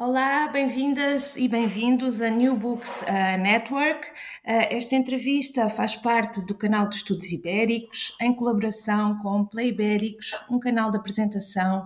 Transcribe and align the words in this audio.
Olá, 0.00 0.46
bem-vindas 0.46 1.36
e 1.36 1.48
bem-vindos 1.48 2.22
a 2.22 2.30
New 2.30 2.56
Books 2.56 3.02
uh, 3.02 3.36
Network. 3.36 4.06
Uh, 4.08 4.70
esta 4.70 4.94
entrevista 4.94 5.68
faz 5.68 5.96
parte 5.96 6.40
do 6.46 6.54
canal 6.54 6.88
de 6.88 6.94
Estudos 6.94 7.32
Ibéricos, 7.32 8.16
em 8.20 8.32
colaboração 8.32 9.18
com 9.18 9.44
Play 9.44 9.70
Ibéricos, 9.70 10.40
um 10.48 10.60
canal 10.60 10.92
de 10.92 10.98
apresentação 10.98 11.84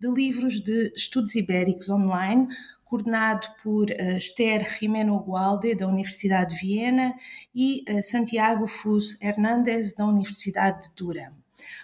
de 0.00 0.10
livros 0.10 0.58
de 0.58 0.92
estudos 0.96 1.36
ibéricos 1.36 1.88
online, 1.88 2.48
coordenado 2.84 3.46
por 3.62 3.88
uh, 3.90 4.16
Esther 4.16 4.68
Jimeno 4.80 5.16
Gualde, 5.20 5.76
da 5.76 5.86
Universidade 5.86 6.56
de 6.56 6.60
Viena, 6.60 7.14
e 7.54 7.84
Santiago 8.02 8.66
Fus 8.66 9.16
Hernández, 9.22 9.94
da 9.94 10.04
Universidade 10.04 10.88
de 10.88 10.94
Durham. 10.96 11.30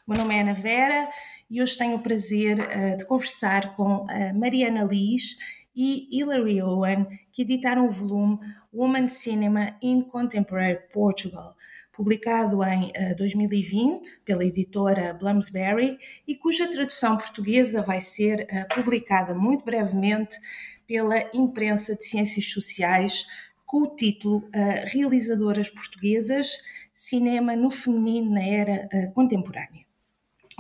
O 0.05 0.11
meu 0.11 0.19
nome 0.19 0.35
é 0.35 0.41
Ana 0.41 0.55
Vera 0.55 1.09
e 1.49 1.63
hoje 1.63 1.79
tenho 1.79 1.95
o 1.95 2.03
prazer 2.03 2.57
de 2.97 3.05
conversar 3.05 3.77
com 3.77 4.05
Mariana 4.35 4.83
Liz 4.83 5.37
e 5.81 6.09
Hilary 6.11 6.61
Owen, 6.61 7.07
que 7.31 7.43
editaram 7.43 7.87
o 7.87 7.91
volume 7.91 8.41
Woman 8.75 9.07
Cinema 9.07 9.77
in 9.81 10.01
Contemporary 10.01 10.81
Portugal, 10.93 11.55
publicado 11.93 12.65
em 12.65 12.87
uh, 12.89 13.17
2020 13.17 14.23
pela 14.25 14.45
editora 14.45 15.15
Bloomsbury 15.15 15.97
e 16.27 16.35
cuja 16.35 16.69
tradução 16.69 17.17
portuguesa 17.17 17.81
vai 17.81 18.01
ser 18.01 18.49
uh, 18.51 18.75
publicada 18.75 19.33
muito 19.37 19.65
brevemente 19.65 20.37
pela 20.85 21.31
imprensa 21.33 21.95
de 21.95 22.05
ciências 22.05 22.47
sociais 22.47 23.25
com 23.65 23.83
o 23.83 23.95
título 23.95 24.39
uh, 24.39 24.51
Realizadoras 24.93 25.71
Portuguesas, 25.71 26.61
Cinema 26.93 27.55
no 27.55 27.71
Feminino 27.71 28.33
na 28.33 28.45
Era 28.45 28.89
Contemporânea. 29.15 29.88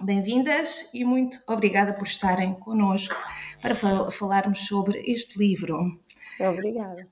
Bem-vindas 0.02 0.88
e 0.94 1.04
muito 1.04 1.40
obrigada 1.44 1.92
por 1.92 2.06
estarem 2.06 2.54
connosco 2.54 3.16
para 3.60 3.74
fal 3.74 4.10
falarmos 4.12 4.60
sobre 4.60 5.02
este 5.04 5.36
livro. 5.38 6.00
Obrigada. 6.38 7.04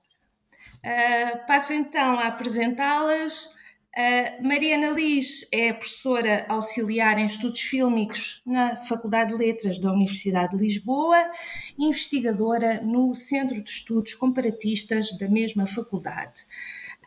Uh, 0.84 1.46
passo 1.48 1.72
então 1.72 2.16
a 2.16 2.28
apresentá-las. 2.28 3.46
Uh, 3.46 4.46
Mariana 4.46 4.90
Liz 4.90 5.48
é 5.50 5.72
professora 5.72 6.46
auxiliar 6.48 7.18
em 7.18 7.26
estudos 7.26 7.62
fílmicos 7.62 8.40
na 8.46 8.76
Faculdade 8.76 9.32
de 9.32 9.38
Letras 9.38 9.80
da 9.80 9.90
Universidade 9.90 10.56
de 10.56 10.62
Lisboa, 10.62 11.30
investigadora 11.76 12.80
no 12.82 13.14
Centro 13.16 13.60
de 13.60 13.68
Estudos 13.68 14.14
Comparatistas 14.14 15.12
da 15.18 15.28
mesma 15.28 15.66
faculdade. 15.66 16.46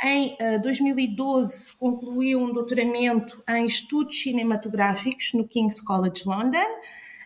Em 0.02 0.34
uh, 0.34 0.36
eh, 0.40 0.60
2012, 0.60 1.76
concluiu 1.76 2.40
um 2.40 2.54
doutoramento 2.54 3.44
em 3.50 3.66
estudos 3.66 4.22
cinematográficos 4.22 5.34
no 5.34 5.46
King's 5.46 5.82
College 5.82 6.24
London. 6.26 6.66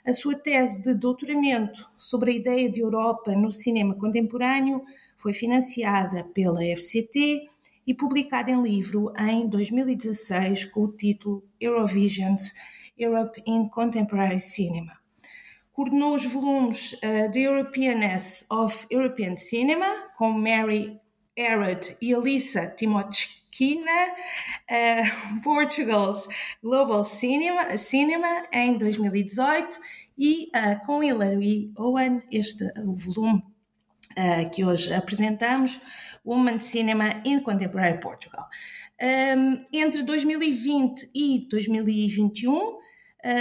A 0.04 0.12
sua 0.12 0.36
tese 0.36 0.82
de 0.82 0.96
doutoramento 0.96 1.88
sobre 1.96 2.32
a 2.32 2.36
ideia 2.36 2.72
de 2.72 2.82
Europa 2.82 3.34
no 3.34 3.52
cinema 3.52 3.94
contemporâneo 3.94 4.82
foi 5.16 5.34
financiada 5.34 6.24
pela 6.34 6.64
FCT 6.64 7.48
e 7.86 7.94
publicada 7.94 8.50
em 8.50 8.64
livro 8.64 9.14
em 9.20 9.48
2016 9.48 10.66
com 10.66 10.86
o 10.86 10.92
título 10.92 11.44
Eurovisions 11.62 12.54
Europe 12.98 13.40
in 13.46 13.70
Contemporary 13.70 14.40
Cinema. 14.40 14.98
Coordenou 15.72 16.16
os 16.16 16.26
volumes 16.26 16.94
uh, 16.94 17.32
The 17.32 17.40
Europeanness 17.40 18.46
of 18.50 18.88
European 18.90 19.36
Cinema, 19.38 19.86
com 20.18 20.32
Mary 20.32 21.00
Arad 21.38 21.96
e 22.02 22.14
Alissa 22.14 22.68
Timochkina, 22.68 24.14
uh, 24.70 25.42
Portugal's 25.42 26.28
Global 26.62 27.04
Cinema, 27.04 27.78
Cinema 27.78 28.46
em 28.52 28.78
2018 28.78 29.80
e 30.18 30.50
uh, 30.56 30.86
com 30.86 31.04
Hilary 31.04 31.72
Owen, 31.76 32.22
este 32.32 32.66
o 32.80 32.96
volume 32.96 33.44
uh, 34.12 34.50
que 34.52 34.64
hoje 34.64 34.94
apresentamos, 34.94 35.82
Woman 36.26 36.60
Cinema 36.60 37.22
in 37.26 37.42
Contemporary 37.42 38.00
Portugal. 38.00 38.48
Um, 39.02 39.64
entre 39.74 40.04
2020 40.04 41.10
e 41.14 41.48
2021, 41.50 42.78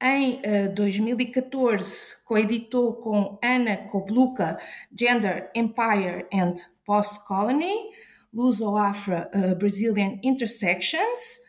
Em 0.00 0.40
uh, 0.40 0.74
2014, 0.74 2.16
coeditou 2.24 2.94
com 2.94 3.38
Ana 3.42 3.76
Kobluka 3.76 4.58
Gender, 4.92 5.50
Empire 5.54 6.26
and 6.32 6.54
Post-Colony, 6.84 7.90
Luso-Afro-Brazilian 8.34 10.18
Intersections. 10.22 11.40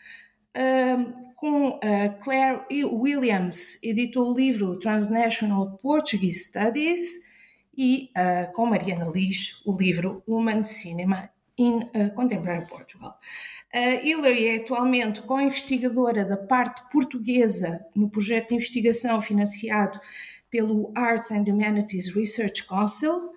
Um, 0.55 1.25
com 1.35 1.69
uh, 1.69 1.79
Claire 2.23 2.65
Williams, 2.71 3.77
editou 3.83 4.31
o 4.31 4.33
livro 4.33 4.79
Transnational 4.79 5.77
Portuguese 5.81 6.45
Studies, 6.45 7.19
e 7.77 8.09
uh, 8.15 8.51
com 8.53 8.65
Mariana 8.65 9.09
Lis, 9.09 9.61
o 9.65 9.77
livro 9.77 10.23
Woman 10.27 10.63
Cinema 10.63 11.29
in 11.57 11.79
uh, 11.79 12.13
Contemporary 12.15 12.65
Portugal. 12.67 13.17
Uh, 13.73 14.05
Hillary 14.05 14.47
é 14.47 14.55
atualmente 14.57 15.21
co-investigadora 15.21 16.23
da 16.23 16.37
parte 16.37 16.89
portuguesa 16.89 17.85
no 17.95 18.09
projeto 18.09 18.49
de 18.49 18.55
investigação 18.55 19.19
financiado 19.19 19.99
pelo 20.49 20.91
Arts 20.95 21.31
and 21.31 21.43
Humanities 21.43 22.13
Research 22.15 22.65
Council, 22.65 23.33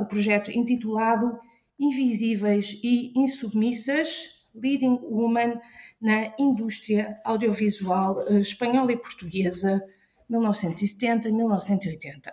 o 0.00 0.04
projeto 0.04 0.50
intitulado 0.50 1.38
Invisíveis 1.80 2.78
e 2.82 3.12
Insubmissas, 3.16 4.40
Leading 4.54 4.98
Woman 5.02 5.58
na 6.00 6.34
Indústria 6.38 7.18
Audiovisual 7.24 8.28
Espanhola 8.28 8.92
e 8.92 8.98
Portuguesa, 8.98 9.82
1970-1980. 10.30 12.30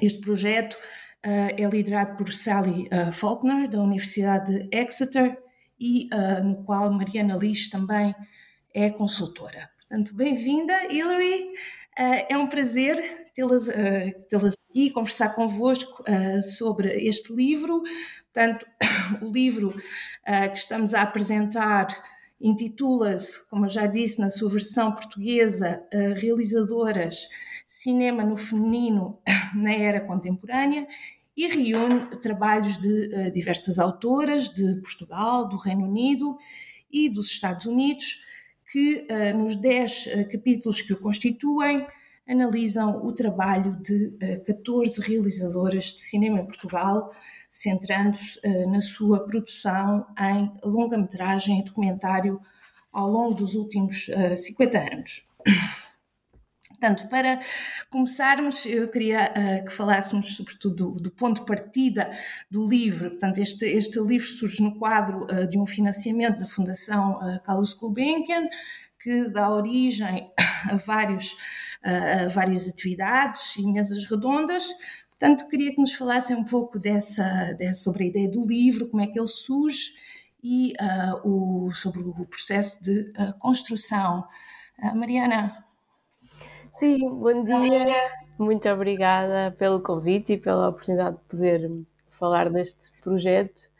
Este 0.00 0.20
projeto 0.20 0.74
uh, 0.74 1.50
é 1.56 1.68
liderado 1.68 2.16
por 2.16 2.32
Sally 2.32 2.88
uh, 2.88 3.12
Faulkner, 3.12 3.68
da 3.68 3.80
Universidade 3.80 4.58
de 4.58 4.76
Exeter, 4.76 5.38
e 5.78 6.08
uh, 6.12 6.44
no 6.44 6.64
qual 6.64 6.92
Mariana 6.92 7.36
Lis 7.36 7.68
também 7.68 8.14
é 8.74 8.90
consultora. 8.90 9.70
Portanto, 9.80 10.14
bem-vinda, 10.14 10.92
Hilary. 10.92 11.52
é 11.96 12.36
um 12.36 12.46
prazer 12.46 12.96
tê-las 13.34 13.66
tê 13.66 14.58
aqui, 14.70 14.90
conversar 14.90 15.34
convosco 15.34 16.04
sobre 16.42 17.06
este 17.06 17.32
livro. 17.32 17.82
Portanto, 18.32 18.64
o 19.20 19.30
livro 19.30 19.72
que 19.72 20.58
estamos 20.58 20.94
a 20.94 21.02
apresentar 21.02 21.88
intitula-se, 22.40 23.48
como 23.50 23.66
eu 23.66 23.68
já 23.68 23.86
disse, 23.86 24.20
na 24.20 24.30
sua 24.30 24.48
versão 24.48 24.92
portuguesa, 24.92 25.82
Realizadoras 26.16 27.28
Cinema 27.66 28.24
no 28.24 28.36
Feminino 28.36 29.20
na 29.54 29.72
Era 29.72 30.00
Contemporânea 30.00 30.86
e 31.36 31.46
reúne 31.46 32.06
trabalhos 32.20 32.76
de 32.76 33.06
uh, 33.06 33.30
diversas 33.30 33.78
autoras 33.78 34.48
de 34.48 34.80
Portugal, 34.82 35.48
do 35.48 35.56
Reino 35.56 35.86
Unido 35.86 36.36
e 36.92 37.08
dos 37.08 37.30
Estados 37.30 37.66
Unidos, 37.66 38.20
que 38.70 39.06
uh, 39.08 39.38
nos 39.38 39.54
dez 39.54 40.06
uh, 40.06 40.28
capítulos 40.28 40.82
que 40.82 40.92
o 40.92 41.00
constituem 41.00 41.86
analisam 42.30 43.04
o 43.04 43.12
trabalho 43.12 43.76
de 43.80 44.12
14 44.46 45.00
realizadoras 45.00 45.84
de 45.92 46.00
cinema 46.00 46.40
em 46.40 46.46
Portugal, 46.46 47.12
centrando-se 47.50 48.40
na 48.66 48.80
sua 48.80 49.26
produção 49.26 50.06
em 50.18 50.52
longa-metragem 50.62 51.58
e 51.58 51.64
documentário 51.64 52.40
ao 52.92 53.10
longo 53.10 53.34
dos 53.34 53.54
últimos 53.54 54.08
50 54.36 54.78
anos. 54.78 55.28
Portanto, 56.80 57.08
para 57.10 57.40
começarmos, 57.90 58.64
eu 58.64 58.88
queria 58.88 59.30
uh, 59.30 59.64
que 59.66 59.70
falássemos 59.70 60.34
sobretudo 60.34 60.94
do, 60.94 61.00
do, 61.00 61.10
ponto 61.10 61.40
de 61.40 61.46
partida 61.46 62.10
do 62.50 62.66
livro. 62.66 63.10
Portanto, 63.10 63.38
este, 63.38 63.66
este 63.66 64.00
livro 64.00 64.26
surge 64.26 64.62
no 64.62 64.78
quadro 64.78 65.24
uh, 65.24 65.46
de 65.46 65.58
um 65.58 65.66
financiamento 65.66 66.38
da 66.38 66.46
Fundação 66.46 67.18
uh, 67.18 67.38
Carlos 67.42 67.74
Gulbenkian, 67.74 68.48
que 68.98 69.28
dá 69.28 69.50
origem 69.50 70.32
a, 70.70 70.76
vários, 70.76 71.36
a 71.82 72.28
várias 72.28 72.68
atividades 72.68 73.56
e 73.56 73.66
mesas 73.66 74.04
redondas. 74.04 74.74
Portanto, 75.10 75.48
queria 75.48 75.74
que 75.74 75.80
nos 75.80 75.94
falassem 75.94 76.36
um 76.36 76.44
pouco 76.44 76.78
dessa, 76.78 77.52
dessa, 77.52 77.82
sobre 77.82 78.04
a 78.04 78.06
ideia 78.06 78.28
do 78.28 78.42
livro, 78.42 78.88
como 78.88 79.02
é 79.02 79.06
que 79.06 79.18
ele 79.18 79.28
surge 79.28 79.92
e 80.42 80.72
o, 81.22 81.70
sobre 81.72 82.00
o 82.00 82.24
processo 82.24 82.82
de 82.82 83.12
construção. 83.38 84.26
Mariana, 84.94 85.64
Sim, 86.80 87.10
bom 87.10 87.44
dia. 87.44 88.10
Muito 88.38 88.66
obrigada 88.70 89.54
pelo 89.58 89.82
convite 89.82 90.32
e 90.32 90.38
pela 90.38 90.70
oportunidade 90.70 91.18
de 91.18 91.22
poder 91.24 91.70
falar 92.08 92.48
deste 92.48 92.90
projeto 93.02 93.70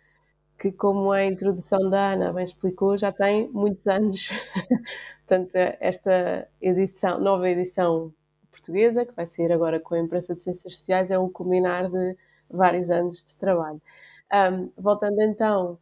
que, 0.60 0.70
como 0.70 1.10
a 1.10 1.24
introdução 1.24 1.88
da 1.88 2.12
Ana 2.12 2.34
bem 2.34 2.44
explicou, 2.44 2.94
já 2.94 3.10
tem 3.10 3.48
muitos 3.48 3.86
anos. 3.86 4.28
Portanto, 5.26 5.52
esta 5.80 6.46
edição, 6.60 7.18
nova 7.18 7.48
edição 7.48 8.12
portuguesa, 8.50 9.06
que 9.06 9.14
vai 9.14 9.26
sair 9.26 9.50
agora 9.50 9.80
com 9.80 9.94
a 9.94 9.98
imprensa 9.98 10.34
de 10.34 10.42
Ciências 10.42 10.74
Sociais, 10.74 11.10
é 11.10 11.18
o 11.18 11.30
culminar 11.30 11.90
de 11.90 12.14
vários 12.50 12.90
anos 12.90 13.24
de 13.24 13.34
trabalho. 13.36 13.80
Um, 14.32 14.70
voltando 14.76 15.22
então 15.22 15.78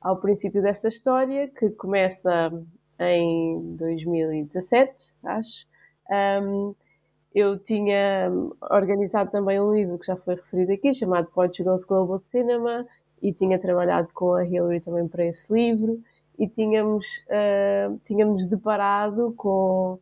ao 0.00 0.16
princípio 0.16 0.62
dessa 0.62 0.88
história, 0.88 1.48
que 1.48 1.68
começa 1.70 2.50
em 2.98 3.76
2017, 3.76 5.12
acho, 5.22 5.66
um, 6.42 6.74
eu 7.34 7.58
tinha 7.58 8.30
organizado 8.70 9.30
também 9.30 9.60
um 9.60 9.74
livro 9.74 9.98
que 9.98 10.06
já 10.06 10.16
foi 10.16 10.36
referido 10.36 10.72
aqui, 10.72 10.94
chamado 10.94 11.26
Portugal's 11.26 11.84
Global 11.84 12.18
Cinema, 12.18 12.86
e 13.24 13.32
tinha 13.32 13.58
trabalhado 13.58 14.08
com 14.12 14.34
a 14.34 14.44
Hillary 14.44 14.80
também 14.80 15.08
para 15.08 15.24
esse 15.24 15.50
livro, 15.50 15.98
e 16.38 16.46
tínhamos, 16.46 17.06
uh, 17.28 17.98
tínhamos 18.04 18.44
deparado 18.44 19.32
com 19.34 19.98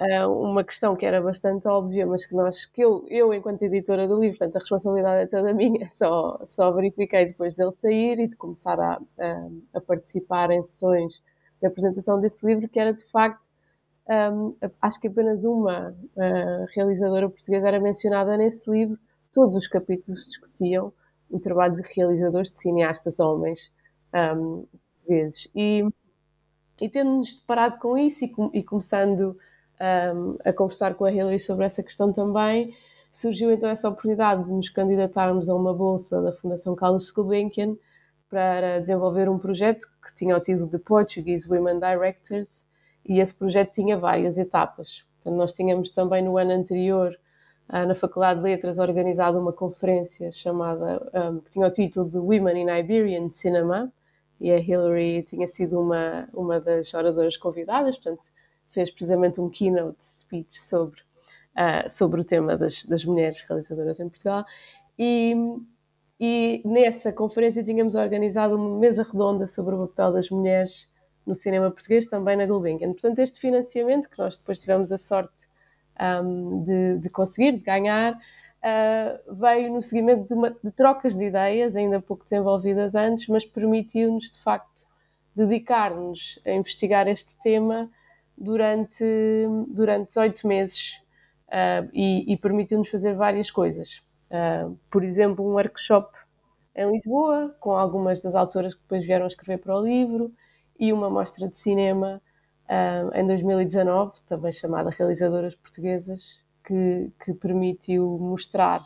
uh, 0.00 0.28
uma 0.42 0.64
questão 0.64 0.96
que 0.96 1.06
era 1.06 1.22
bastante 1.22 1.68
óbvia, 1.68 2.04
mas 2.04 2.26
que 2.26 2.34
nós, 2.34 2.66
que 2.66 2.82
eu, 2.82 3.06
eu 3.08 3.32
enquanto 3.32 3.62
editora 3.62 4.08
do 4.08 4.18
livro, 4.18 4.36
portanto 4.38 4.56
a 4.56 4.58
responsabilidade 4.58 5.22
é 5.22 5.26
toda 5.26 5.52
minha, 5.54 5.88
só, 5.90 6.40
só 6.42 6.72
verifiquei 6.72 7.26
depois 7.26 7.54
dele 7.54 7.72
sair 7.72 8.18
e 8.18 8.26
de 8.26 8.34
começar 8.34 8.80
a, 8.80 9.00
a, 9.16 9.48
a 9.74 9.80
participar 9.80 10.50
em 10.50 10.64
sessões 10.64 11.22
de 11.60 11.68
apresentação 11.68 12.20
desse 12.20 12.44
livro, 12.44 12.68
que 12.68 12.80
era 12.80 12.92
de 12.92 13.04
facto 13.04 13.46
um, 14.08 14.56
acho 14.82 15.00
que 15.00 15.06
apenas 15.06 15.44
uma 15.44 15.90
uh, 15.90 16.66
realizadora 16.74 17.28
portuguesa 17.28 17.68
era 17.68 17.80
mencionada 17.80 18.36
nesse 18.36 18.68
livro. 18.70 18.98
Todos 19.32 19.56
os 19.56 19.66
capítulos 19.66 20.26
discutiam 20.26 20.92
o 21.30 21.38
trabalho 21.38 21.74
de 21.74 21.82
realizadores, 21.94 22.50
de 22.50 22.58
cineastas 22.58 23.18
homens 23.18 23.72
um, 24.14 24.66
portugueses. 25.06 25.48
E, 25.54 25.84
e 26.80 26.88
tendo-nos 26.88 27.40
deparado 27.40 27.78
com 27.78 27.96
isso 27.96 28.24
e, 28.24 28.28
com, 28.28 28.50
e 28.52 28.62
começando 28.62 29.36
um, 30.14 30.36
a 30.44 30.52
conversar 30.52 30.94
com 30.94 31.04
a 31.04 31.12
Hillary 31.12 31.40
sobre 31.40 31.64
essa 31.64 31.82
questão 31.82 32.12
também, 32.12 32.74
surgiu 33.10 33.50
então 33.52 33.68
essa 33.68 33.88
oportunidade 33.88 34.44
de 34.44 34.52
nos 34.52 34.68
candidatarmos 34.68 35.48
a 35.48 35.54
uma 35.54 35.72
bolsa 35.72 36.20
da 36.20 36.32
Fundação 36.32 36.74
Carlos 36.74 37.10
Gulbenkian 37.10 37.76
para 38.28 38.80
desenvolver 38.80 39.28
um 39.28 39.38
projeto 39.38 39.86
que 40.04 40.14
tinha 40.14 40.36
o 40.36 40.40
título 40.40 40.68
de 40.68 40.78
Portuguese 40.78 41.48
Women 41.48 41.80
Directors 41.80 42.66
e 43.04 43.20
esse 43.20 43.34
projeto 43.34 43.72
tinha 43.72 43.96
várias 43.96 44.36
etapas. 44.36 45.06
Portanto, 45.14 45.38
nós 45.38 45.52
tínhamos 45.52 45.90
também 45.90 46.22
no 46.22 46.36
ano 46.36 46.52
anterior, 46.52 47.16
na 47.68 47.94
Faculdade 47.94 48.40
de 48.40 48.44
Letras, 48.44 48.78
organizado 48.78 49.40
uma 49.40 49.52
conferência 49.52 50.30
chamada, 50.30 51.10
um, 51.12 51.40
que 51.40 51.50
tinha 51.50 51.66
o 51.66 51.70
título 51.70 52.08
de 52.08 52.18
Women 52.18 52.62
in 52.62 52.78
Iberian 52.78 53.28
Cinema, 53.28 53.92
e 54.40 54.52
a 54.52 54.58
Hillary 54.58 55.22
tinha 55.22 55.48
sido 55.48 55.80
uma, 55.80 56.28
uma 56.32 56.60
das 56.60 56.92
oradoras 56.94 57.36
convidadas, 57.36 57.96
portanto, 57.96 58.22
fez 58.70 58.90
precisamente 58.90 59.40
um 59.40 59.48
keynote 59.48 60.04
speech 60.04 60.60
sobre, 60.60 61.00
uh, 61.56 61.90
sobre 61.90 62.20
o 62.20 62.24
tema 62.24 62.56
das, 62.56 62.84
das 62.84 63.04
mulheres 63.04 63.40
realizadoras 63.40 63.98
em 63.98 64.08
Portugal. 64.08 64.44
E, 64.98 65.34
e 66.20 66.62
nessa 66.64 67.12
conferência 67.12 67.64
tínhamos 67.64 67.94
organizado 67.94 68.56
uma 68.56 68.78
mesa 68.78 69.02
redonda 69.02 69.46
sobre 69.46 69.74
o 69.74 69.88
papel 69.88 70.12
das 70.12 70.30
mulheres 70.30 70.88
no 71.26 71.34
cinema 71.34 71.70
português, 71.70 72.06
também 72.06 72.36
na 72.36 72.46
Gulbenkian. 72.46 72.92
Portanto, 72.92 73.18
este 73.18 73.40
financiamento, 73.40 74.08
que 74.08 74.18
nós 74.18 74.36
depois 74.36 74.60
tivemos 74.60 74.92
a 74.92 74.98
sorte 74.98 75.45
um, 76.00 76.62
de, 76.62 76.98
de, 76.98 77.10
conseguir, 77.10 77.52
de 77.52 77.58
ganhar, 77.58 78.14
uh, 78.14 79.34
veio 79.34 79.72
no 79.72 79.80
seguimento 79.82 80.26
de, 80.28 80.34
uma, 80.34 80.50
de, 80.50 80.70
trocas 80.70 81.16
de 81.16 81.24
ideias, 81.24 81.76
ainda 81.76 82.00
pouco 82.00 82.24
desenvolvidas 82.24 82.94
antes, 82.94 83.28
mas 83.28 83.44
permitiu-nos, 83.44 84.30
de 84.30 84.38
facto, 84.38 84.86
dedicar-nos 85.34 86.40
a 86.46 86.50
investigar 86.50 87.06
este 87.08 87.36
tema 87.42 87.90
durante, 88.36 89.04
durante 89.68 90.08
18 90.08 90.46
meses 90.46 91.00
uh, 91.48 91.88
e, 91.92 92.32
e 92.32 92.36
permitiu-nos 92.36 92.88
fazer 92.88 93.14
várias 93.14 93.50
coisas. 93.50 94.02
uh, 94.30 94.76
por 94.90 95.04
exemplo, 95.04 95.44
um 95.44 95.52
workshop 95.52 96.14
em 96.74 96.92
Lisboa, 96.92 97.56
com 97.58 97.72
algumas 97.72 98.20
das 98.22 98.34
autoras 98.34 98.74
que 98.74 98.82
depois 98.82 99.04
vieram 99.04 99.26
escrever 99.26 99.58
para 99.58 99.74
o 99.74 99.82
livro, 99.82 100.32
e 100.78 100.92
uma 100.92 101.08
mostra 101.08 101.48
de 101.48 101.56
cinema 101.56 102.20
em 103.14 103.26
2019, 103.26 104.20
também 104.26 104.52
chamada 104.52 104.90
Realizadoras 104.90 105.54
Portuguesas, 105.54 106.40
que, 106.64 107.10
que, 107.24 107.32
permitiu 107.32 108.18
mostrar 108.18 108.84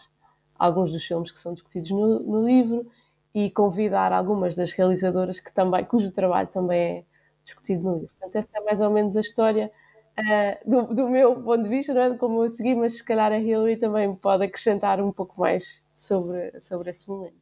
alguns 0.59 0.93
dos 0.93 1.05
filmes 1.05 1.33
que 1.33 1.41
são 1.41 1.55
discutidos 1.55 1.91
no, 1.91 2.21
no, 2.21 2.47
livro 2.47 2.87
e 3.35 3.51
convidar 3.51 4.13
algumas 4.13 4.55
das 4.55 4.73
realizadoras 4.73 5.41
que 5.41 5.51
também, 5.51 5.85
cujo 5.85 6.13
trabalho 6.13 6.49
também 6.49 6.99
é 6.99 7.05
discutido 7.43 7.83
no 7.83 7.95
livro. 7.95 8.11
Portanto, 8.19 8.37
essa 8.37 8.51
é 8.55 8.61
mais 8.61 8.81
ou 8.83 8.91
menos 8.91 9.17
a 9.17 9.21
história 9.21 9.73
uh, 10.19 10.71
do, 10.71 10.95
do, 10.95 11.09
meu 11.09 11.43
ponto 11.43 11.63
de 11.63 11.71
vista, 11.71 11.95
não 11.95 12.03
é 12.03 12.17
como 12.17 12.45
eu 12.45 12.49
segui, 12.51 12.75
mas 12.75 12.99
se 12.99 13.05
calhar 13.05 13.33
a 13.33 13.39
Hillary 13.39 13.77
também 13.77 14.15
pode 14.15 14.45
acrescentar 14.45 15.01
um 15.01 15.11
pouco 15.11 15.41
mais 15.41 15.83
sobre, 15.95 16.61
sobre 16.61 16.91
esse 16.91 17.09
momento. 17.09 17.41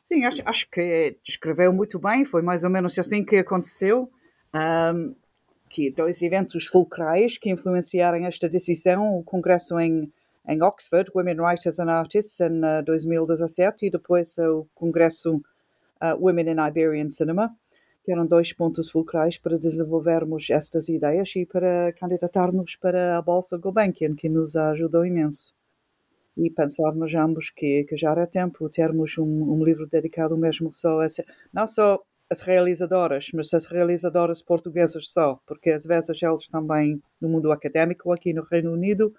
Sim, 0.00 0.24
acho, 0.24 0.42
acho 0.44 0.70
que 0.70 1.18
descreveu 1.24 1.72
muito 1.72 1.98
bem, 1.98 2.24
foi 2.24 2.42
mais 2.42 2.64
ou 2.64 2.70
menos 2.70 2.96
assim 2.98 3.24
que 3.24 3.36
aconteceu. 3.36 4.10
Um, 4.56 5.14
que 5.68 5.90
dois 5.90 6.22
eventos 6.22 6.64
fulcrais 6.66 7.36
que 7.36 7.50
influenciaram 7.50 8.24
esta 8.24 8.48
decisão, 8.48 9.18
o 9.18 9.22
congresso 9.22 9.78
em, 9.78 10.10
em 10.48 10.62
Oxford, 10.62 11.10
Women 11.14 11.40
Writers 11.40 11.78
and 11.80 11.90
Artists, 11.90 12.40
em 12.40 12.60
uh, 12.60 12.82
2017, 12.84 13.86
e 13.86 13.90
depois 13.90 14.38
o 14.38 14.66
congresso 14.74 15.36
uh, 15.36 16.16
Women 16.18 16.52
in 16.52 16.68
Iberian 16.68 17.10
Cinema, 17.10 17.54
que 18.04 18.12
eram 18.12 18.24
dois 18.24 18.52
pontos 18.52 18.88
fulcrais 18.88 19.36
para 19.36 19.58
desenvolvermos 19.58 20.48
estas 20.48 20.88
ideias 20.88 21.34
e 21.34 21.44
para 21.44 21.92
candidatarmos 21.94 22.76
para 22.76 23.18
a 23.18 23.22
Bolsa 23.22 23.58
Gulbenkian, 23.58 24.14
que 24.14 24.28
nos 24.28 24.54
ajudou 24.54 25.04
imenso. 25.04 25.52
E 26.36 26.48
pensávamos 26.50 27.14
ambos 27.14 27.50
que, 27.50 27.84
que 27.84 27.96
já 27.96 28.12
era 28.12 28.26
tempo 28.26 28.68
termos 28.68 29.18
um, 29.18 29.52
um 29.52 29.64
livro 29.64 29.88
dedicado 29.88 30.36
mesmo 30.36 30.70
só 30.70 31.00
a 31.00 31.08
não 31.52 31.66
só 31.66 32.00
as 32.30 32.40
realizadoras, 32.40 33.30
mas 33.32 33.54
as 33.54 33.66
realizadoras 33.66 34.42
portuguesas 34.42 35.08
só, 35.10 35.40
porque 35.46 35.70
às 35.70 35.84
vezes 35.84 36.20
eles 36.22 36.48
também, 36.48 37.00
no 37.20 37.28
mundo 37.28 37.52
académico 37.52 38.12
aqui 38.12 38.32
no 38.32 38.42
Reino 38.42 38.72
Unido, 38.72 39.14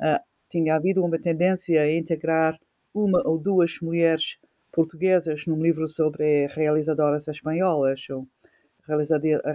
uh, 0.00 0.20
tinha 0.48 0.74
havido 0.74 1.04
uma 1.04 1.18
tendência 1.18 1.80
a 1.80 1.92
integrar 1.92 2.58
uma 2.92 3.26
ou 3.26 3.38
duas 3.38 3.78
mulheres 3.80 4.38
portuguesas 4.72 5.46
num 5.46 5.62
livro 5.62 5.86
sobre 5.86 6.46
realizadoras 6.48 7.28
espanholas 7.28 8.08
ou 8.10 8.26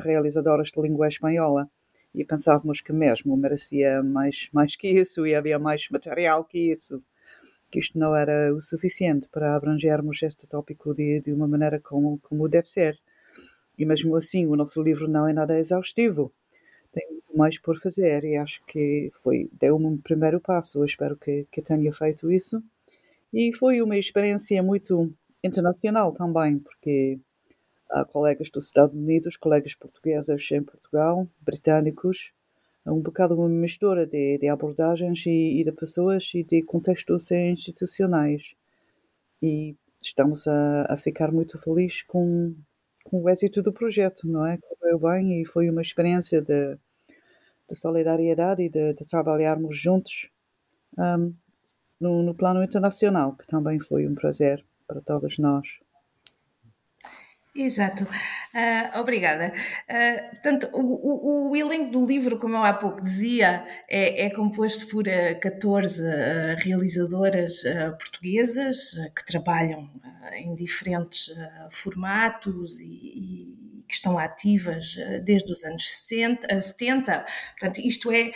realizadoras 0.03 0.69
de 0.69 0.81
língua 0.81 1.07
espanhola. 1.07 1.69
E 2.13 2.24
pensávamos 2.24 2.79
que 2.79 2.93
mesmo 2.93 3.36
merecia 3.36 4.03
mais, 4.03 4.48
mais 4.53 4.75
que 4.75 4.88
isso 4.88 5.25
e 5.25 5.33
havia 5.33 5.57
mais 5.57 5.89
material 5.89 6.43
que 6.43 6.60
isso, 6.72 7.03
que 7.74 7.80
isto 7.80 7.98
não 7.98 8.15
era 8.15 8.53
o 8.53 8.62
suficiente 8.62 9.27
para 9.27 9.56
abrangermos 9.56 10.22
este 10.22 10.48
tópico 10.48 10.94
de, 10.94 11.22
de 11.22 11.34
uma 11.34 11.48
maneira 11.48 11.80
como, 11.80 12.20
como 12.20 12.48
deve 12.48 12.70
ser. 12.70 13.00
E 13.75 13.84
mesmo 13.84 14.15
assim, 14.15 14.46
o 14.46 14.56
nosso 14.56 14.80
livro 14.80 15.08
não 15.08 15.27
é 15.27 15.34
nada 15.34 15.58
exaustivo. 15.58 16.32
Tem 16.92 17.03
muito 17.10 17.36
mais 17.36 17.58
por 17.58 17.80
fazer 17.80 18.24
e 18.25 18.38
acho 18.38 18.63
que 18.68 19.12
foi 19.24 19.50
deu-me 19.60 19.88
um 19.88 19.98
primeiro 19.98 20.39
passo. 20.39 20.77
Eu 20.77 20.86
espero 20.86 21.18
que, 21.18 21.48
que 21.51 21.63
tenha 21.63 21.92
feito 21.92 22.32
isso. 22.32 22.63
E 23.34 23.51
foi 23.56 23.82
uma 23.82 23.98
experiência 23.98 24.62
muito 24.62 25.12
internacional 25.44 26.12
também, 26.12 26.60
porque 26.60 27.20
Há 27.94 28.03
colegas 28.03 28.50
dos 28.50 28.65
Estados 28.65 28.98
Unidos, 28.98 29.38
colegas 29.38 29.75
portugueses 29.75 30.51
em 30.51 30.63
Portugal, 30.63 31.27
britânicos, 31.39 32.32
um 32.92 33.02
bocado 33.02 33.36
uma 33.36 33.48
mistura 33.48 34.06
de, 34.06 34.38
de 34.38 34.48
abordagens 34.48 35.25
e, 35.25 35.62
e, 35.62 35.63
de 35.63 35.72
pessoas 35.72 36.32
e 36.34 36.44
de 36.44 36.62
contextos 36.63 37.32
institucionais. 37.32 38.56
E 39.42 39.75
estamos 40.02 40.48
a, 40.48 40.94
a 40.94 40.98
ficar 40.98 41.32
muito 41.32 41.58
felizes 41.60 42.02
com, 42.04 42.56
com 43.04 43.22
o 43.22 43.30
êxito 43.30 43.62
do 43.62 43.72
projeto, 43.72 44.28
não 44.28 44.46
é? 44.46 44.58
Correu 44.58 45.00
bem 45.00 45.42
e 45.42 45.46
foi 45.46 45.70
uma 45.70 45.82
experiência 45.82 46.42
de, 46.42 46.78
de 47.70 47.75
solidariedade 47.75 48.63
e 48.63 48.70
de, 48.70 48.94
de 48.94 49.06
trabalharmos 49.06 49.78
juntos 49.78 50.30
um, 50.98 51.34
no, 52.00 52.22
no 52.22 52.36
plano 52.36 52.63
internacional, 52.63 53.34
que 53.36 53.48
também 53.48 53.80
foi 53.80 54.08
um 54.08 54.16
prazer 54.16 54.63
para 54.86 55.02
todos 55.02 55.38
nós. 55.40 55.83
Exato. 57.55 58.03
Uh, 58.03 59.00
obrigada. 59.00 59.53
Uh, 59.88 60.29
portanto, 60.31 60.69
o, 60.74 60.81
o, 60.81 61.51
o, 61.51 61.55
elenco 61.55 61.91
do 61.91 62.03
livro, 62.03 62.39
como 62.39 62.55
eu 62.55 62.63
há 62.63 62.74
pouco 62.74 63.03
dizia, 63.03 63.63
é, 63.88 64.25
é 64.25 64.29
composto 64.31 64.88
por 64.88 65.05
uh, 65.07 65.39
14 65.39 66.01
realizadoras 66.57 67.62
portuguesas 68.00 68.95
que 69.15 69.24
trabalham 69.25 69.88
em 70.33 70.55
diferentes 70.55 71.29
formatos 71.69 72.79
e, 72.79 72.86
e 72.86 73.83
que 73.88 73.93
estão 73.93 74.17
ativas 74.17 74.95
desde 75.24 75.51
os 75.51 75.63
anos 75.63 75.88
60, 75.88 76.60
70. 76.60 77.25
Portanto, 77.60 77.86
isto 77.86 78.12
é 78.12 78.31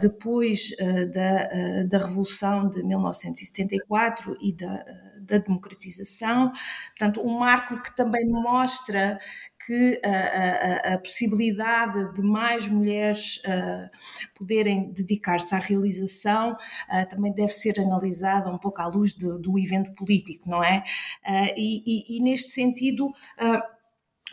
depois 0.00 0.70
da, 1.12 1.82
da 1.84 1.98
Revolução 1.98 2.68
de 2.68 2.84
1974 2.84 4.36
e 4.40 4.52
da 4.52 4.84
da 5.24 5.38
democratização, 5.38 6.52
portanto, 6.88 7.20
um 7.20 7.38
marco 7.38 7.82
que 7.82 7.94
também 7.94 8.26
mostra 8.26 9.18
que 9.66 10.00
a, 10.04 10.90
a, 10.90 10.94
a, 10.94 10.98
possibilidade 10.98 12.12
de 12.12 12.22
mais 12.22 12.68
mulheres 12.68 13.38
uh, 13.38 13.90
poderem 14.38 14.92
dedicar-se 14.92 15.54
à 15.54 15.58
realização 15.58 16.52
uh, 16.52 17.08
também 17.08 17.32
deve 17.32 17.52
ser 17.52 17.80
analisada 17.80 18.50
um 18.50 18.58
pouco 18.58 18.82
à 18.82 18.86
luz 18.86 19.14
do, 19.14 19.38
do 19.38 19.58
evento 19.58 19.94
político, 19.94 20.48
não 20.48 20.62
é? 20.62 20.84
Uh, 21.26 21.54
e, 21.56 21.82
e, 21.86 22.16
e, 22.16 22.20
neste 22.20 22.50
sentido, 22.50 23.10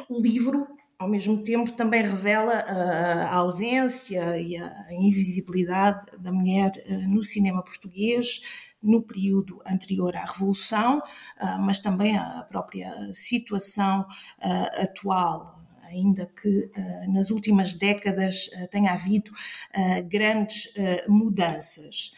o 0.09 0.21
livro 0.21 0.67
ao 1.01 1.07
mesmo 1.07 1.43
tempo 1.43 1.71
também 1.71 2.03
revela 2.03 2.53
a 2.53 3.35
ausência 3.37 4.37
e 4.39 4.55
a 4.55 4.87
invisibilidade 4.91 6.05
da 6.19 6.31
mulher 6.31 6.71
no 7.07 7.23
cinema 7.23 7.63
português 7.63 8.71
no 8.83 9.01
período 9.01 9.59
anterior 9.65 10.15
à 10.15 10.25
Revolução, 10.25 11.01
ah, 11.37 11.57
mas 11.57 11.79
também 11.79 12.15
a 12.15 12.45
própria 12.47 13.11
situação 13.11 14.05
ah, 14.39 14.83
atual 14.83 15.59
ainda 15.83 16.25
que 16.25 16.47
uh, 16.47 17.11
nas 17.11 17.31
últimas 17.31 17.73
décadas 17.73 18.47
uh, 18.47 18.67
tenha 18.69 18.93
havido 18.93 19.29
uh, 19.31 20.07
grandes 20.07 20.73
mudanças. 21.05 22.11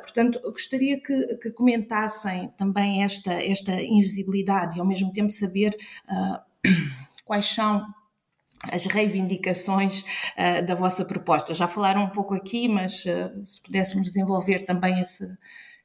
portanto, 0.00 0.40
gostaria 0.42 1.00
que, 1.00 1.36
que, 1.38 1.50
comentassem 1.50 2.52
também 2.56 3.02
esta, 3.02 3.32
esta 3.32 3.72
invisibilidade 3.82 4.76
e 4.76 4.80
ao 4.80 4.86
mesmo 4.86 5.10
tempo 5.10 5.30
saber 5.30 5.76
quais 7.24 7.46
são 7.46 7.86
as 8.70 8.86
reivindicações 8.86 10.04
da 10.66 10.74
vossa 10.74 11.04
proposta. 11.04 11.52
Já 11.52 11.66
falaram 11.66 12.04
um 12.04 12.10
pouco 12.10 12.32
aqui, 12.34 12.66
mas 12.66 13.02
se 13.02 13.62
pudéssemos 13.62 14.06
desenvolver 14.06 14.64
também 14.64 15.00
esse, 15.00 15.26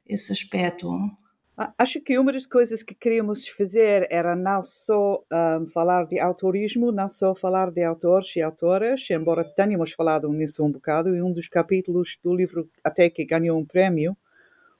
esse 0.06 0.32
aspecto? 0.32 0.90
Acho 1.76 2.00
que 2.00 2.18
uma 2.18 2.32
das 2.32 2.46
coisas 2.46 2.82
que 2.82 2.94
queríamos 2.94 3.46
fazer 3.46 4.06
era 4.10 4.34
não 4.34 4.64
só 4.64 5.22
um, 5.30 5.66
falar 5.66 6.06
de 6.06 6.18
autorismo, 6.18 6.90
não 6.90 7.06
só 7.06 7.34
falar 7.34 7.70
de 7.70 7.84
autores 7.84 8.34
e 8.34 8.40
autoras, 8.40 9.06
embora 9.10 9.44
tenhamos 9.44 9.92
falado 9.92 10.32
nisso 10.32 10.64
um 10.64 10.72
bocado, 10.72 11.14
e 11.14 11.20
um 11.20 11.30
dos 11.30 11.48
capítulos 11.48 12.18
do 12.24 12.34
livro 12.34 12.66
até 12.82 13.10
que 13.10 13.26
ganhou 13.26 13.58
um 13.58 13.66
prémio, 13.66 14.16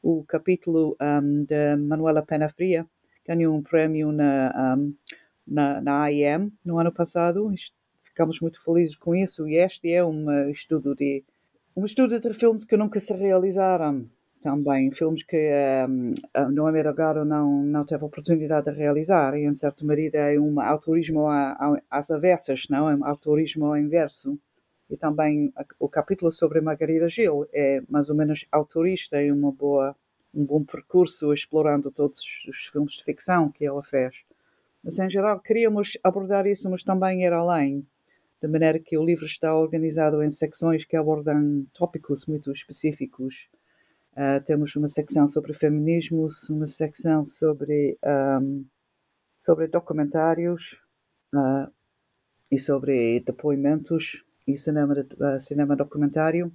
o 0.03 0.25
capítulo 0.25 0.97
um, 0.99 1.45
de 1.45 1.77
Manuela 1.77 2.23
Pena 2.23 2.49
Fria, 2.49 2.87
ganhou 3.27 3.55
um 3.55 3.63
prémio 3.63 4.11
na, 4.11 4.75
um, 4.79 4.95
na, 5.51 5.81
na 5.81 6.03
AIM 6.05 6.53
no 6.65 6.79
ano 6.79 6.93
passado. 6.93 7.53
Ficamos 8.05 8.41
muito 8.41 8.63
felizes 8.63 8.97
com 8.97 9.15
isso, 9.15 9.49
e 9.49 9.57
este 9.57 9.91
é 9.91 10.05
um 10.05 10.49
estudo 10.51 10.95
de 10.95 11.25
um 11.77 11.85
estudo 11.85 12.19
de 12.21 12.35
filmes 12.35 12.65
que 12.65 12.77
nunca 12.77 12.99
se 13.01 13.13
realizaram 13.15 14.09
também 14.41 14.91
filmes 14.91 15.23
que 15.23 15.51
um, 15.89 16.15
a 16.33 16.49
Noemi 16.49 16.83
Delgado 16.83 17.25
não, 17.25 17.63
não 17.63 17.85
teve 17.85 18.05
oportunidade 18.05 18.71
de 18.71 18.77
realizar 18.77 19.37
e 19.37 19.45
em 19.45 19.55
certa 19.55 19.85
medida 19.85 20.19
é 20.19 20.41
um 20.41 20.61
autorismo 20.61 21.27
às 21.91 22.11
avessas, 22.11 22.67
não 22.71 22.89
é 22.89 22.97
um 22.97 23.05
autorismo 23.05 23.67
ao 23.67 23.77
inverso. 23.77 24.39
E 24.89 24.97
também 24.97 25.53
o 25.79 25.89
capítulo 25.89 26.33
sobre 26.33 26.61
Margarida 26.61 27.09
Gil 27.09 27.47
é 27.53 27.83
mais 27.89 28.11
ou 28.11 28.17
menos 28.17 28.45
autorista 28.51 29.23
e 29.23 29.31
uma 29.31 29.53
boa, 29.53 29.95
um 30.35 30.45
bom 30.45 30.65
percurso 30.65 31.33
explorando 31.33 31.93
todos 31.93 32.21
os 32.49 32.67
filmes 32.73 32.95
de 32.95 33.05
ficção 33.05 33.53
que 33.53 33.65
ela 33.65 33.85
fez. 33.85 34.17
Mas 34.83 34.99
em 34.99 35.11
geral 35.11 35.41
queríamos 35.41 35.99
abordar 36.03 36.47
isso, 36.47 36.71
mas 36.71 36.85
também 36.85 37.25
ir 37.25 37.33
além, 37.33 37.87
de 38.41 38.49
maneira 38.49 38.79
que 38.79 38.97
o 38.97 39.05
livro 39.05 39.27
está 39.27 39.55
organizado 39.55 40.23
em 40.23 40.31
secções 40.31 40.85
que 40.85 40.97
abordam 40.97 41.67
tópicos 41.73 42.27
muito 42.27 42.51
específicos 42.53 43.49
Uh, 44.13 44.43
temos 44.45 44.75
uma 44.75 44.89
secção 44.89 45.29
sobre 45.29 45.55
feminismos, 45.55 46.49
uma 46.51 46.67
secção 46.67 47.25
sobre, 47.25 47.97
um, 48.05 48.67
sobre 49.41 49.69
documentários 49.69 50.77
uh, 51.33 51.73
e 52.51 52.59
sobre 52.59 53.21
depoimentos 53.21 54.25
e 54.47 54.59
cinema, 54.59 54.95
uh, 54.95 55.41
cinema 55.41 55.77
documentário. 55.77 56.53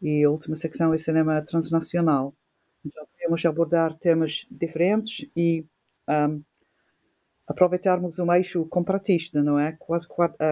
E 0.00 0.24
a 0.24 0.30
última 0.30 0.56
secção 0.56 0.94
é 0.94 0.98
cinema 0.98 1.42
transnacional. 1.42 2.34
Então, 2.84 3.06
podemos 3.12 3.44
abordar 3.44 3.98
temas 3.98 4.46
diferentes 4.50 5.28
e 5.36 5.66
um, 6.08 6.42
aproveitarmos 7.46 8.18
um 8.18 8.32
eixo 8.32 8.64
comparatista, 8.66 9.42
não 9.42 9.58
é? 9.58 9.76
Quase, 9.78 10.06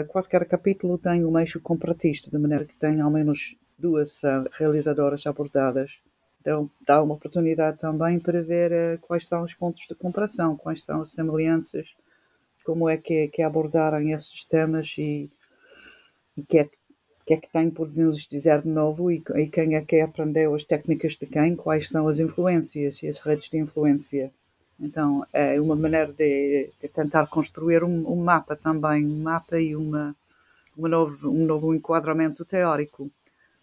quase 0.09 0.29
cada 0.29 0.45
capítulo 0.45 0.99
tem 0.99 1.25
um 1.25 1.39
eixo 1.39 1.61
comparatista, 1.61 2.31
de 2.31 2.39
maneira 2.39 2.65
que 2.65 2.77
tem 2.77 3.01
ao 3.01 3.11
menos 3.11 3.57
duas 3.79 4.23
uh, 4.23 4.49
realizadoras 4.53 5.27
abordadas. 5.27 6.01
Então, 6.41 6.71
dá 6.87 7.03
uma 7.03 7.15
oportunidade 7.15 7.79
também 7.79 8.19
para 8.19 8.43
ver 8.43 8.73
uh, 8.73 8.99
quais 9.01 9.27
são 9.27 9.43
os 9.43 9.55
pontos 9.55 9.87
de 9.89 9.95
comparação, 9.95 10.57
quais 10.57 10.85
são 10.85 11.03
as 11.03 11.13
semelhanças, 11.13 11.89
como 12.65 12.89
é 12.89 12.97
que, 12.97 13.29
que 13.29 13.43
abordaram 13.43 14.01
esses 14.11 14.45
temas 14.45 14.95
e 14.99 15.31
o 16.37 16.45
que, 16.45 16.59
é, 16.59 16.69
que 17.27 17.35
é 17.35 17.37
que 17.37 17.51
tem 17.51 17.71
por 17.71 17.95
nos 17.95 18.27
dizer 18.27 18.63
de 18.63 18.69
novo 18.69 19.11
e, 19.11 19.23
e 19.37 19.47
quem 19.47 19.75
é 19.75 19.81
que 19.83 20.01
aprendeu 20.01 20.55
as 20.55 20.65
técnicas 20.65 21.15
de 21.17 21.27
quem, 21.27 21.57
quais 21.57 21.89
são 21.89 22.09
as 22.09 22.19
influências 22.19 23.03
e 23.03 23.09
as 23.09 23.19
redes 23.19 23.49
de 23.49 23.59
influência. 23.59 24.33
Então, 24.81 25.27
é 25.33 25.61
uma 25.61 25.77
maneira 25.77 26.11
de, 26.11 26.71
de 26.81 26.89
tentar 26.89 27.27
construir 27.27 27.85
um, 27.85 28.11
um, 28.11 28.17
mapa 28.17 28.57
também, 28.57 29.07
um 29.07 29.23
mapa 29.23 29.61
e 29.61 29.77
uma, 29.77 30.17
uma 30.77 30.89
novo, 30.89 31.29
um 31.29 31.45
novo 31.45 31.75
enquadramento 31.75 32.45
teórico 32.45 33.11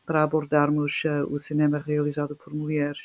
para 0.06 0.22
abordarmos 0.24 1.04
uh, 1.06 1.26
o 1.34 1.40
cinema 1.40 1.80
realizado 1.80 2.36
por 2.36 2.54
mulheres. 2.54 3.00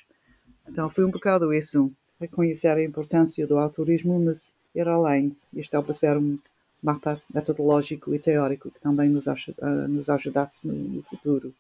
Então, 0.68 0.90
foi 0.90 1.04
um 1.04 1.10
bocado 1.10 1.54
isso, 1.54 1.90
reconhecer 2.20 2.68
a 2.68 2.84
importância 2.84 3.46
do 3.46 3.58
autorismo, 3.58 4.18
mas 4.20 4.52
ir 4.74 4.86
além 4.86 5.34
e 5.52 5.60
estabelecer 5.60 6.16
um 6.16 6.38
mapa 6.82 7.20
metodológico 7.32 8.14
e 8.14 8.18
teórico 8.18 8.70
que 8.70 8.80
também 8.80 9.08
nos, 9.08 9.26
uh, 9.26 9.88
nos 9.88 10.10
ajudasse 10.10 10.66
no, 10.66 10.74
no, 10.74 11.02
futuro. 11.02 11.54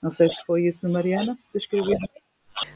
Não 0.00 0.10
sei 0.10 0.30
se 0.30 0.42
foi 0.46 0.68
isso, 0.68 0.88
Mariana, 0.88 1.36
descrever. 1.52 1.98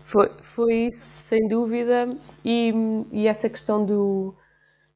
Foi, 0.04 0.30
foi 0.42 0.74
isso, 0.86 0.98
sem 0.98 1.48
dúvida, 1.48 2.16
e, 2.44 2.72
e 3.10 3.26
essa 3.26 3.48
questão 3.48 3.84
do, 3.84 4.34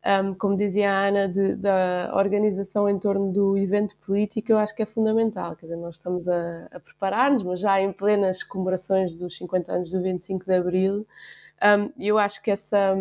um, 0.06 0.34
como 0.34 0.56
dizia 0.56 0.92
a 0.92 1.08
Ana, 1.08 1.28
de, 1.28 1.56
da 1.56 2.12
organização 2.14 2.88
em 2.88 2.98
torno 2.98 3.32
do 3.32 3.58
evento 3.58 3.96
político, 3.98 4.52
eu 4.52 4.58
acho 4.58 4.74
que 4.74 4.82
é 4.82 4.86
fundamental. 4.86 5.56
Quer 5.56 5.66
dizer, 5.66 5.76
nós 5.76 5.96
estamos 5.96 6.28
a, 6.28 6.68
a 6.70 6.78
preparar-nos, 6.78 7.42
mas 7.42 7.58
já 7.60 7.80
em 7.80 7.92
plenas 7.92 8.42
comemorações 8.42 9.18
dos 9.18 9.36
50 9.36 9.72
anos 9.72 9.90
do 9.90 10.00
25 10.00 10.44
de 10.44 10.54
Abril, 10.54 11.06
um, 11.62 11.90
eu 11.98 12.18
acho 12.18 12.40
que 12.42 12.50
essa, 12.50 12.94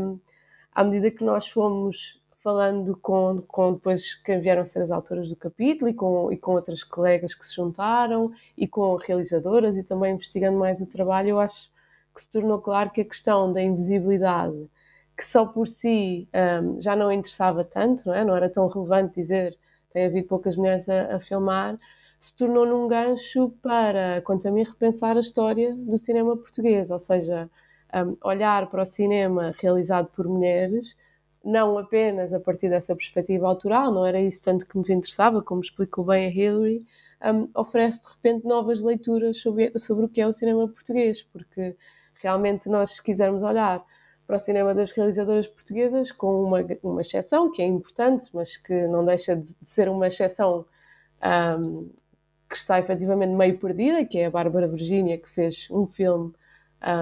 à 0.74 0.84
medida 0.84 1.12
que 1.12 1.24
nós 1.24 1.48
fomos 1.48 2.22
falando 2.46 2.96
com, 2.98 3.42
com 3.48 3.74
depois 3.74 4.16
quem 4.16 4.40
vieram 4.40 4.64
ser 4.66 4.82
as 4.82 4.92
autoras 4.92 5.30
do 5.30 5.36
capítulo 5.36 5.90
e 5.90 5.94
com, 5.94 6.32
e 6.32 6.38
com 6.38 6.54
outras 6.54 6.84
colegas 6.84 7.34
que 7.34 7.46
se 7.46 7.56
juntaram 7.56 8.32
e 8.58 8.68
com 8.68 8.96
realizadoras 8.96 9.76
e 9.78 9.84
também 9.84 10.14
investigando 10.14 10.58
mais 10.58 10.80
o 10.80 10.88
trabalho, 10.88 11.30
eu 11.30 11.40
acho 11.40 11.70
que 12.16 12.22
se 12.22 12.30
tornou 12.30 12.60
claro 12.60 12.90
que 12.90 13.02
a 13.02 13.06
questão 13.06 13.52
da 13.52 13.62
invisibilidade, 13.62 14.70
que 15.18 15.26
só 15.26 15.46
por 15.46 15.68
si 15.68 16.28
um, 16.64 16.80
já 16.82 16.96
não 16.96 17.12
interessava 17.12 17.64
tanto, 17.64 18.08
não, 18.08 18.16
é? 18.16 18.24
não 18.24 18.36
era 18.36 18.50
tão 18.50 18.68
relevante 18.68 19.16
dizer 19.16 19.58
tem 19.92 20.06
havido 20.06 20.28
poucas 20.28 20.58
mulheres 20.58 20.90
a, 20.90 21.16
a 21.16 21.20
filmar, 21.20 21.80
se 22.20 22.36
tornou 22.36 22.66
num 22.66 22.88
gancho 22.88 23.54
para, 23.62 24.22
quanto 24.24 24.48
a 24.48 24.52
mim, 24.52 24.64
repensar 24.64 25.16
a 25.16 25.22
história 25.22 25.76
do 25.76 25.98
cinema 25.98 26.36
português, 26.36 26.92
ou 26.92 27.00
seja, 27.00 27.50
um, 27.94 28.18
olhar 28.24 28.70
para 28.70 28.84
o 28.84 28.86
cinema 28.86 29.54
realizado 29.58 30.10
por 30.16 30.28
mulheres 30.28 30.98
não 31.46 31.78
apenas 31.78 32.34
a 32.34 32.40
partir 32.40 32.70
dessa 32.70 32.96
perspectiva 32.96 33.48
autoral, 33.48 33.92
não 33.92 34.04
era 34.04 34.20
isso 34.20 34.42
tanto 34.42 34.66
que 34.66 34.76
nos 34.76 34.90
interessava, 34.90 35.44
como 35.44 35.62
explicou 35.62 36.04
bem 36.04 36.26
a 36.26 36.30
Hillary, 36.30 36.84
um, 37.24 37.48
oferece 37.54 38.02
de 38.02 38.08
repente 38.08 38.48
novas 38.48 38.82
leituras 38.82 39.38
sobre, 39.38 39.78
sobre 39.80 40.06
o 40.06 40.10
que 40.10 40.20
é 40.20 40.28
o 40.28 40.34
cinema 40.34 40.68
português, 40.68 41.22
porque 41.22 41.76
realmente 42.26 42.68
nós, 42.70 42.96
se 42.96 43.04
quisermos 43.04 43.44
olhar 43.44 43.86
para 44.26 44.38
o 44.38 44.40
cinema 44.40 44.74
das 44.74 44.92
realizadoras 44.92 45.48
portuguesas, 45.48 46.12
com 46.12 46.44
uma, 46.44 46.58
uma 46.82 47.02
exceção 47.02 47.52
que 47.52 47.62
é 47.62 47.66
importante, 47.66 48.32
mas 48.34 48.58
que 48.58 48.88
não 48.88 49.06
deixa 49.06 49.36
de 49.36 49.54
ser 49.64 49.88
uma 49.88 50.08
exceção 50.08 50.66
um, 51.60 51.88
que 52.50 52.58
está 52.58 52.80
efetivamente 52.80 53.32
meio 53.32 53.60
perdida, 53.60 54.04
que 54.04 54.18
é 54.18 54.26
a 54.26 54.32
Bárbara 54.32 54.68
Virgínia, 54.68 55.20
que 55.20 55.30
fez 55.30 55.68
um 55.70 55.86
filme 55.86 56.34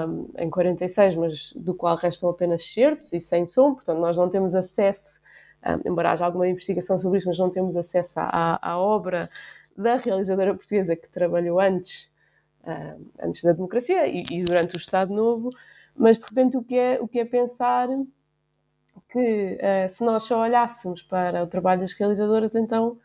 um, 0.10 0.30
em 0.38 0.50
46, 0.50 1.16
mas 1.16 1.54
do 1.54 1.74
qual 1.74 1.96
restam 1.96 2.30
apenas 2.30 2.66
certos 2.66 3.14
e 3.14 3.20
sem 3.22 3.46
som, 3.46 3.74
portanto 3.74 4.00
nós 4.00 4.18
não 4.18 4.28
temos 4.30 4.54
acesso, 4.54 5.18
um, 5.66 5.90
embora 5.90 6.12
haja 6.12 6.26
alguma 6.26 6.50
investigação 6.50 6.98
sobre 6.98 7.20
isso, 7.20 7.30
mas 7.30 7.40
não 7.40 7.50
temos 7.50 7.78
acesso 7.78 8.20
à, 8.20 8.60
à 8.62 8.78
obra 8.78 9.30
da 9.78 9.96
realizadora 9.96 10.54
portuguesa 10.54 10.98
que 10.98 11.08
trabalhou 11.08 11.62
antes, 11.62 12.12
antes 13.22 13.44
da 13.44 13.52
democracia 13.52 14.08
e, 14.08 14.24
e, 14.32 14.44
durante 14.44 14.76
o 14.76 14.78
Estado 14.78 15.14
Novo, 15.14 15.50
mas 15.96 16.20
de 16.20 16.26
repente 16.26 16.58
o 16.58 16.64
que 16.64 16.78
é, 16.78 17.00
o 17.02 17.08
que 17.08 17.20
é 17.20 17.26
pensar 17.26 17.90
que 19.10 19.58
uh, 19.58 19.90
se 19.90 20.04
nós 20.04 20.24
só 20.24 20.42
olhássemos 20.42 21.02
para 21.02 21.44
o 21.44 21.48
trabalho 21.48 21.82
das 21.82 21.94
realizadoras, 21.94 22.56
então 22.56 22.98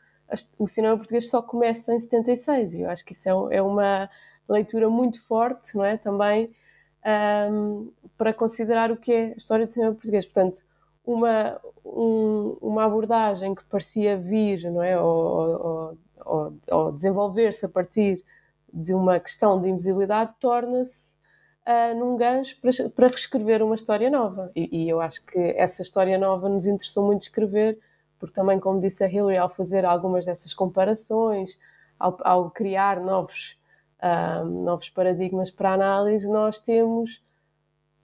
o 0.59 0.69
cinema 0.69 0.97
português 0.97 1.29
só 1.29 1.41
começa 1.43 1.93
em 1.93 1.99
76 1.99 2.75
e 2.75 2.81
eu 2.83 2.91
acho 2.91 3.05
que 3.05 3.13
isso 3.13 3.29
é, 3.29 3.57
é 3.57 3.63
uma 3.63 4.09
leitura 4.49 4.89
muito 4.89 5.23
forte, 5.27 5.77
não 5.77 5.85
é? 5.85 5.97
Também 5.97 6.55
um, 7.51 7.91
para 8.17 8.33
considerar 8.33 8.91
o 8.91 8.97
que 8.97 9.13
é 9.13 9.25
a 9.33 9.37
história 9.37 9.67
do 9.67 9.73
cinema 9.73 9.93
português. 9.93 10.25
Portanto, 10.27 10.63
uma, 11.05 11.61
um, 11.85 12.57
uma 12.61 12.85
abordagem 12.85 13.55
que 13.55 13.65
parecia 13.65 14.17
vir, 14.17 14.71
não 14.71 14.83
é? 14.83 15.01
Ou, 15.01 15.09
ou, 15.09 15.99
ou, 16.25 16.53
ou 16.71 16.93
desenvolver-se 16.93 17.65
a 17.65 17.69
partir 17.69 18.23
de 18.73 18.95
uma 18.95 19.19
questão 19.19 19.61
de 19.61 19.69
invisibilidade 19.69 20.35
torna-se 20.39 21.15
uh, 21.67 21.99
num 21.99 22.17
gancho 22.17 22.61
para, 22.61 22.71
para 22.91 23.09
reescrever 23.09 23.63
uma 23.63 23.75
história 23.75 24.11
nova. 24.11 24.51
E, 24.55 24.85
e, 24.85 24.89
eu 24.89 25.01
acho 25.01 25.25
que 25.25 25.39
essa 25.57 25.83
história 25.83 26.19
nova 26.19 26.49
nos 26.49 26.67
interessou 26.67 27.05
muito 27.05 27.23
escrever, 27.23 27.79
porque 28.19 28.35
também, 28.35 28.59
como 28.59 28.81
disse 28.81 29.05
a 29.05 29.11
Hillary, 29.11 29.37
ao 29.37 29.49
fazer 29.49 29.85
algumas 29.85 30.27
dessas 30.27 30.53
comparações, 30.53 31.59
ao, 31.99 32.17
ao 32.23 32.51
criar 32.51 33.01
novos 33.01 33.59
um, 34.03 34.65
novos 34.65 34.89
paradigmas 34.91 35.51
para 35.51 35.73
análise, 35.73 36.29
nós 36.29 36.59
temos 36.59 37.25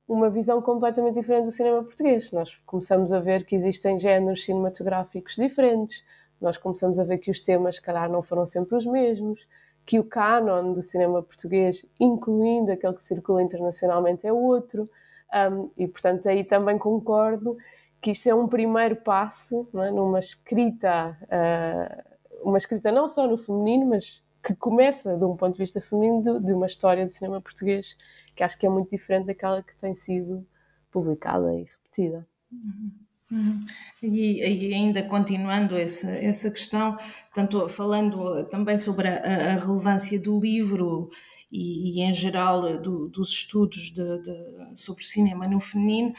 uma 0.06 0.28
visão 0.28 0.60
completamente 0.60 1.14
diferente 1.14 1.46
do 1.46 1.50
cinema 1.50 1.82
português. 1.82 2.30
Nós 2.32 2.54
começamos 2.66 3.12
a 3.12 3.20
ver 3.20 3.44
que 3.46 3.54
existem 3.54 3.98
géneros 3.98 4.44
cinematográficos 4.44 5.36
diferentes, 5.36 6.04
nós 6.40 6.58
começamos 6.58 6.98
a 6.98 7.04
ver 7.04 7.18
que 7.18 7.30
os 7.30 7.40
temas, 7.40 7.76
se 7.76 7.82
calhar, 7.82 8.10
não 8.10 8.22
foram 8.22 8.44
sempre 8.44 8.76
os 8.76 8.84
mesmos, 8.84 9.40
que 9.86 9.98
o 9.98 10.04
canon 10.04 10.72
do 10.72 10.82
cinema 10.82 11.22
português, 11.22 11.84
incluindo 12.00 12.72
aquele 12.72 12.94
que 12.94 13.04
circula 13.04 13.42
internacionalmente, 13.42 14.26
é 14.26 14.32
outro. 14.32 14.88
Um, 15.32 15.70
e, 15.76 15.86
portanto, 15.86 16.28
aí 16.28 16.44
também 16.44 16.78
concordo 16.78 17.56
que 18.00 18.10
isto 18.10 18.28
é 18.28 18.34
um 18.34 18.46
primeiro 18.46 18.96
passo 18.96 19.66
é? 19.74 19.90
numa 19.90 20.18
escrita, 20.18 21.18
uh, 21.24 22.48
uma 22.48 22.58
escrita 22.58 22.92
não 22.92 23.08
só 23.08 23.26
no 23.26 23.36
feminino, 23.36 23.86
mas 23.86 24.24
que 24.42 24.54
começa 24.54 25.16
de 25.16 25.24
um 25.24 25.36
ponto 25.36 25.52
de 25.52 25.58
vista 25.58 25.80
feminino 25.80 26.22
de, 26.22 26.46
de, 26.46 26.52
uma 26.52 26.66
história 26.66 27.04
do 27.04 27.10
cinema 27.10 27.40
português 27.40 27.96
que 28.36 28.44
acho 28.44 28.58
que 28.58 28.66
é 28.66 28.68
muito 28.68 28.90
diferente 28.90 29.26
daquela 29.26 29.62
que 29.62 29.74
tem 29.76 29.94
sido 29.94 30.46
publicada 30.90 31.54
e 31.54 31.62
repetida. 31.62 32.26
Uhum. 32.52 32.92
Uhum. 33.30 33.64
E, 34.02 34.40
e, 34.40 34.74
ainda 34.74 35.02
continuando 35.02 35.76
essa, 35.76 36.10
essa 36.10 36.50
questão, 36.50 36.96
tanto 37.32 37.66
falando 37.68 38.44
também 38.48 38.76
sobre 38.76 39.08
a, 39.08 39.54
a 39.54 39.56
relevância 39.56 40.20
do 40.20 40.38
livro 40.38 41.08
e, 41.50 41.98
e 41.98 42.02
em 42.02 42.12
geral 42.12 42.80
do, 42.80 43.08
dos 43.08 43.30
estudos 43.30 43.90
de, 43.90 44.22
de, 44.22 44.32
sobre 44.74 45.04
cinema 45.04 45.48
no 45.48 45.58
feminino, 45.58 46.12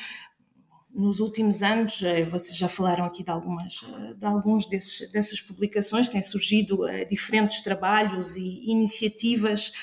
nos 0.96 1.20
últimos 1.20 1.62
anos, 1.62 2.02
eh, 2.02 2.24
vocês 2.24 2.58
já 2.58 2.70
falaram 2.70 3.04
aqui 3.04 3.22
de, 3.22 3.30
algumas, 3.30 3.84
eh, 3.84 4.14
de 4.14 4.26
alguns 4.26 4.66
desses, 4.66 5.12
dessas 5.12 5.42
publicações, 5.42 6.08
têm 6.08 6.22
surgido 6.22 6.88
eh, 6.88 7.04
diferentes 7.04 7.60
trabalhos 7.60 8.38
e 8.38 8.72
iniciativas 8.72 9.74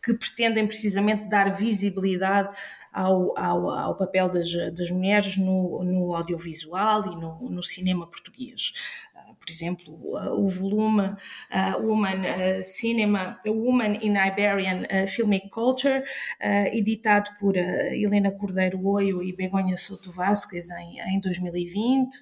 que 0.00 0.14
pretendem 0.14 0.66
precisamente 0.66 1.28
dar 1.28 1.50
visibilidade 1.56 2.56
ao, 2.92 3.36
ao, 3.36 3.68
ao 3.68 3.96
papel 3.96 4.30
das, 4.30 4.52
das 4.72 4.90
mulheres 4.90 5.36
no, 5.36 5.82
no, 5.82 6.14
audiovisual 6.14 7.04
e 7.12 7.16
no, 7.16 7.50
no 7.50 7.62
cinema 7.62 8.06
português 8.06 8.72
por 9.40 9.50
exemplo, 9.50 9.98
o 10.38 10.46
volume 10.46 11.08
uh, 11.08 11.82
Woman 11.82 12.62
Cinema, 12.62 13.40
Woman 13.46 13.94
in 14.02 14.14
Iberian 14.16 14.86
Filmic 15.08 15.48
Culture, 15.48 16.04
editado 16.72 17.30
por 17.38 17.56
Helena 17.56 18.30
Cordeiro 18.30 18.86
Oio 18.86 19.22
e 19.22 19.34
Begonha 19.34 19.76
Souto 19.76 20.12
Vasquez 20.12 20.70
em, 20.70 21.00
em 21.00 21.20
2020 21.20 22.16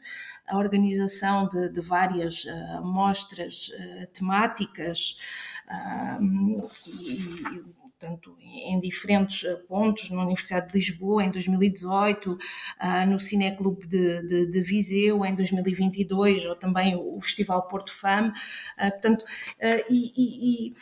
a 0.49 0.57
organização 0.57 1.47
de, 1.47 1.69
de 1.69 1.81
várias 1.81 2.45
uh, 2.45 2.83
mostras 2.83 3.69
uh, 3.69 4.07
temáticas 4.13 5.17
uh, 5.69 6.25
e, 6.89 7.88
portanto, 7.99 8.37
em 8.41 8.79
diferentes 8.79 9.45
eh, 9.45 9.57
pontos, 9.69 10.09
na 10.11 10.23
Universidade 10.23 10.69
de 10.69 10.75
Lisboa 10.75 11.25
em 11.25 11.31
2018, 11.31 12.39
ah, 12.79 13.05
no 13.05 13.19
Cineclube 13.19 13.87
de, 13.87 14.23
de, 14.23 14.47
de 14.47 14.61
Viseu 14.61 15.25
em 15.27 15.35
2022, 15.35 16.47
ou 16.47 16.55
também 16.55 16.95
o 16.95 17.21
Festival 17.21 17.67
Porto 17.67 17.93
Fam, 17.93 18.33
ah, 18.77 18.91
portanto, 18.91 19.25
ah, 19.61 19.85
e, 19.91 20.71
e 20.71 20.75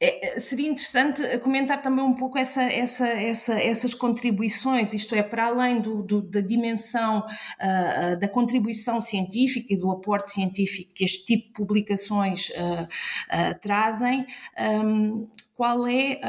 é, 0.00 0.38
seria 0.38 0.68
interessante 0.68 1.22
comentar 1.38 1.82
também 1.82 2.04
um 2.04 2.14
pouco 2.14 2.38
essa, 2.38 2.62
essa, 2.62 3.08
essa, 3.08 3.60
essas 3.60 3.94
contribuições, 3.94 4.94
isto 4.94 5.12
é, 5.12 5.24
para 5.24 5.46
além 5.46 5.80
do, 5.80 6.04
do, 6.04 6.22
da 6.22 6.40
dimensão 6.40 7.18
uh, 7.26 8.16
da 8.16 8.28
contribuição 8.28 9.00
científica 9.00 9.74
e 9.74 9.76
do 9.76 9.90
aporte 9.90 10.30
científico 10.30 10.94
que 10.94 11.02
este 11.02 11.24
tipo 11.24 11.48
de 11.48 11.52
publicações 11.52 12.50
uh, 12.50 12.84
uh, 12.84 13.58
trazem, 13.60 14.24
um, 14.56 15.26
qual 15.58 15.88
é 15.88 16.20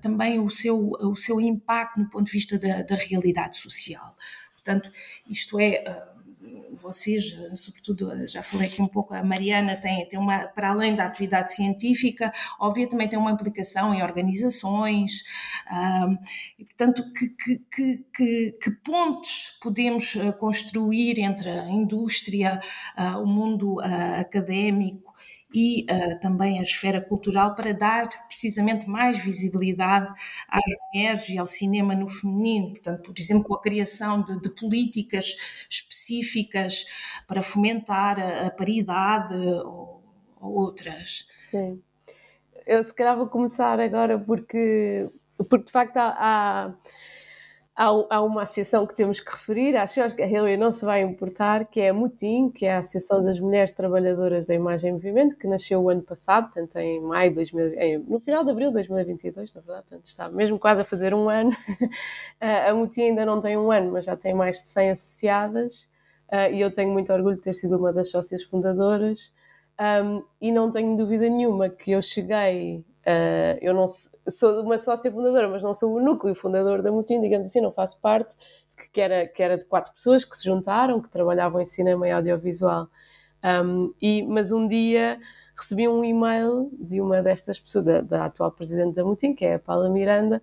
também 0.00 0.40
o 0.40 0.48
seu, 0.48 0.92
o 0.92 1.14
seu 1.14 1.38
impacto 1.38 2.00
no 2.00 2.08
ponto 2.08 2.24
de 2.24 2.32
vista 2.32 2.58
da, 2.58 2.80
da 2.80 2.96
realidade 2.96 3.58
social? 3.58 4.16
Portanto, 4.54 4.90
isto 5.28 5.60
é 5.60 5.84
vocês, 6.72 7.36
sobretudo, 7.52 8.26
já 8.26 8.42
falei 8.42 8.68
aqui 8.68 8.80
um 8.80 8.86
pouco, 8.86 9.12
a 9.12 9.22
Mariana 9.22 9.76
tem, 9.76 10.06
tem 10.08 10.18
uma, 10.18 10.46
para 10.46 10.70
além 10.70 10.94
da 10.94 11.04
atividade 11.04 11.52
científica, 11.52 12.32
óbvio, 12.58 12.88
também 12.88 13.08
tem 13.08 13.18
uma 13.18 13.32
implicação 13.32 13.92
em 13.92 14.02
organizações, 14.02 15.24
um, 15.70 16.16
e 16.58 16.64
portanto, 16.64 17.02
que, 17.12 17.28
que, 17.28 18.04
que, 18.14 18.52
que, 18.52 18.70
pontos 18.84 19.58
podemos 19.60 20.16
construir 20.38 21.18
entre 21.18 21.50
a 21.50 21.68
indústria, 21.68 22.60
uh, 22.96 23.20
o 23.20 23.26
mundo 23.26 23.76
uh, 23.76 24.20
académico, 24.20 25.07
e 25.52 25.84
uh, 25.84 26.20
também 26.20 26.58
a 26.58 26.62
esfera 26.62 27.00
cultural 27.00 27.54
para 27.54 27.72
dar 27.72 28.08
precisamente 28.26 28.88
mais 28.88 29.18
visibilidade 29.18 30.08
às 30.48 30.62
mulheres 30.92 31.28
e 31.30 31.38
ao 31.38 31.46
cinema 31.46 31.94
no 31.94 32.06
feminino. 32.06 32.70
Portanto, 32.70 33.02
por 33.02 33.18
exemplo, 33.18 33.44
com 33.44 33.54
a 33.54 33.60
criação 33.60 34.22
de, 34.22 34.40
de 34.40 34.50
políticas 34.50 35.36
específicas 35.68 36.84
para 37.26 37.42
fomentar 37.42 38.20
a, 38.20 38.46
a 38.46 38.50
paridade 38.50 39.34
ou, 39.34 40.02
ou 40.40 40.54
outras. 40.54 41.26
Sim. 41.50 41.82
Eu 42.66 42.82
se 42.82 42.94
calhar 42.94 43.16
vou 43.16 43.28
começar 43.28 43.80
agora 43.80 44.18
porque, 44.18 45.08
porque 45.48 45.64
de 45.64 45.72
facto 45.72 45.96
há, 45.96 46.14
há 46.18 46.74
há, 47.78 48.20
uma 48.20 48.42
associação 48.42 48.84
que 48.84 48.94
temos 48.94 49.20
que 49.20 49.30
referir, 49.30 49.76
acho, 49.76 50.14
que 50.16 50.22
a 50.22 50.26
Hillary 50.26 50.56
não 50.56 50.72
se 50.72 50.84
vai 50.84 51.00
importar, 51.00 51.64
que 51.64 51.80
é 51.80 51.90
a 51.90 51.94
MUTIM, 51.94 52.50
que 52.50 52.66
é 52.66 52.74
a 52.74 52.78
Associação 52.78 53.24
das 53.24 53.38
Mulheres 53.38 53.70
Trabalhadoras 53.70 54.46
da 54.46 54.54
Imagem 54.54 54.90
e 54.90 54.92
Movimento, 54.92 55.36
que 55.36 55.46
nasceu 55.46 55.80
o 55.80 55.88
ano 55.88 56.02
passado, 56.02 56.44
portanto 56.44 56.76
em 56.76 57.00
maio 57.00 57.30
de 57.30 57.36
2000, 57.36 58.04
no 58.08 58.18
final 58.18 58.44
de 58.44 58.50
abril 58.50 58.68
de 58.68 58.74
2022, 58.74 59.54
na 59.54 59.60
verdade, 59.60 59.82
portanto 59.88 60.06
está 60.06 60.28
mesmo 60.28 60.58
quase 60.58 60.80
a 60.80 60.84
fazer 60.84 61.14
um 61.14 61.28
ano. 61.28 61.52
a 62.40 62.74
MUTIM 62.74 63.02
ainda 63.02 63.24
não 63.24 63.40
tem 63.40 63.56
um 63.56 63.70
ano, 63.70 63.92
mas 63.92 64.06
já 64.06 64.16
tem 64.16 64.34
mais 64.34 64.56
de 64.56 64.68
100 64.68 64.90
associadas, 64.90 65.88
uh, 66.32 66.52
e 66.52 66.60
eu 66.60 66.72
tenho 66.72 66.92
muito 66.92 67.12
orgulho 67.12 67.36
de 67.36 67.42
ter 67.42 67.54
sido 67.54 67.76
uma 67.76 67.92
das 67.92 68.10
sócias 68.10 68.42
fundadoras, 68.42 69.32
e 70.40 70.50
não 70.50 70.72
tenho 70.72 70.96
dúvida 70.96 71.28
nenhuma 71.28 71.68
que 71.68 71.92
eu 71.92 72.02
cheguei 72.02 72.84
Uh, 73.08 73.56
eu 73.62 73.72
não 73.72 73.86
sou 73.88 74.60
uma 74.62 74.78
sócia 74.78 75.10
fundadora, 75.10 75.48
mas 75.48 75.62
não 75.62 75.72
sou 75.72 75.94
o 75.94 76.00
núcleo 76.00 76.34
fundador 76.34 76.82
da 76.82 76.92
Mutim, 76.92 77.22
digamos 77.22 77.46
assim, 77.46 77.58
não 77.58 77.72
faço 77.72 77.98
parte, 78.02 78.36
que 78.92 79.00
era, 79.00 79.26
que 79.26 79.42
era 79.42 79.56
de 79.56 79.64
quatro 79.64 79.94
pessoas 79.94 80.26
que 80.26 80.36
se 80.36 80.44
juntaram, 80.44 81.00
que 81.00 81.08
trabalhavam 81.08 81.58
em 81.58 81.64
cinema 81.64 82.06
e 82.06 82.10
audiovisual. 82.10 82.86
Um, 83.42 83.94
e, 84.02 84.22
mas 84.26 84.52
um 84.52 84.68
dia 84.68 85.18
recebi 85.56 85.88
um 85.88 86.04
e-mail 86.04 86.70
de 86.78 87.00
uma 87.00 87.22
destas 87.22 87.58
pessoas, 87.58 87.86
da, 87.86 88.00
da 88.02 88.24
atual 88.26 88.52
presidente 88.52 88.96
da 88.96 89.04
Mutim, 89.04 89.34
que 89.34 89.46
é 89.46 89.54
a 89.54 89.58
Paula 89.58 89.88
Miranda, 89.88 90.42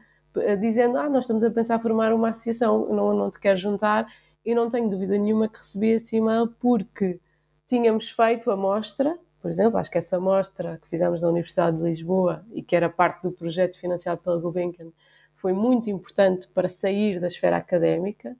dizendo: 0.59 0.97
Ah, 0.97 1.07
nós 1.07 1.25
estamos 1.25 1.43
a 1.43 1.51
pensar 1.51 1.79
formar 1.79 2.11
uma 2.13 2.29
associação, 2.29 2.89
não, 2.89 3.13
não 3.13 3.29
te 3.29 3.39
quero 3.39 3.57
juntar. 3.57 4.07
E 4.43 4.55
não 4.55 4.69
tenho 4.69 4.89
dúvida 4.89 5.17
nenhuma 5.17 5.47
que 5.47 5.57
recebi 5.59 5.89
esse 5.91 6.15
e-mail 6.15 6.47
porque 6.59 7.19
tínhamos 7.67 8.09
feito 8.09 8.49
a 8.51 8.57
mostra 8.57 9.17
por 9.45 9.51
exemplo, 9.51 9.77
acho 9.77 9.91
que 9.91 9.99
essa 9.99 10.19
mostra 10.19 10.79
que 10.79 10.87
fizemos 10.87 11.21
na 11.21 11.27
Universidade 11.27 11.77
de 11.77 11.83
Lisboa 11.83 12.43
e 12.51 12.63
que 12.63 12.75
era 12.75 12.89
parte 12.89 13.21
do 13.21 13.31
projeto 13.31 13.77
financiado 13.79 14.19
pela 14.19 14.39
Gulbenkian 14.39 14.87
foi 15.35 15.53
muito 15.53 15.87
importante 15.87 16.47
para 16.47 16.67
sair 16.67 17.19
da 17.19 17.27
esfera 17.27 17.55
académica. 17.55 18.35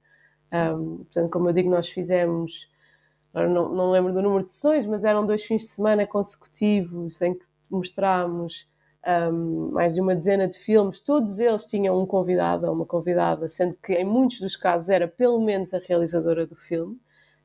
Um, 0.52 0.96
portanto, 1.04 1.30
como 1.30 1.48
eu 1.48 1.52
digo, 1.52 1.70
nós 1.70 1.88
fizemos, 1.88 2.68
agora 3.32 3.48
não, 3.48 3.72
não 3.72 3.92
lembro 3.92 4.12
do 4.12 4.20
número 4.20 4.42
de 4.42 4.50
sessões, 4.50 4.84
mas 4.84 5.04
eram 5.04 5.24
dois 5.24 5.44
fins 5.44 5.62
de 5.62 5.68
semana 5.68 6.04
consecutivos 6.08 7.22
em 7.22 7.34
que 7.34 7.46
mostrámos 7.70 8.66
um, 9.32 9.70
mais 9.74 9.94
de 9.94 10.00
uma 10.00 10.16
dezena 10.16 10.48
de 10.48 10.58
filmes. 10.58 10.98
Todos 10.98 11.38
eles 11.38 11.64
tinham 11.66 12.02
um 12.02 12.04
convidado 12.04 12.66
ou 12.66 12.72
uma 12.72 12.84
convidada, 12.84 13.46
sendo 13.46 13.76
que 13.76 13.92
em 13.92 14.04
muitos 14.04 14.40
dos 14.40 14.56
casos 14.56 14.88
era 14.88 15.06
pelo 15.06 15.40
menos 15.40 15.72
a 15.72 15.78
realizadora 15.78 16.44
do 16.44 16.56
filme. 16.56 16.98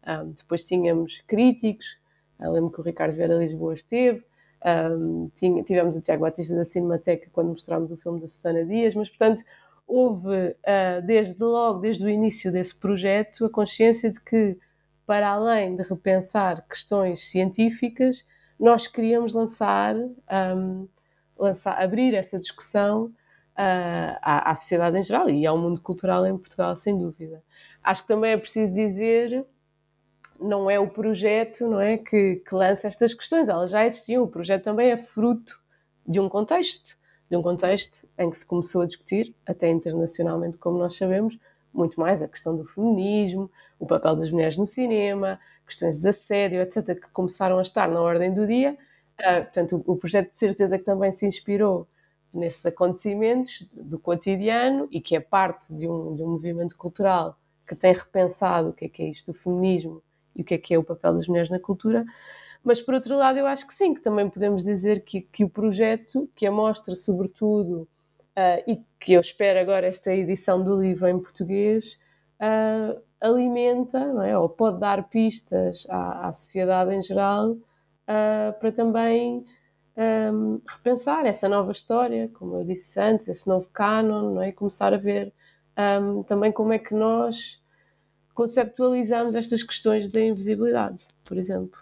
Um, 0.07 0.31
depois 0.31 0.65
tínhamos 0.65 1.21
críticos, 1.27 2.00
eu 2.41 2.51
lembro 2.51 2.71
que 2.71 2.79
o 2.79 2.83
Ricardo 2.83 3.15
Vieira 3.15 3.35
Lisboa 3.35 3.73
esteve, 3.73 4.23
um, 4.63 5.29
tinha, 5.35 5.63
tivemos 5.63 5.95
o 5.95 6.01
Tiago 6.01 6.21
Batista 6.21 6.55
da 6.55 6.65
Cinemateca 6.65 7.29
quando 7.31 7.49
mostrámos 7.49 7.91
o 7.91 7.97
filme 7.97 8.19
da 8.19 8.27
Susana 8.27 8.63
Dias, 8.63 8.93
mas 8.95 9.09
portanto 9.09 9.43
houve 9.87 10.29
uh, 10.29 11.05
desde 11.05 11.43
logo, 11.43 11.79
desde 11.79 12.03
o 12.03 12.09
início 12.09 12.51
desse 12.51 12.75
projeto, 12.75 13.45
a 13.45 13.49
consciência 13.49 14.09
de 14.09 14.19
que 14.21 14.57
para 15.05 15.29
além 15.29 15.75
de 15.75 15.83
repensar 15.83 16.65
questões 16.67 17.29
científicas, 17.29 18.25
nós 18.59 18.87
queríamos 18.87 19.33
lançar, 19.33 19.95
um, 19.95 20.87
lançar 21.37 21.81
abrir 21.81 22.13
essa 22.13 22.39
discussão 22.39 23.05
uh, 23.05 24.17
à, 24.21 24.51
à 24.51 24.55
sociedade 24.55 24.97
em 24.97 25.03
geral 25.03 25.29
e 25.29 25.45
ao 25.45 25.57
mundo 25.57 25.81
cultural 25.81 26.25
em 26.25 26.37
Portugal, 26.37 26.77
sem 26.77 26.97
dúvida. 26.97 27.43
Acho 27.83 28.03
que 28.03 28.07
também 28.07 28.31
é 28.31 28.37
preciso 28.37 28.73
dizer 28.73 29.45
não 30.41 30.69
é 30.69 30.79
o 30.79 30.87
projeto 30.87 31.67
não 31.67 31.79
é, 31.79 31.97
que, 31.97 32.37
que 32.37 32.55
lança 32.55 32.87
estas 32.87 33.13
questões, 33.13 33.47
elas 33.47 33.69
já 33.69 33.85
existiam. 33.85 34.23
O 34.23 34.27
projeto 34.27 34.63
também 34.63 34.89
é 34.89 34.97
fruto 34.97 35.59
de 36.05 36.19
um 36.19 36.27
contexto, 36.27 36.97
de 37.29 37.37
um 37.37 37.41
contexto 37.41 38.07
em 38.17 38.29
que 38.29 38.39
se 38.39 38.45
começou 38.45 38.81
a 38.81 38.85
discutir, 38.85 39.35
até 39.45 39.69
internacionalmente, 39.69 40.57
como 40.57 40.77
nós 40.77 40.95
sabemos, 40.95 41.37
muito 41.73 41.99
mais 41.99 42.21
a 42.21 42.27
questão 42.27 42.57
do 42.57 42.65
feminismo, 42.65 43.49
o 43.79 43.85
papel 43.85 44.15
das 44.15 44.31
mulheres 44.31 44.57
no 44.57 44.65
cinema, 44.65 45.39
questões 45.65 46.01
de 46.01 46.09
assédio, 46.09 46.61
etc., 46.61 46.99
que 46.99 47.09
começaram 47.11 47.59
a 47.59 47.61
estar 47.61 47.87
na 47.87 48.01
ordem 48.01 48.33
do 48.33 48.45
dia. 48.45 48.77
Uh, 49.19 49.43
portanto, 49.43 49.83
o, 49.85 49.93
o 49.93 49.95
projeto 49.95 50.29
de 50.31 50.35
certeza 50.35 50.77
que 50.77 50.83
também 50.83 51.11
se 51.11 51.25
inspirou 51.25 51.87
nesses 52.33 52.65
acontecimentos 52.65 53.69
do 53.71 53.99
cotidiano 53.99 54.87
e 54.91 54.99
que 54.99 55.15
é 55.15 55.19
parte 55.19 55.73
de 55.73 55.87
um, 55.87 56.13
de 56.13 56.23
um 56.23 56.29
movimento 56.29 56.75
cultural 56.77 57.37
que 57.67 57.75
tem 57.75 57.93
repensado 57.93 58.69
o 58.69 58.73
que 58.73 58.85
é 58.85 58.89
que 58.89 59.03
é 59.03 59.09
isto 59.09 59.31
do 59.31 59.37
feminismo 59.37 60.01
e 60.35 60.41
o 60.41 60.45
que 60.45 60.53
é 60.53 60.57
que 60.57 60.73
é 60.73 60.77
o 60.77 60.83
papel 60.83 61.13
das 61.13 61.27
mulheres 61.27 61.49
na 61.49 61.59
cultura. 61.59 62.05
Mas, 62.63 62.79
por 62.79 62.93
outro 62.93 63.17
lado, 63.17 63.39
eu 63.39 63.47
acho 63.47 63.67
que 63.67 63.73
sim, 63.73 63.93
que 63.93 64.01
também 64.01 64.29
podemos 64.29 64.63
dizer 64.63 65.03
que, 65.03 65.21
que 65.21 65.43
o 65.43 65.49
projeto, 65.49 66.29
que 66.35 66.45
a 66.45 66.51
mostra, 66.51 66.93
sobretudo, 66.93 67.87
uh, 68.37 68.63
e 68.67 68.79
que 68.99 69.13
eu 69.13 69.19
espero 69.21 69.59
agora 69.59 69.87
esta 69.87 70.13
edição 70.13 70.63
do 70.63 70.79
livro 70.79 71.07
em 71.07 71.19
português, 71.19 71.99
uh, 72.39 73.01
alimenta, 73.19 73.99
não 73.99 74.23
é? 74.23 74.37
ou 74.37 74.49
pode 74.49 74.79
dar 74.79 75.07
pistas 75.09 75.85
à, 75.89 76.27
à 76.27 76.33
sociedade 76.33 76.93
em 76.93 77.01
geral 77.01 77.51
uh, 77.51 78.59
para 78.59 78.71
também 78.71 79.45
um, 80.33 80.61
repensar 80.67 81.25
essa 81.25 81.47
nova 81.47 81.71
história, 81.71 82.29
como 82.33 82.57
eu 82.57 82.65
disse 82.65 82.99
antes, 82.99 83.27
esse 83.27 83.47
novo 83.47 83.69
canon, 83.69 84.33
não 84.33 84.41
é? 84.41 84.49
E 84.49 84.53
começar 84.53 84.93
a 84.93 84.97
ver 84.97 85.33
um, 86.01 86.23
também 86.23 86.51
como 86.51 86.73
é 86.73 86.79
que 86.79 86.93
nós 86.93 87.60
conceptualizamos 88.33 89.35
estas 89.35 89.63
questões 89.63 90.07
da 90.09 90.21
invisibilidade, 90.21 91.07
por 91.23 91.37
exemplo. 91.37 91.79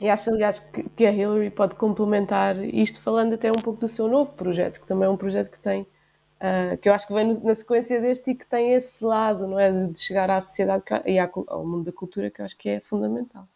E 0.00 0.08
acho, 0.08 0.30
aliás, 0.30 0.60
que, 0.96 1.04
a 1.04 1.12
Hillary 1.12 1.50
pode 1.50 1.74
complementar 1.74 2.56
isto 2.64 3.00
falando 3.00 3.34
até 3.34 3.50
um 3.50 3.56
pouco 3.56 3.80
do 3.80 3.88
seu 3.88 4.06
novo 4.06 4.32
projeto, 4.32 4.80
que 4.80 4.86
também 4.86 5.06
é 5.06 5.10
um 5.10 5.16
projeto 5.16 5.50
que 5.50 5.58
tem, 5.58 5.82
uh, 5.82 6.78
que 6.80 6.88
eu 6.88 6.94
acho 6.94 7.08
que 7.08 7.12
vem 7.12 7.36
na 7.40 7.54
sequência 7.54 8.00
deste 8.00 8.30
e 8.30 8.34
que 8.36 8.46
tem 8.46 8.74
esse 8.74 9.04
lado, 9.04 9.48
não 9.48 9.58
é? 9.58 9.72
De 9.72 9.98
chegar 10.00 10.30
à 10.30 10.40
sociedade 10.40 10.84
e 11.04 11.18
ao 11.18 11.66
mundo 11.66 11.86
da 11.86 11.92
cultura, 11.92 12.30
que 12.30 12.40
eu 12.40 12.44
acho 12.44 12.56
que 12.56 12.68
é 12.68 12.80
fundamental. 12.80 13.48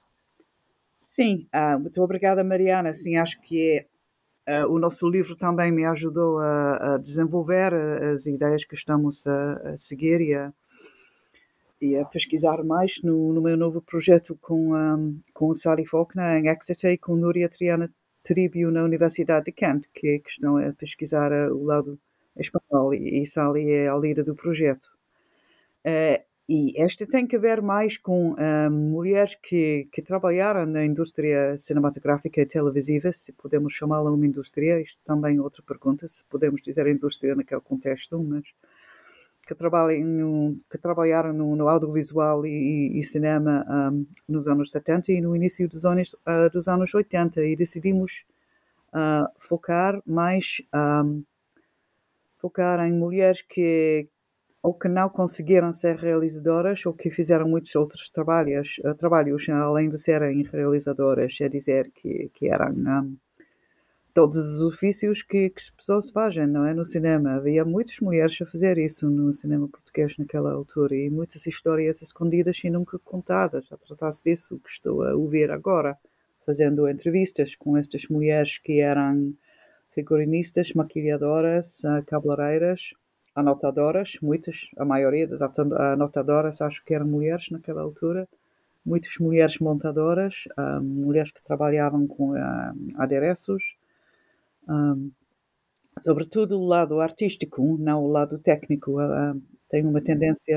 Sim, 0.99 1.47
uh, 1.55 1.79
muito 1.79 2.03
obrigada, 2.03 2.43
Mariana. 2.43 2.93
Sim, 2.93 3.17
acho 3.17 3.41
que 3.41 3.87
é, 4.45 4.65
uh, 4.65 4.69
o 4.69 4.81
nosso 4.81 5.09
livro 5.09 5.37
também 5.37 5.71
me 5.71 5.85
ajudou 5.85 6.41
a, 6.41 6.95
a 6.95 6.99
desenvolver 6.99 7.73
as 7.73 8.27
ideias 8.27 8.65
que 8.65 8.75
estamos 8.75 9.29
a, 9.29 9.53
a 9.71 9.77
seguir 9.77 10.21
e 10.21 10.35
a, 10.35 10.53
e 11.83 11.97
a 11.97 12.05
pesquisar 12.05 12.63
mais 12.63 13.03
no, 13.03 13.33
no 13.33 13.43
meu 13.43 13.57
novo 13.57 13.83
projeto 13.83 14.39
com, 14.41 14.73
um, 14.73 15.21
com 15.35 15.53
Sally 15.53 15.85
Faulkner 15.85 16.39
em 16.39 16.49
Exeter 16.49 16.93
e 16.93 16.99
com 16.99 17.17
Núria 17.17 17.49
Triana 17.49 17.93
Tribio 18.23 18.71
na 18.71 18.85
Universidade 18.85 19.47
de 19.47 19.53
Kent, 19.53 19.87
que, 19.93 20.21
que 20.21 20.31
estão 20.31 20.57
a 20.57 20.73
pesquisar 20.73 21.33
uh, 21.33 21.53
o 21.53 21.65
lado 21.65 21.99
espanhol 22.37 22.95
e, 22.95 23.21
e 23.21 23.27
Sally 23.27 23.69
é 23.71 23.89
a 23.89 23.97
líder 23.97 24.25
do 24.25 24.37
projeto. 24.37 24.87
Uh, 25.85 26.23
e 26.49 26.81
esta 26.81 27.07
tem 27.07 27.27
que 27.27 27.39
ver 27.39 27.61
mais 27.63 27.97
com 27.97 28.35
um, 28.35 28.71
mulheres 28.71 29.35
que, 29.35 29.89
que 29.93 30.03
trabalharam 30.03 30.67
na 30.67 30.85
indústria 30.85 31.57
cinematográfica 31.57 32.41
e 32.41 32.47
televisiva, 32.47 33.13
se 33.13 33.33
podemos 33.33 33.73
chamá-la 33.73 34.11
uma 34.11 34.27
indústria, 34.27 34.81
isto 34.81 35.01
também 35.05 35.39
é 35.39 35.41
outra 35.41 35.63
pergunta, 35.63 36.07
se 36.07 36.25
podemos 36.25 36.61
dizer 36.63 36.87
indústria 36.87 37.35
naquele 37.35 37.61
contexto, 37.61 38.23
mas 38.23 38.45
que, 39.55 40.61
que 40.71 40.79
trabalharam 40.79 41.33
no, 41.33 41.57
no 41.57 41.69
audiovisual 41.69 42.47
e, 42.47 42.99
e 42.99 43.05
cinema 43.05 43.65
um, 43.69 44.07
nos 44.29 44.49
anos 44.49 44.71
70 44.71 45.13
e 45.13 45.21
no 45.21 45.35
início 45.35 45.69
dos 45.69 45.85
anos, 45.85 46.15
uh, 46.15 46.51
dos 46.53 46.69
anos 46.69 46.95
80 46.95 47.45
e 47.45 47.57
decidimos 47.57 48.25
uh, 48.95 49.29
focar 49.39 50.01
mais 50.07 50.63
um, 50.75 51.23
focar 52.39 52.87
em 52.87 52.93
mulheres 52.93 53.43
que 53.43 54.09
ou 54.63 54.73
que 54.73 54.89
não 54.89 55.09
conseguiram 55.09 55.73
ser 55.73 55.97
realizadoras 55.97 56.87
ou 56.87 56.95
que 56.95 57.11
fizeram 57.11 57.49
muitos 57.49 57.75
outros 57.75 58.09
trabalhos, 58.11 58.79
uh, 58.85 58.95
trabalhos 58.95 59.49
além 59.49 59.89
de 59.89 59.99
serem 59.99 60.43
realizadoras, 60.43 61.37
é 61.41 61.49
dizer 61.49 61.91
que, 61.93 62.31
que 62.33 62.49
eram 62.49 62.71
um, 62.71 63.17
todos 64.15 64.37
os 64.39 64.61
ofícios 64.63 65.23
que, 65.23 65.51
que 65.51 65.61
as 65.61 65.71
pessoas 65.71 66.11
fazem, 66.11 66.47
não 66.47 66.67
é? 66.67 66.75
No 66.75 66.85
cinema. 66.85 67.35
Havia 67.35 67.65
muitas 67.65 67.99
mulheres 68.01 68.41
a 68.43 68.47
fazer 68.47 68.79
isso 68.79 69.09
no 69.09 69.33
cinema 69.33 69.69
português 69.69 70.17
naquela 70.19 70.53
altura 70.53 70.95
e 70.95 71.09
muitas 71.09 71.47
histórias 71.47 72.03
escondidas 72.03 72.63
e 72.63 72.71
nunca 72.71 72.99
contadas. 72.99 73.73
A 73.73 73.77
tratar-se 73.77 74.23
disso 74.23 74.59
que 74.59 74.71
estou 74.71 75.03
a 75.03 75.15
ouvir 75.15 75.51
agora, 75.51 75.99
fazendo 76.45 76.89
entrevistas 76.89 77.55
com 77.55 77.77
estas 77.77 78.07
mulheres 78.09 78.59
que 78.59 78.81
eram 78.81 79.35
figurinistas, 79.95 80.73
maquilhadoras, 80.75 81.85
ah, 81.85 82.03
cabeleireiras, 82.07 82.95
anotadoras, 83.35 84.19
muitas, 84.21 84.71
a 84.77 84.85
maioria 84.85 85.27
das 85.27 85.41
anotadoras 85.43 86.61
acho 86.61 86.85
que 86.85 86.95
eram 86.95 87.07
mulheres 87.07 87.51
naquela 87.51 87.83
altura, 87.83 88.29
muitas 88.85 89.17
mulheres 89.19 89.59
montadoras, 89.59 90.45
ah, 90.57 90.81
mulheres 90.81 91.31
que 91.31 91.43
trabalhavam 91.43 92.07
com 92.07 92.33
uh, 92.33 92.75
adereços, 92.97 93.63
um, 94.69 95.11
sobretudo 96.01 96.59
o 96.59 96.67
lado 96.67 97.01
artístico, 97.01 97.77
não 97.79 98.05
o 98.05 98.09
lado 98.09 98.39
técnico. 98.39 99.01
Uh, 99.01 99.41
tem 99.69 99.87
uma 99.87 100.03
tendência 100.03 100.57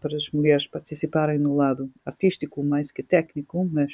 para 0.00 0.16
as 0.16 0.30
mulheres 0.30 0.68
participarem 0.68 1.38
no 1.38 1.54
lado 1.56 1.90
artístico 2.06 2.62
mais 2.62 2.92
que 2.92 3.02
técnico, 3.02 3.64
mas 3.64 3.90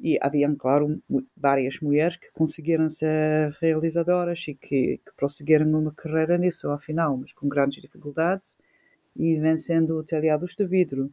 e 0.00 0.16
havia, 0.20 0.52
claro, 0.56 1.02
várias 1.36 1.80
mulheres 1.80 2.16
que 2.16 2.30
conseguiram 2.32 2.88
ser 2.88 3.50
realizadoras 3.60 4.44
e 4.46 4.54
que, 4.54 4.98
que 4.98 5.12
prosseguiram 5.16 5.66
uma 5.68 5.92
carreira 5.92 6.38
nisso, 6.38 6.68
ao 6.68 6.78
final, 6.78 7.16
mas 7.16 7.32
com 7.32 7.48
grandes 7.48 7.82
dificuldades 7.82 8.56
e 9.16 9.36
vencendo 9.36 10.02
telhados 10.04 10.54
de 10.54 10.64
vidro. 10.66 11.10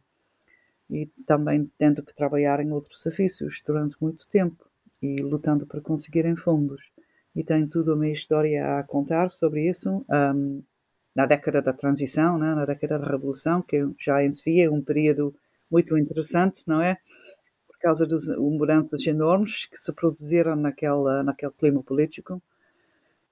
E 0.88 1.06
também 1.26 1.68
tendo 1.76 2.00
que 2.00 2.14
trabalhar 2.14 2.60
em 2.60 2.70
outros 2.70 3.04
ofícios 3.06 3.60
durante 3.66 3.96
muito 4.00 4.28
tempo 4.28 4.64
e 5.02 5.16
lutando 5.16 5.66
para 5.66 5.80
conseguirem 5.80 6.36
fundos 6.36 6.80
e 7.36 7.44
tem 7.44 7.68
tudo 7.68 7.94
uma 7.94 8.08
história 8.08 8.78
a 8.78 8.82
contar 8.82 9.30
sobre 9.30 9.68
isso. 9.68 10.02
Um, 10.08 10.62
na 11.14 11.26
década 11.26 11.60
da 11.60 11.72
transição, 11.72 12.38
né? 12.38 12.54
na 12.54 12.64
década 12.64 12.98
da 12.98 13.06
revolução, 13.06 13.60
que 13.60 13.86
já 13.98 14.24
em 14.24 14.32
si 14.32 14.60
é 14.60 14.70
um 14.70 14.82
período 14.82 15.34
muito 15.70 15.96
interessante, 15.98 16.62
não 16.66 16.80
é? 16.80 16.96
Por 17.68 17.78
causa 17.78 18.06
das 18.06 18.26
mudanças 18.28 19.06
enormes 19.06 19.66
que 19.66 19.78
se 19.78 19.92
produziram 19.92 20.56
naquela, 20.56 21.22
naquele 21.22 21.52
clima 21.52 21.82
político. 21.82 22.42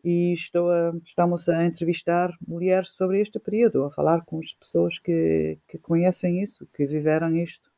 E 0.02 0.34
estou 0.34 0.70
a, 0.70 0.94
estamos 1.02 1.48
a 1.48 1.64
entrevistar 1.64 2.30
mulheres 2.46 2.92
sobre 2.92 3.20
este 3.22 3.38
período, 3.38 3.84
a 3.84 3.90
falar 3.90 4.22
com 4.26 4.38
as 4.38 4.52
pessoas 4.52 4.98
que, 4.98 5.58
que 5.66 5.78
conhecem 5.78 6.42
isso, 6.42 6.66
que 6.74 6.86
viveram 6.86 7.34
isto. 7.36 7.70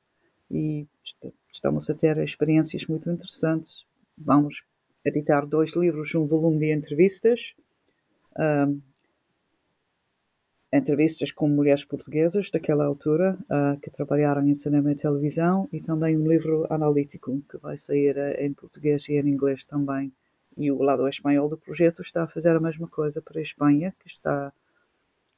E 0.51 0.87
estamos 1.53 1.89
a 1.89 1.95
ter 1.95 2.19
experiências 2.19 2.85
muito 2.87 3.09
interessantes. 3.11 3.85
Vamos 4.19 4.65
editar 5.07 5.47
dois 5.47 5.75
livros, 5.77 6.13
um 6.15 6.27
volume 6.27 6.59
de 6.59 6.73
entrevistas, 6.73 7.55
um, 8.37 8.81
entrevistas 10.73 11.31
com 11.31 11.49
mulheres 11.49 11.85
portuguesas 11.85 12.51
daquela 12.51 12.85
altura 12.85 13.39
uh, 13.45 13.81
que 13.81 13.91
trabalharam 13.91 14.47
em 14.47 14.55
cinema 14.55 14.91
e 14.91 14.97
televisão 14.97 15.69
e 15.73 15.81
também 15.81 16.17
um 16.19 16.27
livro 16.27 16.67
analítico 16.69 17.41
que 17.49 17.57
vai 17.57 17.79
sair 17.79 18.17
uh, 18.17 18.43
em 18.43 18.53
português 18.53 19.09
e 19.09 19.15
em 19.15 19.29
inglês 19.29 19.65
também. 19.65 20.13
E 20.59 20.73
o 20.73 20.83
lado 20.83 21.07
espanhol 21.07 21.49
do 21.49 21.57
projeto 21.57 22.03
está 22.03 22.25
a 22.25 22.29
fazer 22.29 22.57
a 22.57 22.61
mesma 22.61 22.89
coisa 22.89 23.23
para 23.23 23.39
a 23.39 23.43
Espanha, 23.43 23.95
que 24.01 24.09
está, 24.09 24.53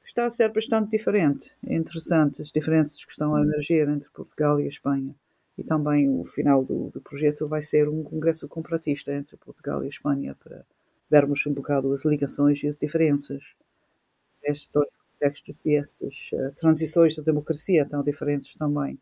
está 0.03 0.25
a 0.25 0.29
ser 0.29 0.51
bastante 0.51 0.89
diferente. 0.89 1.51
Interessante 1.63 2.41
as 2.41 2.51
diferenças 2.51 3.05
que 3.05 3.11
estão 3.11 3.35
a 3.35 3.41
emergir 3.41 3.87
entre 3.87 4.09
Portugal 4.09 4.59
e 4.59 4.65
a 4.65 4.69
Espanha 4.69 5.13
e 5.59 5.63
também 5.63 6.09
o 6.09 6.25
final 6.25 6.63
do, 6.63 6.89
do, 6.89 7.01
projeto 7.01 7.47
vai 7.47 7.61
ser 7.61 7.89
um 7.89 8.03
congresso 8.03 8.47
comparatista 8.47 9.13
entre 9.13 9.35
Portugal 9.37 9.83
e 9.83 9.89
Espanha 9.89 10.35
para 10.41 10.65
vermos 11.09 11.45
um 11.45 11.53
bocado 11.53 11.93
as 11.93 12.05
ligações 12.05 12.63
e 12.63 12.67
as 12.67 12.77
diferenças 12.77 13.43
estes 14.43 14.69
dois 14.69 14.97
contextos 14.97 15.65
e 15.65 15.75
estas 15.75 16.29
uh, 16.33 16.53
transições 16.55 17.15
da 17.15 17.23
democracia 17.23 17.85
tão 17.85 18.03
diferentes 18.03 18.55
também. 18.55 18.97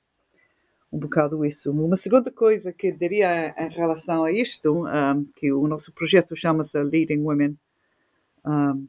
Um 0.92 1.00
bocado 1.00 1.46
isso. 1.46 1.72
Uma 1.72 1.98
segunda 1.98 2.32
coisa 2.32 2.72
que 2.74 2.92
diria 2.92 3.54
em 3.58 3.70
relação 3.70 4.24
a 4.24 4.32
isto, 4.32 4.86
um, 4.86 5.26
que 5.36 5.52
o 5.52 5.68
nosso 5.68 5.92
projeto 5.94 6.36
chama-se 6.36 6.82
Leading 6.82 7.22
Women 7.22 7.58
um, 8.46 8.88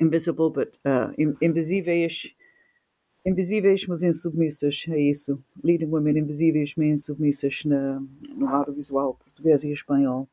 Invisible 0.00 0.50
but 0.50 0.76
uh, 0.84 1.14
Invisíveis 1.40 2.34
invisíveis, 3.24 3.86
mas 3.86 4.02
insubmissas, 4.02 4.84
é 4.88 4.98
isso. 4.98 5.42
Leading 5.62 5.86
Women 5.86 6.18
Invisíveis, 6.18 6.74
mas 6.76 6.86
insubmissas 6.88 7.64
na, 7.64 8.00
no 8.34 8.48
audiovisual 8.48 9.14
português 9.14 9.64
e 9.64 9.72
espanhol. 9.72 10.28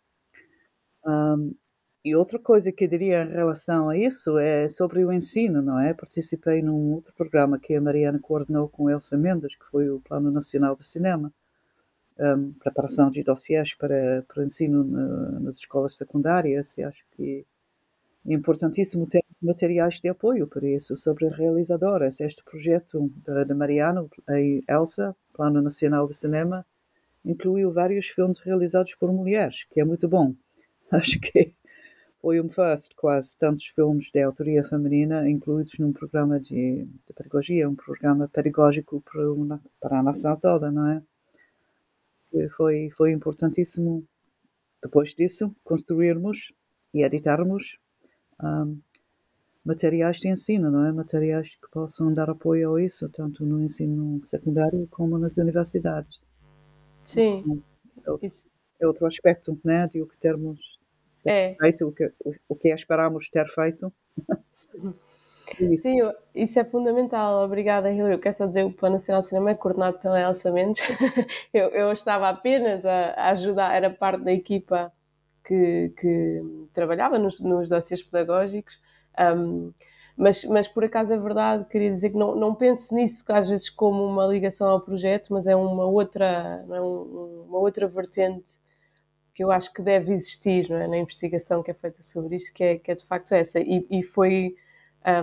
Um, 1.06 1.54
e 2.04 2.15
outra 2.15 2.38
coisa 2.38 2.71
que 2.71 2.84
eu 2.84 2.88
diria 2.88 3.24
em 3.24 3.32
relação 3.32 3.89
a 3.89 3.98
isso 3.98 4.38
é 4.38 4.69
sobre 4.69 5.04
o 5.04 5.12
ensino, 5.12 5.62
não 5.62 5.80
é? 5.80 5.91
Participei 5.91 6.62
num 6.62 6.93
outro 6.93 7.12
programa 7.15 7.58
que 7.58 7.74
a 7.74 7.82
Mariana 7.82 8.19
coordenou 8.19 8.69
com 8.69 8.89
Elsa 8.89 9.17
Mendes, 9.17 9.56
que 9.56 9.65
foi 9.65 9.89
o 9.89 10.00
Plano 10.00 10.30
Nacional 10.30 10.76
de 10.76 10.86
Cinema, 10.86 11.34
um, 12.19 12.54
preparação 12.54 13.10
de 13.10 13.24
dossiês 13.24 13.74
para, 13.74 14.24
para 14.28 14.45
ensino 14.45 14.84
na, 14.84 15.39
nas 15.39 15.56
escolas 15.58 15.95
secundárias, 15.95 16.78
e 16.78 16.84
acho 16.84 17.04
que 17.15 17.43
importantíssimo 18.26 19.08
ter 19.08 19.24
materiais 19.42 20.02
de 20.02 20.10
apoio 20.10 20.48
para 20.48 20.68
isso, 20.68 20.98
sobre 20.98 21.28
realizadoras. 21.30 22.20
Este 22.20 22.44
projeto 22.44 23.12
de, 23.26 23.54
Mariano 23.54 24.10
e 24.30 24.64
Elsa, 24.68 25.16
Plano 25.34 25.62
Nacional 25.62 26.08
de 26.08 26.16
Cinema, 26.16 26.66
incluiu 27.24 27.72
vários 27.72 28.08
filmes 28.08 28.40
realizados 28.40 28.96
por 28.96 29.12
mulheres, 29.12 29.66
que 29.70 29.80
é 29.80 29.86
muito 29.86 30.08
bom. 30.08 30.34
Acho 30.92 31.20
que 31.20 31.54
foi 32.22 32.42
um 32.42 32.50
first, 32.50 32.96
quase, 32.96 33.38
tantos 33.38 33.66
filmes 33.66 34.12
de 34.12 34.22
autoria 34.22 34.64
feminina 34.64 35.30
incluídos 35.30 35.78
num 35.78 35.94
programa 35.94 36.40
de, 36.40 36.86
de 36.86 37.14
pedagogia, 37.16 37.70
um 37.70 37.76
programa 37.76 38.28
pedagógico 38.28 39.02
para, 39.02 39.32
uma, 39.32 39.62
para 39.80 40.00
a 40.00 40.04
nação 40.04 40.36
toda, 40.36 40.72
não 40.72 40.90
é? 40.90 41.04
Que 42.32 42.50
foi, 42.50 42.90
foi 42.98 43.12
importantíssimo, 43.12 44.04
depois 44.82 45.14
disso, 45.14 45.56
construirmos 45.64 46.52
e 46.94 47.04
editarmos 47.04 47.78
um, 48.41 48.80
materiais 49.63 50.17
de 50.17 50.30
ensino, 50.30 50.69
não 50.69 50.86
é? 50.86 50.91
Materiais 50.91 51.56
que 51.56 51.69
possam 51.71 52.13
dar 52.13 52.30
apoio 52.30 52.76
a 52.76 52.82
isso, 52.82 53.10
tanto 53.10 53.45
no 53.45 53.62
ensino 53.62 54.19
secundário 54.24 54.88
como 54.91 55.17
nas 55.17 55.38
universidades. 55.38 56.24
Sim. 57.04 57.43
Então, 57.45 57.63
é, 58.06 58.12
outro, 58.12 58.32
é 58.82 58.88
outro 58.88 59.06
aspecto, 59.08 59.60
né, 59.63 59.88
de 59.88 60.02
o 60.02 60.08
que 60.08 60.17
termos 60.17 60.60
é. 61.26 61.56
feito, 61.60 61.88
o 61.88 61.91
que, 61.91 62.12
o, 62.24 62.34
o 62.50 62.56
que 62.56 62.69
esperamos 62.69 63.30
ter 63.30 63.48
feito. 63.48 63.91
Isso. 65.60 65.84
Sim, 65.84 66.00
isso 66.34 66.60
é 66.60 66.65
fundamental. 66.65 67.45
Obrigada, 67.45 67.91
Hilary. 67.91 68.13
Eu 68.13 68.19
quero 68.19 68.36
só 68.36 68.48
dizer 68.48 68.62
que 68.62 68.71
o 68.71 68.74
Plano 68.74 68.95
Nacional 68.95 69.21
de 69.21 69.28
Cinema 69.28 69.52
é 69.52 69.56
coordenado 69.56 70.00
pela 70.00 70.19
Elsa 70.19 70.52
Mendes. 70.52 70.84
eu, 71.54 71.69
eu 71.69 71.91
estava 71.91 72.30
apenas 72.30 72.84
a, 72.84 73.12
a, 73.12 73.30
ajudar, 73.30 73.76
era 73.76 73.89
parte 73.89 74.24
da 74.24 74.34
equipa 74.34 74.91
que, 75.46 75.94
que 75.98 76.42
trabalhava 76.74 77.20
nos, 77.20 77.40
nos 77.40 77.70
dossiês 77.70 78.02
pedagógicos. 78.02 78.82
Um, 79.20 79.72
mas, 80.18 80.44
mas 80.46 80.68
por 80.68 80.84
acaso 80.84 81.14
é 81.14 81.18
verdade, 81.18 81.66
queria 81.70 81.94
dizer 81.94 82.12
que 82.12 82.18
não, 82.18 82.36
não 82.36 82.56
pense 82.56 82.94
nisso 82.96 83.24
às 83.28 83.50
vezes 83.50 83.70
como 83.70 84.06
uma 84.06 84.26
ligação 84.26 84.68
ao 84.68 84.80
projeto, 84.80 85.34
mas 85.34 85.46
é 85.46 85.56
uma 85.56 85.86
outra, 85.86 86.66
é 86.70 86.82
um, 86.82 87.46
uma 87.50 87.60
outra 87.60 87.88
vertente 87.88 88.54
que 89.34 89.44
eu 89.44 89.52
acho 89.52 89.74
que 89.74 89.82
deve 89.82 90.14
existir 90.14 90.72
é? 90.72 90.88
na 90.88 90.98
investigação 90.98 91.62
que 91.62 91.70
é 91.70 91.74
feita 91.74 92.02
sobre 92.02 92.38
isto, 92.38 92.54
que 92.54 92.64
é, 92.64 92.78
que 92.78 92.92
é 92.92 92.96
de 92.96 93.04
facto 93.04 93.34
essa. 93.34 93.60
E, 93.60 93.86
e 93.92 94.02
foi, 94.02 94.56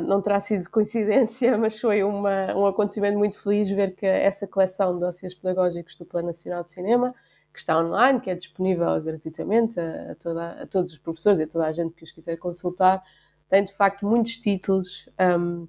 não 0.06 0.20
terá 0.20 0.38
sido 0.40 0.68
coincidência, 0.68 1.56
mas 1.58 1.80
foi 1.80 2.04
uma, 2.04 2.54
um 2.54 2.66
acontecimento 2.66 3.18
muito 3.18 3.42
feliz 3.42 3.70
ver 3.70 3.94
que 3.94 4.04
essa 4.04 4.46
coleção 4.46 4.94
de 4.94 5.00
dossiês 5.00 5.34
pedagógicos 5.34 5.96
do 5.96 6.04
Plano 6.04 6.28
Nacional 6.28 6.62
de 6.62 6.72
Cinema 6.72 7.14
que 7.52 7.58
está 7.58 7.78
online, 7.78 8.20
que 8.20 8.30
é 8.30 8.34
disponível 8.34 9.00
gratuitamente 9.02 9.78
a, 9.78 10.14
toda, 10.16 10.62
a, 10.62 10.66
todos 10.66 10.92
os 10.92 10.98
professores 10.98 11.38
e 11.38 11.42
a 11.42 11.46
toda 11.46 11.66
a 11.66 11.72
gente 11.72 11.94
que 11.94 12.04
os 12.04 12.10
quiser 12.10 12.36
consultar. 12.36 13.02
Tem 13.48 13.62
de 13.64 13.72
facto 13.72 14.06
muitos 14.06 14.36
títulos 14.38 15.08
um, 15.20 15.68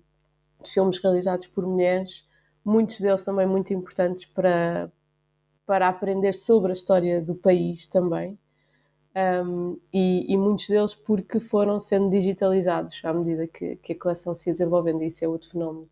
de 0.62 0.72
filmes 0.72 0.98
realizados 1.00 1.48
por 1.48 1.66
mulheres, 1.66 2.26
muitos 2.64 3.00
deles 3.02 3.24
também 3.24 3.46
muito 3.46 3.74
importantes 3.74 4.26
para, 4.26 4.90
para 5.66 5.90
aprender 5.90 6.34
sobre 6.34 6.72
a 6.72 6.74
história 6.74 7.22
do 7.22 7.36
país 7.36 7.88
também. 7.88 8.40
Um, 9.16 9.78
e, 9.94 10.26
e, 10.34 10.38
muitos 10.38 10.68
deles 10.68 10.96
porque 10.96 11.40
foram 11.40 11.80
sendo 11.80 12.10
digitalizados 12.10 13.00
à 13.04 13.14
medida 13.14 13.46
que, 13.46 13.76
que, 13.76 13.94
a 13.94 14.00
coleção 14.00 14.34
se 14.34 14.50
ia 14.50 14.54
desenvolvendo, 14.54 15.04
e 15.04 15.08
isso 15.08 15.24
é 15.24 15.28
outro 15.28 15.52
fenómeno 15.52 15.88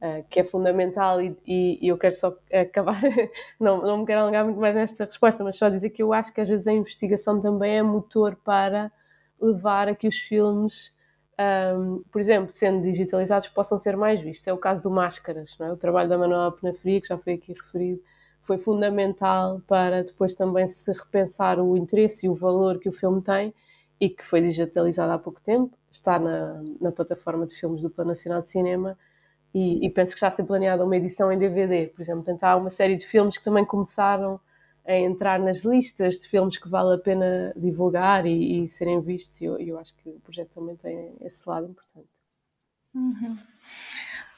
uh, 0.00 0.24
que 0.28 0.40
é 0.40 0.44
fundamental 0.44 1.20
e, 1.20 1.36
e, 1.46 1.88
eu 1.88 1.96
quero 1.98 2.14
só 2.14 2.36
acabar, 2.52 3.00
não, 3.60 3.82
não 3.82 3.98
me 3.98 4.06
quero 4.06 4.20
alongar 4.20 4.44
muito 4.44 4.60
mais 4.60 4.74
nesta 4.74 5.04
resposta, 5.04 5.42
mas 5.44 5.56
só 5.56 5.68
dizer 5.68 5.90
que 5.90 6.02
eu 6.02 6.12
acho 6.12 6.32
que 6.32 6.40
às 6.40 6.48
vezes 6.48 6.66
a 6.66 6.72
investigação 6.72 7.40
também 7.40 7.78
é 7.78 7.82
motor 7.82 8.36
para 8.36 8.90
levar 9.40 9.88
a 9.88 9.94
que 9.94 10.08
os 10.08 10.16
filmes, 10.16 10.92
um, 11.78 12.02
por 12.10 12.20
exemplo, 12.20 12.50
sendo 12.50 12.82
digitalizados, 12.82 13.48
possam 13.48 13.78
ser 13.78 13.96
mais 13.96 14.20
vistos. 14.20 14.46
É 14.46 14.52
o 14.52 14.58
caso 14.58 14.82
do 14.82 14.90
Máscaras, 14.90 15.56
não 15.58 15.66
é? 15.66 15.72
o 15.72 15.76
trabalho 15.76 16.08
da 16.08 16.18
Manuela 16.18 16.52
Penafria, 16.52 17.00
que 17.00 17.08
já 17.08 17.18
foi 17.18 17.34
aqui 17.34 17.52
referido, 17.52 18.00
foi 18.42 18.58
fundamental 18.58 19.60
para 19.66 20.04
depois 20.04 20.34
também 20.34 20.66
se 20.68 20.92
repensar 20.92 21.58
o 21.58 21.76
interesse 21.76 22.26
e 22.26 22.28
o 22.28 22.34
valor 22.34 22.78
que 22.78 22.88
o 22.88 22.92
filme 22.92 23.20
tem 23.20 23.52
e 24.00 24.08
que 24.08 24.24
foi 24.24 24.40
digitalizado 24.40 25.12
há 25.12 25.18
pouco 25.18 25.40
tempo, 25.40 25.76
está 25.90 26.18
na, 26.18 26.62
na 26.80 26.92
plataforma 26.92 27.46
de 27.46 27.54
filmes 27.54 27.82
do 27.82 27.90
Plano 27.90 28.10
Nacional 28.10 28.42
de 28.42 28.48
Cinema 28.48 28.96
e, 29.58 29.86
e, 29.86 29.90
penso 29.90 30.10
que 30.10 30.16
está 30.16 30.26
a 30.26 30.30
ser 30.30 30.44
planeada 30.44 30.84
uma 30.84 30.98
edição 30.98 31.32
em 31.32 31.38
DVD, 31.38 31.86
por 31.86 32.02
exemplo. 32.02 32.22
Portanto, 32.22 32.44
há 32.44 32.56
uma 32.56 32.68
série 32.68 32.94
de 32.94 33.06
filmes 33.06 33.38
que 33.38 33.44
também 33.44 33.64
começaram 33.64 34.38
a 34.84 34.94
entrar 34.94 35.40
nas 35.40 35.64
listas 35.64 36.18
de 36.18 36.28
filmes 36.28 36.58
que 36.58 36.68
vale 36.68 36.94
a 36.94 36.98
pena 36.98 37.54
divulgar 37.56 38.26
e, 38.26 38.64
e 38.64 38.68
serem 38.68 39.00
vistos, 39.00 39.40
e 39.40 39.46
eu, 39.46 39.58
eu, 39.58 39.78
acho 39.78 39.96
que 39.96 40.10
o 40.10 40.20
projeto 40.20 40.50
também 40.50 40.76
tem 40.76 41.16
esse 41.22 41.48
lado 41.48 41.70
importante. 41.70 42.06
Uhum. 42.94 43.38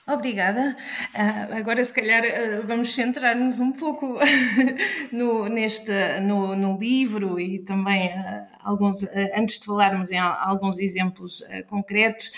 Obrigada. 0.08 0.74
Uh, 1.14 1.54
agora, 1.54 1.84
se 1.84 1.92
calhar, 1.92 2.22
uh, 2.24 2.66
vamos 2.66 2.94
centrar-nos 2.94 3.60
um 3.60 3.72
pouco 3.72 4.18
no, 5.12 5.50
neste, 5.50 5.92
no, 6.22 6.56
no, 6.56 6.78
livro 6.78 7.38
e 7.38 7.58
também 7.58 8.08
uh, 8.08 8.46
alguns, 8.60 9.04
antes 9.36 9.58
de 9.58 9.66
falarmos 9.66 10.10
em 10.10 10.18
alguns 10.18 10.78
exemplos 10.78 11.44
concretos, 11.66 12.30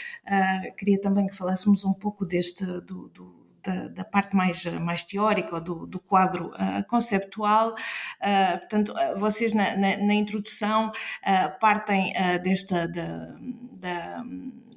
queria 0.77 1.01
também 1.01 1.29
que 1.29 1.37
falássemos 1.37 1.85
um 1.85 1.93
pouco 1.93 2.27
deste 2.27 2.65
do, 2.65 3.09
do 3.09 3.41
da, 3.63 3.89
da, 3.89 4.05
parte 4.05 4.35
mais, 4.35 4.65
mais 4.81 5.05
teórica, 5.05 5.61
do, 5.61 5.87
do 5.87 6.01
quadro 6.01 6.47
uh, 6.49 6.85
conceptual. 6.89 7.75
Uh, 7.75 8.59
portanto, 8.59 8.95
vocês 9.17 9.53
na, 9.53 9.77
na, 9.77 9.97
na 9.99 10.15
introdução 10.15 10.89
uh, 10.89 11.59
partem 11.61 12.13
desta 12.43 12.89
da, 12.89 13.35
da 13.79 14.25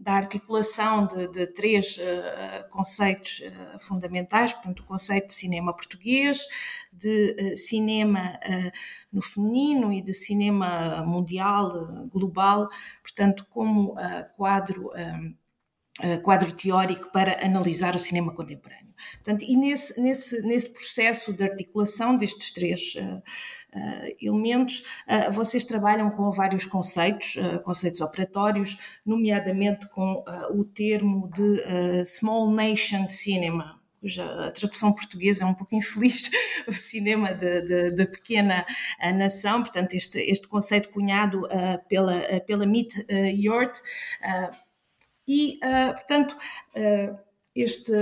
da 0.03 0.15
articulação 0.15 1.07
de, 1.07 1.29
de 1.29 1.47
três 1.47 1.97
uh, 1.97 2.69
conceitos 2.69 3.39
uh, 3.39 3.79
fundamentais, 3.79 4.51
portanto, 4.51 4.81
o 4.81 4.83
conceito 4.83 5.27
de 5.27 5.33
cinema 5.33 5.73
português, 5.73 6.45
de 6.91 7.35
uh, 7.39 7.55
cinema 7.55 8.37
no 9.11 9.21
feminino 9.21 9.93
e 9.93 10.01
de 10.01 10.13
cinema 10.13 11.03
mundial, 11.05 12.07
global, 12.11 12.67
portanto, 13.01 13.47
como 13.49 13.95
quadro 14.35 14.91
quadro 16.23 16.51
teórico 16.51 17.11
para 17.11 17.45
analisar 17.45 17.95
o 17.95 17.99
cinema 17.99 18.33
contemporâneo. 18.33 18.93
Portanto, 19.15 19.43
e 19.43 19.55
nesse, 19.55 19.99
nesse, 19.99 20.41
nesse 20.41 20.69
processo 20.69 21.33
de 21.33 21.43
articulação 21.43 22.15
destes 22.15 22.51
três 22.51 22.95
uh, 22.95 23.17
uh, 23.17 24.15
elementos, 24.21 24.83
uh, 25.07 25.31
vocês 25.31 25.63
trabalham 25.63 26.09
com 26.11 26.31
vários 26.31 26.65
conceitos, 26.65 27.35
conceitos 27.63 28.01
operatórios, 28.01 28.99
nomeadamente 29.05 29.87
com 29.89 30.23
o 30.51 30.63
termo 30.63 31.29
de 31.33 32.05
Small 32.05 32.51
Nation 32.51 33.07
Cinema, 33.07 33.79
cuja 33.99 34.51
tradução 34.51 34.91
portuguesa 34.91 35.43
é 35.43 35.47
um 35.47 35.53
pouco 35.53 35.75
infeliz, 35.75 36.29
o 36.67 36.73
cinema 36.73 37.33
de 37.33 38.05
pequena 38.07 38.65
nação, 39.15 39.61
portanto, 39.61 39.93
este, 39.93 40.19
este 40.19 40.47
conceito 40.47 40.89
cunhado 40.89 41.47
pela, 41.87 42.39
pela 42.41 42.65
Meet 42.65 42.93
Yort 43.09 43.79
e, 45.27 45.59
uh, 45.63 45.93
portanto, 45.93 46.37
uh, 46.75 47.17
este, 47.55 47.93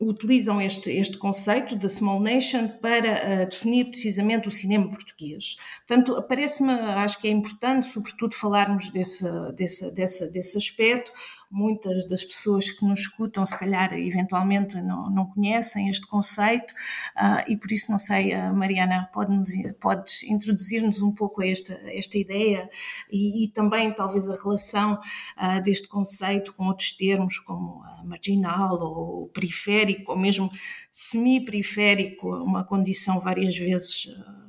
utilizam 0.00 0.60
este, 0.60 0.90
este 0.92 1.18
conceito 1.18 1.74
da 1.76 1.88
small 1.88 2.20
nation 2.20 2.68
para 2.68 3.42
uh, 3.42 3.48
definir 3.48 3.86
precisamente 3.86 4.46
o 4.48 4.50
cinema 4.50 4.88
português. 4.88 5.56
Portanto, 5.86 6.22
parece-me, 6.28 6.72
acho 6.72 7.20
que 7.20 7.28
é 7.28 7.30
importante, 7.30 7.86
sobretudo, 7.86 8.34
falarmos 8.34 8.90
desse, 8.90 9.24
desse, 9.54 9.90
desse, 9.90 10.30
desse 10.30 10.56
aspecto, 10.56 11.12
muitas 11.50 12.06
das 12.06 12.22
pessoas 12.22 12.70
que 12.70 12.84
nos 12.84 13.00
escutam, 13.00 13.44
se 13.44 13.58
calhar, 13.58 13.92
eventualmente 13.94 14.80
não, 14.80 15.10
não 15.10 15.26
conhecem 15.26 15.88
este 15.88 16.06
conceito 16.06 16.72
uh, 17.16 17.42
e 17.48 17.56
por 17.56 17.72
isso, 17.72 17.90
não 17.90 17.98
sei, 17.98 18.34
uh, 18.34 18.54
Mariana, 18.54 19.08
pode-nos, 19.12 19.48
podes 19.80 20.22
introduzir-nos 20.24 21.00
um 21.00 21.12
pouco 21.12 21.40
a 21.40 21.46
esta, 21.46 21.80
esta 21.86 22.18
ideia 22.18 22.68
e, 23.10 23.44
e 23.44 23.48
também, 23.48 23.92
talvez, 23.92 24.28
a 24.28 24.36
relação 24.36 24.94
uh, 24.94 25.62
deste 25.62 25.88
conceito 25.88 26.54
com 26.54 26.66
outros 26.66 26.92
termos 26.92 27.38
como 27.38 27.82
marginal 28.04 28.78
ou 28.80 29.28
periférico 29.28 30.12
ou 30.12 30.18
mesmo 30.18 30.50
semi-periférico, 30.92 32.28
uma 32.28 32.64
condição 32.64 33.20
várias 33.20 33.56
vezes 33.56 34.08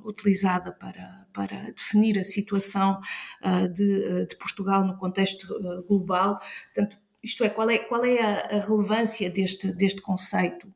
utilizada 0.10 0.72
para, 0.72 1.28
para 1.34 1.72
definir 1.72 2.18
a 2.20 2.24
situação 2.24 3.00
uh, 3.44 3.68
de, 3.68 4.06
ah, 4.06 4.26
de, 4.26 4.36
Portugal 4.38 4.84
no 4.86 4.98
contexto 4.98 5.44
uh, 5.44 5.86
global. 5.86 6.40
Portanto, 6.74 6.98
isto 7.24 7.44
é, 7.44 7.50
qual 7.50 7.70
é, 7.70 7.80
qual 7.80 8.04
é 8.04 8.22
a, 8.22 8.58
a 8.58 8.60
relevância 8.60 9.30
deste, 9.30 9.72
deste 9.74 10.02
conceito 10.02 10.72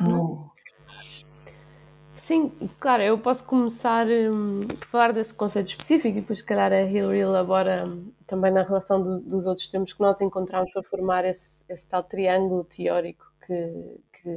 no, 0.00 0.50
Sim, 2.30 2.52
claro, 2.78 3.02
eu 3.02 3.18
posso 3.18 3.42
começar 3.42 4.06
um, 4.06 4.60
falar 4.88 5.12
desse 5.12 5.34
conceito 5.34 5.70
específico 5.70 6.16
e 6.16 6.20
depois, 6.20 6.38
se 6.38 6.44
calhar, 6.44 6.72
a 6.72 6.82
Hillary 6.82 7.18
elabora 7.18 7.84
um, 7.84 8.12
também 8.24 8.52
na 8.52 8.62
relação 8.62 9.02
do, 9.02 9.20
dos 9.20 9.46
outros 9.46 9.68
termos 9.68 9.92
que 9.92 10.00
nós 10.00 10.20
encontramos 10.20 10.72
para 10.72 10.80
formar 10.84 11.24
esse, 11.24 11.64
esse 11.68 11.88
tal 11.88 12.04
triângulo 12.04 12.62
teórico 12.62 13.26
que, 13.44 14.00
que, 14.12 14.30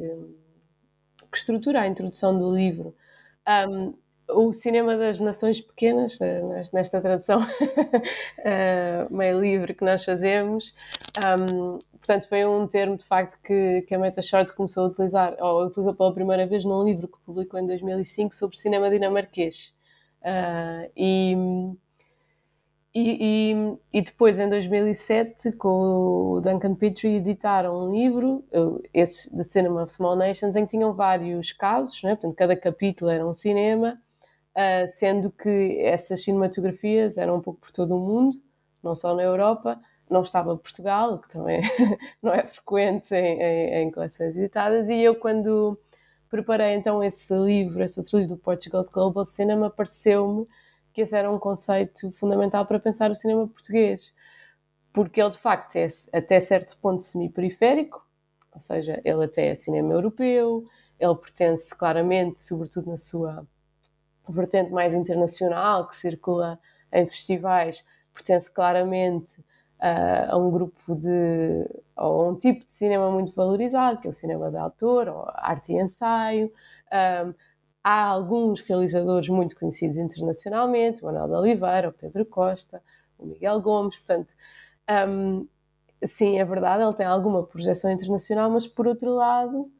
que, 1.31 1.37
estrutura 1.37 1.81
a 1.81 1.87
introdução 1.87 2.35
do 2.35 2.51
livro. 2.51 2.95
Um, 3.69 3.93
o 4.29 4.53
cinema 4.53 4.95
das 4.95 5.19
nações 5.19 5.59
pequenas, 5.59 6.19
eh, 6.21 6.41
nesta 6.71 7.01
tradução 7.01 7.41
eh, 8.39 9.05
meio 9.09 9.39
livre 9.39 9.73
que 9.73 9.83
nós 9.83 10.03
fazemos. 10.03 10.73
Um, 11.17 11.79
portanto, 11.97 12.27
foi 12.27 12.45
um 12.45 12.67
termo 12.67 12.97
de 12.97 13.03
facto 13.03 13.37
que, 13.43 13.81
que 13.87 13.93
a 13.93 13.99
Meta 13.99 14.21
Short 14.21 14.53
começou 14.53 14.85
a 14.85 14.87
utilizar, 14.87 15.35
ou 15.39 15.65
utilizou 15.65 15.93
pela 15.93 16.13
primeira 16.13 16.47
vez 16.47 16.63
num 16.65 16.83
livro 16.83 17.07
que 17.07 17.17
publicou 17.25 17.59
em 17.59 17.67
2005 17.67 18.35
sobre 18.35 18.57
cinema 18.57 18.89
dinamarquês. 18.89 19.73
Uh, 20.21 20.89
e, 20.95 21.35
e, 22.95 23.53
e, 23.53 23.77
e, 23.91 24.01
depois, 24.01 24.39
em 24.39 24.47
2007, 24.47 25.51
com 25.53 26.35
o 26.35 26.41
Duncan 26.41 26.75
Petrie, 26.75 27.17
editaram 27.17 27.87
um 27.87 27.91
livro, 27.91 28.45
esse 28.93 29.35
The 29.35 29.43
Cinema 29.43 29.83
of 29.83 29.91
Small 29.91 30.15
Nations, 30.15 30.55
em 30.55 30.63
que 30.65 30.71
tinham 30.71 30.93
vários 30.93 31.51
casos, 31.51 32.01
né? 32.03 32.11
portanto, 32.11 32.35
cada 32.35 32.55
capítulo 32.55 33.09
era 33.09 33.27
um 33.27 33.33
cinema, 33.33 33.99
uh, 34.55 34.87
sendo 34.87 35.31
que 35.31 35.79
essas 35.81 36.23
cinematografias 36.23 37.17
eram 37.17 37.37
um 37.37 37.41
pouco 37.41 37.59
por 37.59 37.71
todo 37.71 37.95
o 37.95 37.99
mundo, 37.99 38.41
não 38.81 38.95
só 38.95 39.13
na 39.15 39.23
Europa, 39.23 39.79
não 40.09 40.21
estava 40.21 40.57
Portugal, 40.57 41.19
que 41.19 41.29
também 41.29 41.61
não 42.21 42.33
é 42.33 42.45
frequente 42.45 43.13
em, 43.13 43.41
em, 43.41 43.83
em, 43.83 43.91
coleções 43.91 44.35
editadas, 44.35 44.87
e 44.89 44.95
eu 45.01 45.15
quando 45.15 45.79
preparei 46.29 46.73
então 46.75 47.03
esse 47.03 47.33
livro, 47.33 47.83
esse 47.83 47.99
outro 47.99 48.17
livro 48.17 48.35
do 48.35 48.41
Portugal's 48.41 48.89
Global 48.89 49.25
Cinema, 49.25 49.69
pareceu-me 49.69 50.47
que 50.91 51.01
esse 51.01 51.15
era 51.15 51.31
um 51.31 51.39
conceito 51.39 52.11
fundamental 52.11 52.65
para 52.65 52.79
pensar 52.79 53.09
o 53.09 53.15
cinema 53.15 53.47
português, 53.47 54.13
porque 54.91 55.21
ele 55.21 55.31
de 55.31 55.39
facto 55.39 55.75
é 55.75 55.87
até 56.13 56.39
certo 56.39 56.77
ponto 56.77 57.03
semi-periférico, 57.03 58.05
ou 58.53 58.59
seja, 58.59 59.01
ele 59.03 59.25
até 59.25 59.47
é 59.47 59.55
cinema 59.55 59.93
europeu, 59.93 60.67
ele 60.99 61.15
pertence 61.15 61.75
claramente, 61.75 62.39
sobretudo 62.41 62.91
na 62.91 62.97
sua 62.97 63.47
vertente 64.31 64.71
mais 64.71 64.93
internacional 64.93 65.87
que 65.87 65.95
circula 65.95 66.59
em 66.91 67.05
festivais 67.05 67.83
pertence 68.13 68.49
claramente 68.49 69.39
uh, 69.79 70.29
a 70.29 70.37
um 70.37 70.51
grupo 70.51 70.95
de 70.95 71.67
ou 71.97 72.21
a 72.21 72.29
um 72.29 72.35
tipo 72.35 72.65
de 72.65 72.71
cinema 72.73 73.11
muito 73.11 73.33
valorizado 73.33 73.99
que 73.99 74.07
é 74.07 74.09
o 74.09 74.13
cinema 74.13 74.49
de 74.49 74.57
autor 74.57 75.07
ou 75.09 75.27
arte 75.33 75.73
e 75.73 75.81
ensaio. 75.81 76.51
Um, 76.91 77.33
há 77.83 78.03
alguns 78.05 78.61
realizadores 78.61 79.27
muito 79.27 79.57
conhecidos 79.57 79.97
internacionalmente 79.97 81.01
o 81.01 81.05
Manuel 81.05 81.27
de 81.27 81.33
Oliveira, 81.33 81.89
o 81.89 81.93
Pedro 81.93 82.25
Costa 82.25 82.81
o 83.17 83.25
Miguel 83.25 83.61
Gomes, 83.61 83.97
portanto 83.97 84.35
um, 85.07 85.47
sim, 86.05 86.39
é 86.39 86.45
verdade, 86.45 86.83
ele 86.83 86.93
tem 86.93 87.05
alguma 87.05 87.43
projeção 87.43 87.91
internacional, 87.91 88.49
mas 88.49 88.67
por 88.67 88.87
outro 88.87 89.13
lado 89.13 89.71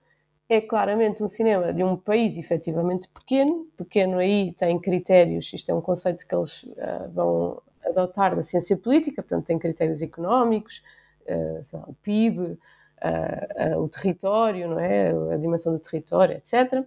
é 0.53 0.61
claramente 0.61 1.23
um 1.23 1.27
cinema 1.27 1.73
de 1.73 1.83
um 1.83 1.97
país 1.97 2.37
efetivamente 2.37 3.07
pequeno. 3.07 3.67
Pequeno 3.75 4.19
aí 4.19 4.53
tem 4.53 4.79
critérios, 4.79 5.51
isto 5.51 5.69
é 5.71 5.73
um 5.73 5.81
conceito 5.81 6.27
que 6.27 6.35
eles 6.35 6.63
uh, 6.63 7.09
vão 7.11 7.61
adotar 7.85 8.35
da 8.35 8.43
ciência 8.43 8.77
política, 8.77 9.21
portanto, 9.21 9.45
tem 9.45 9.57
critérios 9.57 10.01
económicos, 10.01 10.83
uh, 11.27 11.89
o 11.89 11.93
PIB, 11.95 12.39
uh, 12.39 13.77
o 13.79 13.89
território, 13.89 14.67
não 14.69 14.79
é? 14.79 15.11
a 15.33 15.37
dimensão 15.37 15.73
do 15.73 15.79
território, 15.79 16.37
etc. 16.37 16.85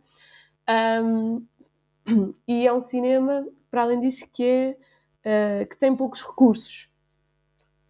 Um, 1.04 1.44
e 2.46 2.66
é 2.66 2.72
um 2.72 2.80
cinema, 2.80 3.46
para 3.70 3.82
além 3.82 4.00
disso, 4.00 4.26
que, 4.32 4.76
é, 5.24 5.64
que 5.64 5.76
tem 5.76 5.94
poucos 5.94 6.22
recursos, 6.22 6.88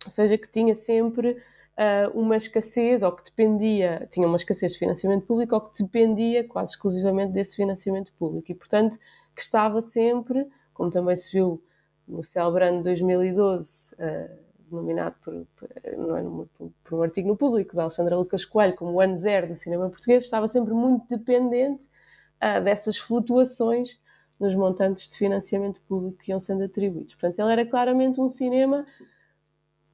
ou 0.04 0.10
seja, 0.10 0.38
que 0.38 0.48
tinha 0.48 0.74
sempre 0.74 1.42
uh, 1.76 2.18
uma 2.18 2.36
escassez, 2.36 3.02
ou 3.02 3.12
que 3.12 3.24
dependia, 3.24 4.06
tinha 4.10 4.26
uma 4.26 4.36
escassez 4.36 4.72
de 4.72 4.78
financiamento 4.78 5.26
público, 5.26 5.54
ou 5.54 5.60
que 5.60 5.82
dependia 5.82 6.46
quase 6.46 6.72
exclusivamente 6.72 7.32
desse 7.32 7.56
financiamento 7.56 8.12
público. 8.18 8.50
E, 8.50 8.54
portanto, 8.54 8.98
que 9.34 9.42
estava 9.42 9.80
sempre, 9.82 10.46
como 10.72 10.90
também 10.90 11.16
se 11.16 11.32
viu 11.32 11.62
no 12.08 12.22
celebrando 12.22 12.82
2012, 12.84 13.94
uh, 13.94 14.46
denominado 14.70 15.14
por, 15.22 15.46
por, 15.56 15.68
não 15.96 16.16
é, 16.16 16.22
por, 16.84 16.98
um 16.98 17.02
artigo 17.02 17.28
no 17.28 17.36
público 17.36 17.76
da 17.76 17.82
Alexandra 17.82 18.16
Lucas 18.16 18.44
Coelho 18.44 18.74
como 18.74 18.92
o 18.92 19.00
ano 19.00 19.16
zero 19.16 19.46
do 19.46 19.54
cinema 19.54 19.88
português, 19.88 20.24
estava 20.24 20.48
sempre 20.48 20.74
muito 20.74 21.06
dependente 21.08 21.88
uh, 22.42 22.62
dessas 22.62 22.96
flutuações 22.96 23.98
nos 24.38 24.54
montantes 24.54 25.08
de 25.08 25.16
financiamento 25.16 25.80
público 25.82 26.18
que 26.18 26.30
iam 26.30 26.40
sendo 26.40 26.64
atribuídos. 26.64 27.14
Portanto, 27.14 27.38
ele 27.38 27.52
era 27.52 27.66
claramente 27.66 28.20
um 28.20 28.28
cinema 28.28 28.84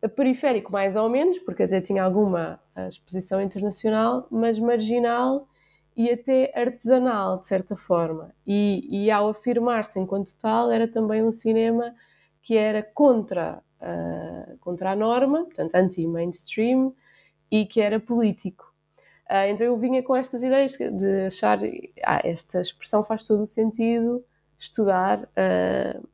periférico, 0.09 0.73
mais 0.73 0.97
ou 0.97 1.09
menos, 1.09 1.39
porque 1.39 1.63
até 1.63 1.81
tinha 1.81 2.03
alguma 2.03 2.61
ah, 2.75 2.89
exposição 2.89 3.41
internacional, 3.41 4.27
mas 4.31 4.59
marginal 4.59 5.47
e 5.97 6.11
até 6.11 6.53
artesanal, 6.55 7.39
de 7.39 7.47
certa 7.47 7.77
forma. 7.77 8.35
E, 8.47 8.87
e 8.91 9.11
ao 9.11 9.29
afirmar-se 9.29 10.01
enquanto 10.01 10.37
tal, 10.39 10.71
era 10.71 10.89
também 10.89 11.23
um 11.23 11.33
cinema 11.33 11.95
que 12.43 12.57
era 12.57 12.83
contra, 12.83 13.63
uh, 13.81 14.59
contra 14.59 14.91
a 14.91 14.97
norma, 14.97 15.45
portanto, 15.45 15.75
anti-mainstream, 15.75 16.93
e 17.51 17.67
que 17.67 17.81
era 17.81 18.01
político. 18.01 18.75
Uh, 19.31 19.47
então 19.49 19.67
eu 19.67 19.77
vinha 19.77 20.03
com 20.03 20.17
estas 20.17 20.43
ideias 20.43 20.73
de 20.73 21.27
achar, 21.27 21.59
ah, 22.05 22.21
esta 22.25 22.61
expressão 22.61 23.05
faz 23.05 23.27
todo 23.27 23.43
o 23.43 23.47
sentido 23.47 24.25
estudar 24.59 25.23
uh, 25.23 26.09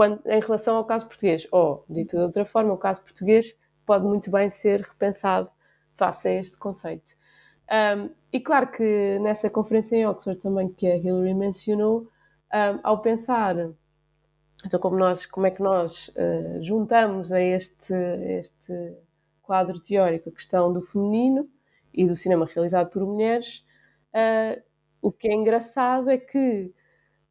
quando, 0.00 0.18
em 0.24 0.40
relação 0.40 0.76
ao 0.76 0.84
caso 0.86 1.06
português. 1.06 1.46
Ou, 1.52 1.84
dito 1.86 2.16
de 2.16 2.22
outra 2.22 2.46
forma, 2.46 2.72
o 2.72 2.78
caso 2.78 3.02
português 3.02 3.54
pode 3.84 4.02
muito 4.06 4.30
bem 4.30 4.48
ser 4.48 4.80
repensado 4.80 5.50
face 5.94 6.26
a 6.26 6.32
este 6.40 6.56
conceito. 6.56 7.12
Um, 7.70 8.08
e 8.32 8.40
claro 8.40 8.72
que 8.72 9.18
nessa 9.18 9.50
conferência 9.50 9.96
em 9.96 10.06
Oxford 10.06 10.40
também 10.40 10.72
que 10.72 10.86
a 10.86 10.96
Hillary 10.96 11.34
mencionou, 11.34 12.08
um, 12.50 12.80
ao 12.82 13.02
pensar 13.02 13.54
então 14.64 14.80
como, 14.80 14.96
nós, 14.96 15.26
como 15.26 15.46
é 15.46 15.50
que 15.50 15.62
nós 15.62 16.08
uh, 16.08 16.62
juntamos 16.62 17.30
a 17.30 17.38
este, 17.38 17.92
este 18.38 18.96
quadro 19.42 19.78
teórico 19.80 20.30
a 20.30 20.32
questão 20.32 20.72
do 20.72 20.80
feminino 20.80 21.46
e 21.92 22.06
do 22.06 22.16
cinema 22.16 22.46
realizado 22.46 22.88
por 22.88 23.04
mulheres, 23.04 23.66
uh, 24.14 24.62
o 25.02 25.12
que 25.12 25.28
é 25.28 25.34
engraçado 25.34 26.08
é 26.08 26.16
que 26.16 26.72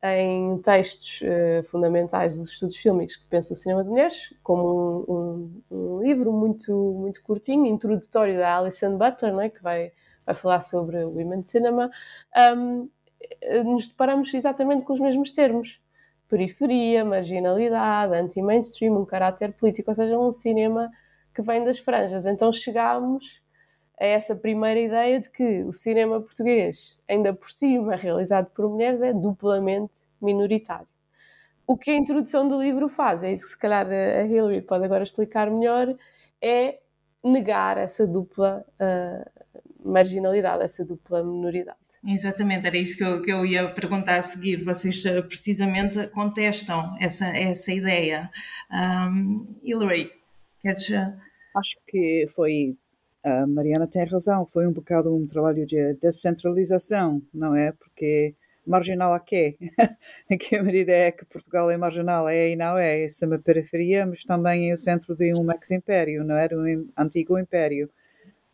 em 0.01 0.57
textos 0.59 1.21
uh, 1.21 1.63
fundamentais 1.65 2.35
dos 2.35 2.51
estudos 2.53 2.77
fílmicos 2.77 3.17
que 3.17 3.27
pensam 3.27 3.53
o 3.53 3.57
cinema 3.57 3.83
de 3.83 3.89
mulheres, 3.89 4.33
como 4.41 5.05
um, 5.07 5.13
um, 5.13 5.97
um, 5.97 6.01
livro 6.01 6.31
muito, 6.31 6.73
muito 6.73 7.21
curtinho, 7.21 7.65
introdutório 7.65 8.37
da 8.37 8.57
Alison 8.57 8.97
Butler, 8.97 9.35
né, 9.35 9.49
que 9.49 9.61
vai, 9.61 9.91
vai 10.25 10.35
falar 10.35 10.61
sobre 10.61 11.03
o 11.03 11.09
Women 11.09 11.43
Cinema, 11.43 11.91
um, 12.55 12.89
nos 13.65 13.87
deparamos 13.87 14.33
exatamente 14.33 14.83
com 14.83 14.93
os 14.93 14.99
mesmos 14.99 15.31
termos. 15.31 15.81
Periferia, 16.29 17.03
marginalidade, 17.03 18.13
anti-mainstream, 18.13 18.95
um 18.95 19.05
caráter 19.05 19.51
político, 19.53 19.89
ou 19.89 19.95
seja, 19.95 20.17
um 20.17 20.31
cinema 20.31 20.89
que 21.33 21.41
vem 21.41 21.63
das 21.63 21.79
franjas. 21.79 22.25
Então 22.25 22.53
chegámos 22.53 23.41
a 23.99 24.05
essa 24.05 24.35
primeira 24.35 24.79
ideia 24.79 25.19
de 25.19 25.29
que 25.29 25.63
o 25.63 25.73
cinema 25.73 26.21
português, 26.21 26.97
ainda 27.07 27.33
por 27.33 27.51
cima 27.51 27.95
realizado 27.95 28.49
por 28.51 28.69
mulheres, 28.69 29.01
é 29.01 29.11
duplamente 29.11 29.93
minoritário. 30.21 30.87
O 31.67 31.77
que 31.77 31.91
a 31.91 31.97
introdução 31.97 32.47
do 32.47 32.61
livro 32.61 32.87
faz, 32.87 33.23
é 33.23 33.31
isso 33.31 33.45
que 33.45 33.51
se 33.51 33.57
calhar 33.57 33.85
a 33.87 34.25
Hillary 34.25 34.61
pode 34.61 34.85
agora 34.85 35.03
explicar 35.03 35.51
melhor, 35.51 35.95
é 36.41 36.79
negar 37.23 37.77
essa 37.77 38.07
dupla 38.07 38.65
uh, 38.79 39.87
marginalidade, 39.87 40.63
essa 40.63 40.83
dupla 40.85 41.23
minoridade. 41.23 41.77
Exatamente, 42.03 42.65
era 42.65 42.77
isso 42.77 42.97
que 42.97 43.03
eu, 43.03 43.21
que 43.21 43.31
eu 43.31 43.45
ia 43.45 43.69
perguntar 43.69 44.17
a 44.17 44.21
seguir. 44.21 44.63
Vocês 44.63 45.03
uh, 45.05 45.21
precisamente 45.23 46.07
contestam 46.07 46.95
essa, 46.99 47.27
essa 47.27 47.73
ideia. 47.73 48.31
Um, 48.71 49.45
Hillary, 49.61 50.09
queres. 50.61 50.89
Uh, 50.89 51.13
Acho 51.55 51.75
que 51.87 52.25
foi 52.33 52.77
a 53.23 53.45
Mariana 53.45 53.87
tem 53.87 54.05
razão, 54.05 54.45
foi 54.45 54.67
um 54.67 54.71
bocado 54.71 55.13
um 55.15 55.27
trabalho 55.27 55.65
de 55.65 55.93
descentralização, 55.95 57.21
não 57.33 57.55
é? 57.55 57.71
Porque 57.71 58.35
marginal 58.65 59.13
a 59.13 59.19
quê? 59.19 59.57
em 60.29 60.37
que 60.37 60.61
medida 60.61 60.91
é 60.91 61.11
que 61.11 61.25
Portugal 61.25 61.69
é 61.71 61.77
marginal? 61.77 62.29
É 62.29 62.51
e 62.51 62.55
não 62.55 62.77
é. 62.77 63.03
é 63.05 63.07
uma 63.23 63.39
periferia, 63.39 64.05
mas 64.05 64.23
também 64.23 64.69
é 64.69 64.73
o 64.73 64.77
centro 64.77 65.15
de 65.15 65.33
um 65.33 65.51
ex-império, 65.51 66.23
não 66.23 66.35
é? 66.35 66.47
De 66.47 66.55
um 66.55 66.87
antigo 66.97 67.37
império. 67.37 67.89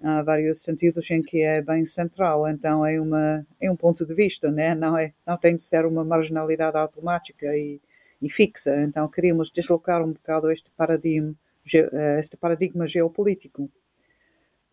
Há 0.01 0.21
vários 0.23 0.61
sentidos 0.61 1.09
em 1.11 1.21
que 1.21 1.41
é 1.41 1.61
bem 1.61 1.85
central, 1.85 2.47
então 2.49 2.85
é, 2.85 2.99
uma, 2.99 3.45
é 3.61 3.71
um 3.71 3.75
ponto 3.75 4.05
de 4.05 4.13
vista, 4.13 4.51
né? 4.51 4.75
não, 4.75 4.97
é, 4.97 5.13
não 5.25 5.37
tem 5.37 5.55
de 5.55 5.63
ser 5.63 5.85
uma 5.85 6.03
marginalidade 6.03 6.77
automática 6.77 7.55
e, 7.57 7.81
e 8.21 8.29
fixa. 8.29 8.75
Então 8.81 9.07
queríamos 9.07 9.51
deslocar 9.51 10.03
um 10.03 10.11
bocado 10.11 10.51
este 10.51 10.69
paradigma, 10.71 11.33
eh, 11.73 12.19
este 12.19 12.37
paradigma 12.37 12.87
geopolítico 12.87 13.69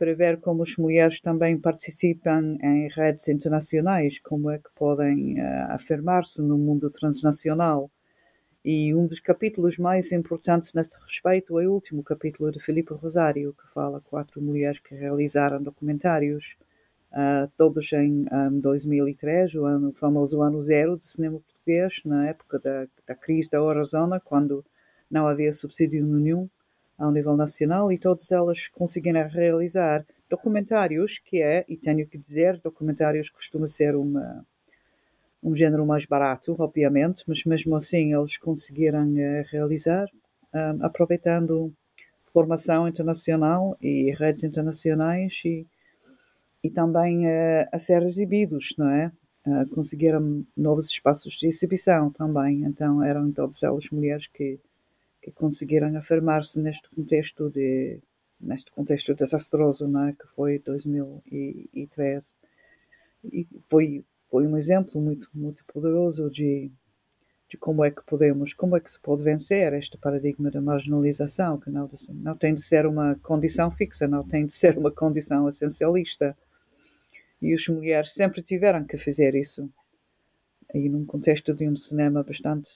para 0.03 0.17
ver 0.17 0.41
como 0.41 0.65
as 0.65 0.77
mulheres 0.77 1.21
também 1.21 1.57
participam 1.57 2.59
em 2.61 2.89
redes 2.89 3.29
internacionais, 3.29 4.19
como 4.19 4.51
é 4.51 4.59
que 4.59 4.69
podem 4.75 5.41
uh, 5.41 5.67
afirmar-se 5.69 6.43
no 6.43 6.59
mundo 6.59 6.91
transnacional. 6.91 7.89
E 8.65 8.93
um 8.93 9.07
dos 9.07 9.21
capítulos 9.21 9.79
mais 9.79 10.11
importantes 10.11 10.75
neste 10.75 10.97
respeito 11.01 11.57
é 11.61 11.69
o 11.69 11.73
último 11.73 12.03
capítulo 12.03 12.51
de 12.51 12.59
Felipe 12.59 12.93
Rosário, 12.95 13.53
que 13.53 13.73
fala 13.73 14.01
quatro 14.01 14.43
mulheres 14.43 14.81
que 14.81 14.93
realizaram 14.93 15.63
documentários, 15.63 16.57
uh, 17.13 17.49
todos 17.57 17.93
em 17.93 18.27
um, 18.33 18.59
2003, 18.59 19.55
o, 19.55 19.65
ano, 19.67 19.93
famoso 19.93 20.43
ano 20.43 20.61
zero 20.65 20.97
do 20.97 21.05
cinema 21.05 21.39
português, 21.39 22.01
na 22.05 22.27
época 22.27 22.59
da, 22.59 22.89
da 23.07 23.15
crise 23.15 23.49
da 23.49 23.59
Eurozona, 23.59 24.19
quando 24.19 24.65
não 25.09 25.29
havia 25.29 25.53
subsídio 25.53 26.05
nenhum 26.05 26.51
ao 27.03 27.11
nível 27.11 27.37
nacional 27.37 27.91
e 27.91 27.99
todas 27.99 28.31
elas 28.31 28.69
conseguiram 28.69 29.29
realizar 29.29 30.07
documentários, 30.31 31.19
que 31.19 31.43
é, 31.43 31.65
e 31.69 31.77
tenho 31.77 32.07
que 32.07 32.17
dizer, 32.17 32.61
documentários 32.61 33.29
costuma 33.29 33.67
ser 33.67 33.97
uma, 33.97 34.47
um 35.43 35.55
género 35.57 35.85
mais 35.85 36.07
barato, 36.07 36.55
obviamente, 36.59 37.25
mas 37.27 37.45
mesmo 37.45 37.75
assim 37.75 38.15
eles 38.15 38.37
conseguiram 38.39 39.09
uh, 39.09 39.45
realizar, 39.51 40.07
um, 40.55 40.59
eh, 40.59 40.77
aproveitando 40.83 41.73
formação 42.33 42.87
internacional 42.87 43.77
e 43.81 44.13
redes 44.13 44.45
internacionais 44.45 45.43
e, 45.45 45.67
e 46.63 46.71
também 46.71 47.27
uh, 47.27 47.69
a 47.73 47.79
ser 47.79 48.03
exibidos, 48.05 48.75
não 48.79 48.89
é? 48.89 49.13
Uh, 49.45 49.69
conseguiram 49.75 50.47
novos 50.57 50.87
espaços 50.87 51.35
de 51.35 51.49
exibição 51.49 52.11
também, 52.13 52.63
então 52.63 53.03
eram 53.03 53.33
todas 53.33 53.61
elas 53.65 53.91
mulheres 53.91 54.29
que 54.29 54.61
que 55.23 55.31
conseguiram 55.31 55.97
afirmar-se 55.97 56.61
neste 56.61 56.91
contexto 56.91 57.49
de 57.49 58.01
neste 58.41 58.73
contexto 58.73 59.15
desastroso 59.15 59.87
não 59.87 60.09
é? 60.09 60.13
que 60.13 60.27
foi 60.35 60.59
2013 60.59 62.35
e 63.25 63.47
foi 63.71 64.05
foi 64.29 64.47
um 64.47 64.57
exemplo 64.57 65.01
muito 65.01 65.29
muito 65.33 65.65
poderoso 65.67 66.29
de 66.29 66.71
de 67.49 67.57
como 67.57 67.85
é 67.85 67.91
que 67.91 68.03
podemos 68.05 68.53
como 68.53 68.77
é 68.77 68.81
que 68.81 68.91
se 68.91 68.99
pode 69.01 69.23
vencer 69.23 69.73
este 69.75 69.97
paradigma 69.97 70.51
da 70.51 70.61
marginalização 70.61 71.61
que 71.61 71.71
não 71.71 71.89
não 72.15 72.37
tem 72.37 72.55
de 72.55 72.63
ser 72.63 72.85
uma 72.87 73.15
condição 73.23 73.71
fixa 73.71 74.09
não 74.09 74.27
tem 74.27 74.45
de 74.47 74.53
ser 74.53 74.77
uma 74.77 74.91
condição 74.91 75.49
essencialista. 75.49 76.37
E 77.43 77.53
as 77.53 77.67
mulheres 77.67 78.13
sempre 78.13 78.41
tiveram 78.41 78.85
que 78.85 78.97
fazer 78.97 79.35
isso. 79.35 79.69
E 80.73 80.89
num 80.89 81.05
contexto 81.05 81.53
de 81.53 81.69
um 81.69 81.77
cinema 81.77 82.23
bastante 82.23 82.71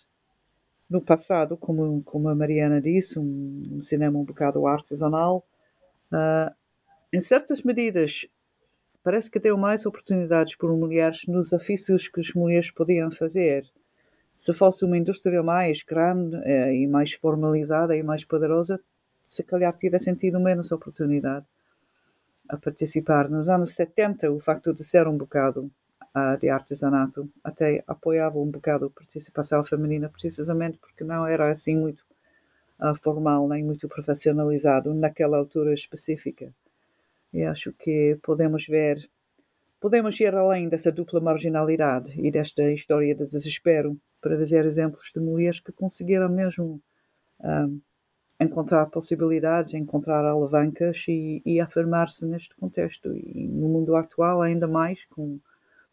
no 0.89 1.01
passado, 1.01 1.57
como, 1.57 2.03
como 2.05 2.29
a 2.29 2.35
Mariana 2.35 2.81
disse, 2.81 3.19
um, 3.19 3.63
um 3.73 3.83
cinema 3.83 4.19
um 4.19 4.25
bocado 4.25 4.67
artesanal, 4.67 5.45
uh, 6.13 6.55
em 7.13 7.21
certas 7.21 7.63
medidas 7.63 8.27
parece 9.03 9.31
que 9.31 9.39
deu 9.39 9.57
mais 9.57 9.87
oportunidades 9.87 10.57
por 10.57 10.71
mulheres 10.77 11.27
nos 11.27 11.53
ofícios 11.53 12.09
que 12.09 12.21
as 12.21 12.33
mulheres 12.35 12.71
podiam 12.71 13.11
fazer. 13.11 13.65
Se 14.37 14.53
fosse 14.53 14.85
uma 14.85 14.99
indústria 14.99 15.43
mais 15.43 15.83
grande 15.83 16.37
uh, 16.37 16.71
e 16.71 16.87
mais 16.87 17.13
formalizada 17.13 17.97
e 17.97 18.03
mais 18.03 18.25
poderosa, 18.25 18.81
se 19.25 19.43
calhar 19.43 19.77
tivessem 19.77 20.15
tido 20.15 20.39
menos 20.39 20.71
oportunidade 20.71 21.47
a 22.49 22.57
participar. 22.57 23.29
Nos 23.29 23.49
anos 23.49 23.75
70, 23.75 24.31
o 24.31 24.39
facto 24.39 24.73
de 24.73 24.85
ser 24.85 25.09
um 25.09 25.17
bocado 25.17 25.71
uh, 26.17 26.39
de 26.39 26.49
artesanato. 26.49 27.29
Até 27.45 27.85
apoiava 27.87 28.39
um 28.39 28.51
bocado 28.51 28.87
a 28.87 28.91
participação 28.91 29.63
feminina, 29.63 30.09
precisamente 30.09 30.79
porque 30.79 31.05
não 31.05 31.27
era 31.27 31.51
assim 31.51 31.77
muito 31.77 32.05
uh, 32.81 32.95
formal 32.97 33.47
nem 33.47 33.63
muito 33.63 33.87
profissionalizado 33.87 34.95
naquela 34.95 35.37
altura 35.37 35.75
específica. 35.75 36.51
E 37.33 37.43
acho 37.43 37.73
que 37.73 38.19
podemos 38.23 38.67
ver, 38.67 39.09
podemos 39.79 40.19
ir 40.19 40.35
além 40.35 40.69
dessa 40.69 40.91
dupla 40.91 41.21
marginalidade 41.21 42.19
e 42.19 42.31
desta 42.31 42.73
história 42.73 43.15
de 43.15 43.27
desespero 43.27 43.99
para 44.23 44.37
ver 44.37 44.65
exemplos 44.65 45.11
de 45.15 45.21
mulheres 45.21 45.61
que 45.61 45.71
conseguiram 45.71 46.29
mesmo 46.29 46.81
um, 47.41 47.81
ah, 48.41 48.45
encontrar 48.45 48.87
possibilidades, 48.87 49.75
encontrar 49.75 50.25
alavancas 50.25 51.05
e, 51.09 51.43
e 51.45 51.61
afirmar-se 51.61 52.25
neste 52.27 52.55
contexto. 52.57 53.15
E 53.15 53.49
no 53.49 53.69
mundo 53.69 53.95
atual, 53.97 54.41
ainda 54.41 54.67
mais 54.67 55.05
com, 55.07 55.39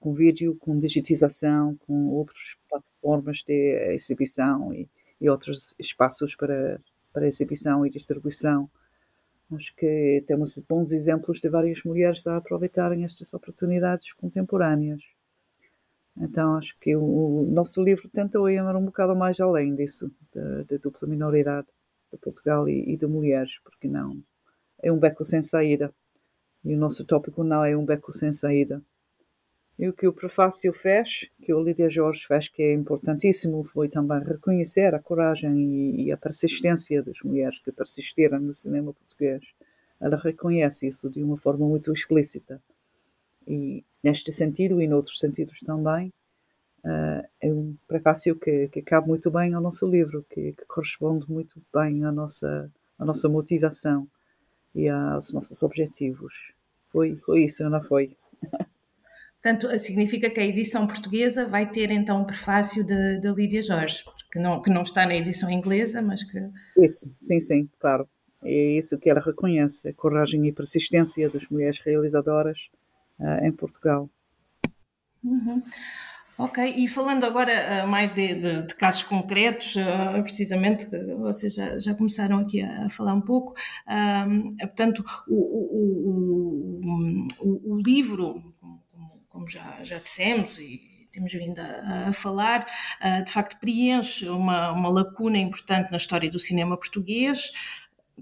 com 0.03 0.13
vídeo, 0.13 0.57
com 0.59 0.77
digitização, 0.77 1.77
com 1.87 2.09
outras 2.09 2.57
plataformas 2.69 3.41
de 3.47 3.93
exibição 3.93 4.73
e, 4.73 4.89
e 5.21 5.29
outros 5.29 5.73
espaços 5.79 6.35
para, 6.35 6.77
para 7.13 7.25
exibição 7.25 7.85
e 7.85 7.89
distribuição. 7.89 8.69
Acho 9.53 9.73
que 9.77 10.21
temos 10.27 10.57
bons 10.67 10.91
exemplos 10.91 11.39
de 11.39 11.47
várias 11.47 11.81
mulheres 11.85 12.27
a 12.27 12.35
aproveitarem 12.35 13.05
estas 13.05 13.33
oportunidades 13.33 14.11
contemporâneas. 14.11 15.01
Então 16.17 16.57
acho 16.57 16.77
que 16.81 16.93
o, 16.97 17.47
nosso 17.49 17.81
livro 17.81 18.09
tentou 18.09 18.49
ir 18.49 18.61
um 18.61 18.85
bocado 18.85 19.15
mais 19.15 19.39
além 19.39 19.73
disso, 19.73 20.11
da 20.33 20.77
dupla 20.81 21.07
minoridade 21.07 21.67
de 22.11 22.17
Portugal 22.17 22.67
e, 22.67 22.93
e 22.93 22.97
de 22.97 23.07
mulheres, 23.07 23.53
porque 23.63 23.87
não? 23.87 24.21
É 24.81 24.91
um 24.91 24.99
beco 24.99 25.23
sem 25.23 25.41
saída. 25.41 25.93
E 26.65 26.73
o 26.73 26.77
nosso 26.77 27.05
tópico 27.05 27.41
não 27.41 27.63
é 27.63 27.75
um 27.77 27.85
beco 27.85 28.11
sem 28.11 28.33
saída. 28.33 28.83
E 29.77 29.87
o 29.87 29.93
que 29.93 30.07
o 30.07 30.13
prefácio 30.13 30.71
fez, 30.71 31.29
que 31.41 31.53
o 31.53 31.61
Lídia 31.61 31.89
Jorge 31.89 32.25
fez, 32.27 32.47
que 32.47 32.61
é 32.61 32.73
importantíssimo, 32.73 33.63
foi 33.63 33.89
também 33.89 34.19
reconhecer 34.23 34.93
a 34.93 34.99
coragem 34.99 35.99
e, 35.99 36.11
a 36.11 36.17
persistência 36.17 37.01
das 37.01 37.19
mulheres 37.23 37.59
que 37.59 37.71
persistiram 37.71 38.39
no 38.39 38.53
cinema 38.53 38.93
português. 38.93 39.43
Ela 39.99 40.17
reconhece 40.17 40.87
isso 40.87 41.09
de 41.09 41.23
uma 41.23 41.37
forma 41.37 41.67
muito 41.67 41.91
explícita. 41.91 42.61
E 43.47 43.83
neste 44.03 44.31
sentido 44.31 44.79
e 44.79 44.87
noutros 44.87 45.19
sentidos 45.19 45.59
também, 45.61 46.13
uh, 46.83 47.27
é 47.41 47.51
um 47.51 47.75
prefácio 47.87 48.35
que, 48.35 48.67
que 48.67 48.81
cabe 48.81 49.07
muito 49.07 49.31
bem 49.31 49.53
ao 49.53 49.61
nosso 49.61 49.87
livro, 49.87 50.23
que, 50.29 50.53
que 50.53 50.65
corresponde 50.67 51.29
muito 51.29 51.59
bem 51.73 52.03
à 52.05 52.11
nossa, 52.11 52.71
à 52.99 53.03
nossa 53.03 53.27
motivação 53.27 54.07
e 54.75 54.87
aos 54.87 55.33
nossos 55.33 55.63
objetivos. 55.63 56.53
Foi, 56.91 57.15
foi 57.17 57.45
isso, 57.45 57.67
não 57.67 57.81
foi? 57.81 58.15
Portanto, 59.43 59.77
significa 59.77 60.29
que 60.29 60.39
a 60.39 60.45
edição 60.45 60.87
portuguesa 60.87 61.45
vai 61.45 61.69
ter 61.69 61.91
então 61.91 62.21
um 62.21 62.23
prefácio 62.23 62.81
de 62.81 63.29
Lídia 63.33 63.61
Jorge, 63.61 64.05
que 64.31 64.39
não, 64.39 64.61
que 64.61 64.69
não 64.69 64.83
está 64.83 65.05
na 65.05 65.15
edição 65.15 65.51
inglesa, 65.51 66.01
mas 66.01 66.23
que. 66.23 66.39
Isso, 66.77 67.13
sim, 67.21 67.41
sim, 67.41 67.69
claro. 67.77 68.07
É 68.41 68.77
isso 68.77 68.97
que 68.97 69.09
ela 69.09 69.19
reconhece, 69.19 69.89
a 69.89 69.93
coragem 69.93 70.47
e 70.47 70.51
persistência 70.53 71.29
das 71.29 71.47
mulheres 71.49 71.79
realizadoras 71.79 72.69
uh, 73.19 73.45
em 73.45 73.51
Portugal. 73.51 74.09
Uhum. 75.21 75.61
Ok, 76.37 76.63
e 76.77 76.87
falando 76.87 77.25
agora 77.25 77.83
uh, 77.83 77.87
mais 77.87 78.13
de, 78.13 78.35
de, 78.35 78.61
de, 78.63 78.75
casos 78.75 79.03
concretos, 79.03 79.75
uh, 79.75 80.23
precisamente, 80.23 80.87
vocês 81.19 81.53
já, 81.53 81.77
já, 81.79 81.93
começaram 81.93 82.39
aqui 82.39 82.61
a, 82.61 82.85
a 82.85 82.89
falar 82.89 83.13
um 83.13 83.21
pouco, 83.21 83.53
portanto, 84.59 85.03
o, 85.27 85.35
o, 85.35 87.29
o, 87.39 87.73
o 87.73 87.81
livro 87.81 88.52
como 89.33 89.49
já, 89.49 89.83
já 89.83 89.97
dissemos 89.97 90.59
e 90.59 90.79
temos 91.11 91.33
vindo 91.33 91.59
a, 91.59 92.09
a 92.09 92.13
falar, 92.13 92.67
uh, 93.01 93.23
de 93.23 93.31
facto 93.31 93.59
preenche 93.59 94.29
uma, 94.29 94.71
uma 94.71 94.89
lacuna 94.89 95.37
importante 95.37 95.91
na 95.91 95.97
história 95.97 96.29
do 96.29 96.39
cinema 96.39 96.77
português, 96.77 97.51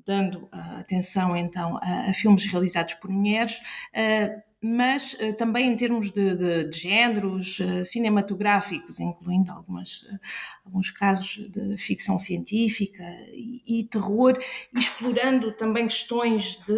dando 0.06 0.46
uh, 0.46 0.80
atenção 0.80 1.36
então 1.36 1.78
a, 1.78 2.10
a, 2.10 2.14
filmes 2.14 2.46
realizados 2.46 2.94
por 2.96 3.12
mulheres. 3.12 3.60
Uh, 3.94 4.51
mas 4.64 5.14
uh, 5.16 5.34
também 5.34 5.72
em 5.72 5.76
termos 5.76 6.12
de, 6.12 6.36
de, 6.36 6.64
de 6.66 6.78
géneros 6.78 7.60
uh, 7.60 7.84
cinematográficos, 7.84 9.00
incluindo 9.00 9.52
algumas, 9.52 10.04
uh, 10.04 10.20
alguns 10.64 10.92
casos 10.92 11.50
de 11.50 11.78
ficção 11.80 12.20
científica 12.20 13.04
e, 13.34 13.64
e 13.66 13.84
terror, 13.86 14.38
explorando 14.72 15.52
também 15.54 15.88
questões 15.88 16.62
de, 16.64 16.74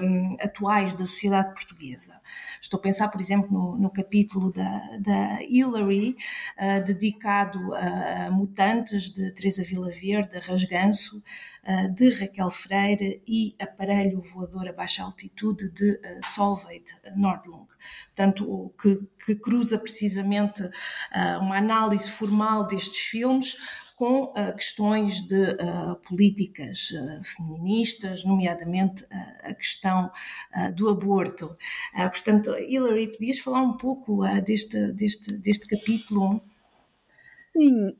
um, 0.00 0.36
atuais 0.40 0.94
da 0.94 1.04
sociedade 1.04 1.52
portuguesa. 1.52 2.18
Estou 2.58 2.78
a 2.78 2.82
pensar, 2.82 3.08
por 3.08 3.20
exemplo, 3.20 3.52
no, 3.52 3.76
no 3.76 3.90
capítulo 3.90 4.50
da, 4.50 4.96
da 4.98 5.42
Hillary, 5.42 6.16
dedicado 6.86 7.74
a, 7.74 8.30
mutantes 8.30 9.10
de 9.10 9.32
Teresa 9.32 9.62
Vila 9.62 9.90
Verde, 9.90 10.38
Rasganço, 10.38 11.22
de 11.94 12.10
Raquel 12.10 12.50
Freire 12.50 13.22
e 13.26 13.54
Aparelho 13.58 14.20
Voador 14.20 14.68
a 14.68 14.72
Baixa 14.72 15.02
Altitude 15.02 15.70
de 15.70 16.00
Solveig 16.22 16.84
Nordlund. 17.18 17.68
Portanto, 18.06 18.72
que, 18.80 19.00
que 19.24 19.34
cruza 19.34 19.78
precisamente 19.78 20.62
uh, 20.62 21.40
uma 21.40 21.58
análise 21.58 22.10
formal 22.10 22.66
destes 22.66 22.98
filmes 22.98 23.56
com 23.98 24.26
uh, 24.26 24.54
questões 24.54 25.20
de 25.26 25.42
uh, 25.42 25.96
políticas 26.08 26.92
uh, 26.92 27.20
feministas, 27.24 28.24
nomeadamente 28.24 29.04
a 29.42 29.52
questão 29.52 30.10
do 30.76 30.88
aborto. 30.88 31.56
portanto, 31.94 32.54
Hilary, 32.56 33.08
podias 33.08 33.38
falar 33.40 33.62
um 33.62 33.76
pouco 33.76 34.22
deste, 34.44 34.92
deste, 34.92 35.36
deste 35.38 35.66
capítulo? 35.66 36.40
Sim, 37.50 37.96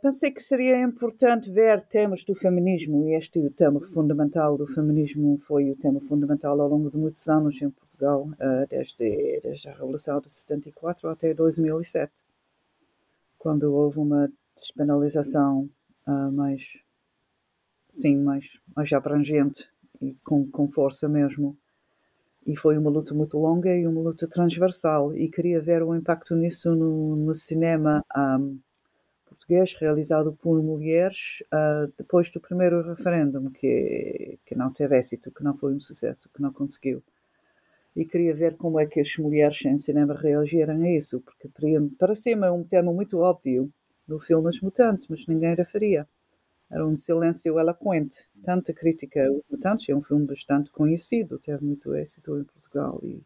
pensei 0.00 0.30
que 0.30 0.42
seria 0.42 0.80
importante 0.82 1.50
ver 1.50 1.82
temas 1.82 2.24
do 2.24 2.34
feminismo 2.34 3.08
e 3.08 3.14
este 3.14 3.50
tema 3.50 3.80
fundamental 3.80 4.56
do 4.56 4.66
feminismo 4.66 5.38
foi 5.38 5.70
o 5.70 5.76
tema 5.76 6.00
fundamental 6.00 6.60
ao 6.60 6.68
longo 6.68 6.90
de 6.90 6.98
muitos 6.98 7.26
anos 7.28 7.60
em 7.62 7.70
Portugal, 7.70 7.91
uh, 8.06 8.66
desde, 8.68 9.40
desde 9.42 9.68
a 9.68 9.72
Revolução 9.72 10.20
de 10.20 10.32
74 10.32 11.08
até 11.08 11.34
2007, 11.34 12.12
quando 13.38 13.72
houve 13.74 13.98
uma 13.98 14.30
despenalização 14.56 15.68
uh, 16.06 16.32
mais, 16.32 16.62
sim, 17.96 18.16
mais, 18.16 18.46
mais 18.74 18.92
abrangente 18.92 19.68
e 20.00 20.14
com, 20.24 20.48
com 20.48 20.68
força 20.68 21.08
mesmo. 21.08 21.56
E 22.44 22.56
foi 22.56 22.76
uma 22.76 22.90
luta 22.90 23.14
muito 23.14 23.38
longa 23.38 23.74
e 23.74 23.86
uma 23.86 24.00
luta 24.00 24.26
transversal, 24.26 25.14
e 25.16 25.28
queria 25.28 25.60
ver 25.60 25.82
o 25.82 25.94
impacto 25.94 26.34
nisso 26.34 26.74
no, 26.74 27.14
no 27.14 27.34
cinema. 27.34 28.04
Um, 28.16 28.58
português 29.42 29.74
realizado 29.74 30.32
por 30.40 30.62
mulheres 30.62 31.42
uh, 31.52 31.92
depois 31.98 32.30
do 32.30 32.40
primeiro 32.40 32.82
referendo, 32.82 33.50
que, 33.50 34.38
que 34.46 34.54
não 34.54 34.72
teve 34.72 34.98
êxito, 34.98 35.30
que 35.30 35.42
não 35.42 35.56
foi 35.56 35.74
um 35.74 35.80
sucesso, 35.80 36.28
que 36.32 36.40
não 36.40 36.52
conseguiu. 36.52 37.02
E 37.94 38.04
queria 38.04 38.34
ver 38.34 38.56
como 38.56 38.80
é 38.80 38.86
que 38.86 39.00
as 39.00 39.16
mulheres 39.18 39.64
em 39.64 39.76
cinema 39.76 40.14
reagiram 40.14 40.80
a 40.80 40.90
isso, 40.90 41.20
porque 41.20 41.50
parecia-me 41.98 42.48
um 42.50 42.64
tema 42.64 42.92
muito 42.92 43.18
óbvio 43.18 43.70
no 44.08 44.18
filme 44.18 44.48
As 44.48 44.60
Mutantes, 44.60 45.06
mas 45.08 45.26
ninguém 45.26 45.54
referia. 45.54 46.08
Era 46.70 46.86
um 46.86 46.96
silêncio 46.96 47.58
eloquente. 47.58 48.16
Tanta 48.42 48.72
crítica 48.72 49.26
aos 49.28 49.46
Mutantes, 49.50 49.88
é 49.88 49.94
um 49.94 50.02
filme 50.02 50.26
bastante 50.26 50.70
conhecido, 50.70 51.38
teve 51.38 51.62
muito 51.64 51.94
êxito 51.94 52.38
em 52.38 52.44
Portugal 52.44 52.98
e 53.02 53.22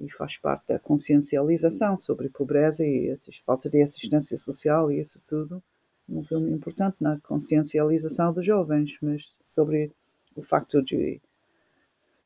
e 0.00 0.10
faz 0.10 0.36
parte 0.36 0.68
da 0.68 0.78
consciencialização 0.78 1.98
sobre 1.98 2.28
pobreza 2.28 2.84
e 2.84 3.14
falta 3.44 3.68
de 3.68 3.82
assistência 3.82 4.38
social 4.38 4.90
e 4.90 5.00
isso 5.00 5.20
tudo. 5.26 5.62
Um 6.08 6.22
filme 6.22 6.52
importante 6.52 6.96
na 7.00 7.18
consciencialização 7.20 8.32
dos 8.32 8.46
jovens, 8.46 8.96
mas 9.02 9.36
sobre 9.48 9.92
o 10.34 10.42
facto 10.42 10.82
de 10.82 11.20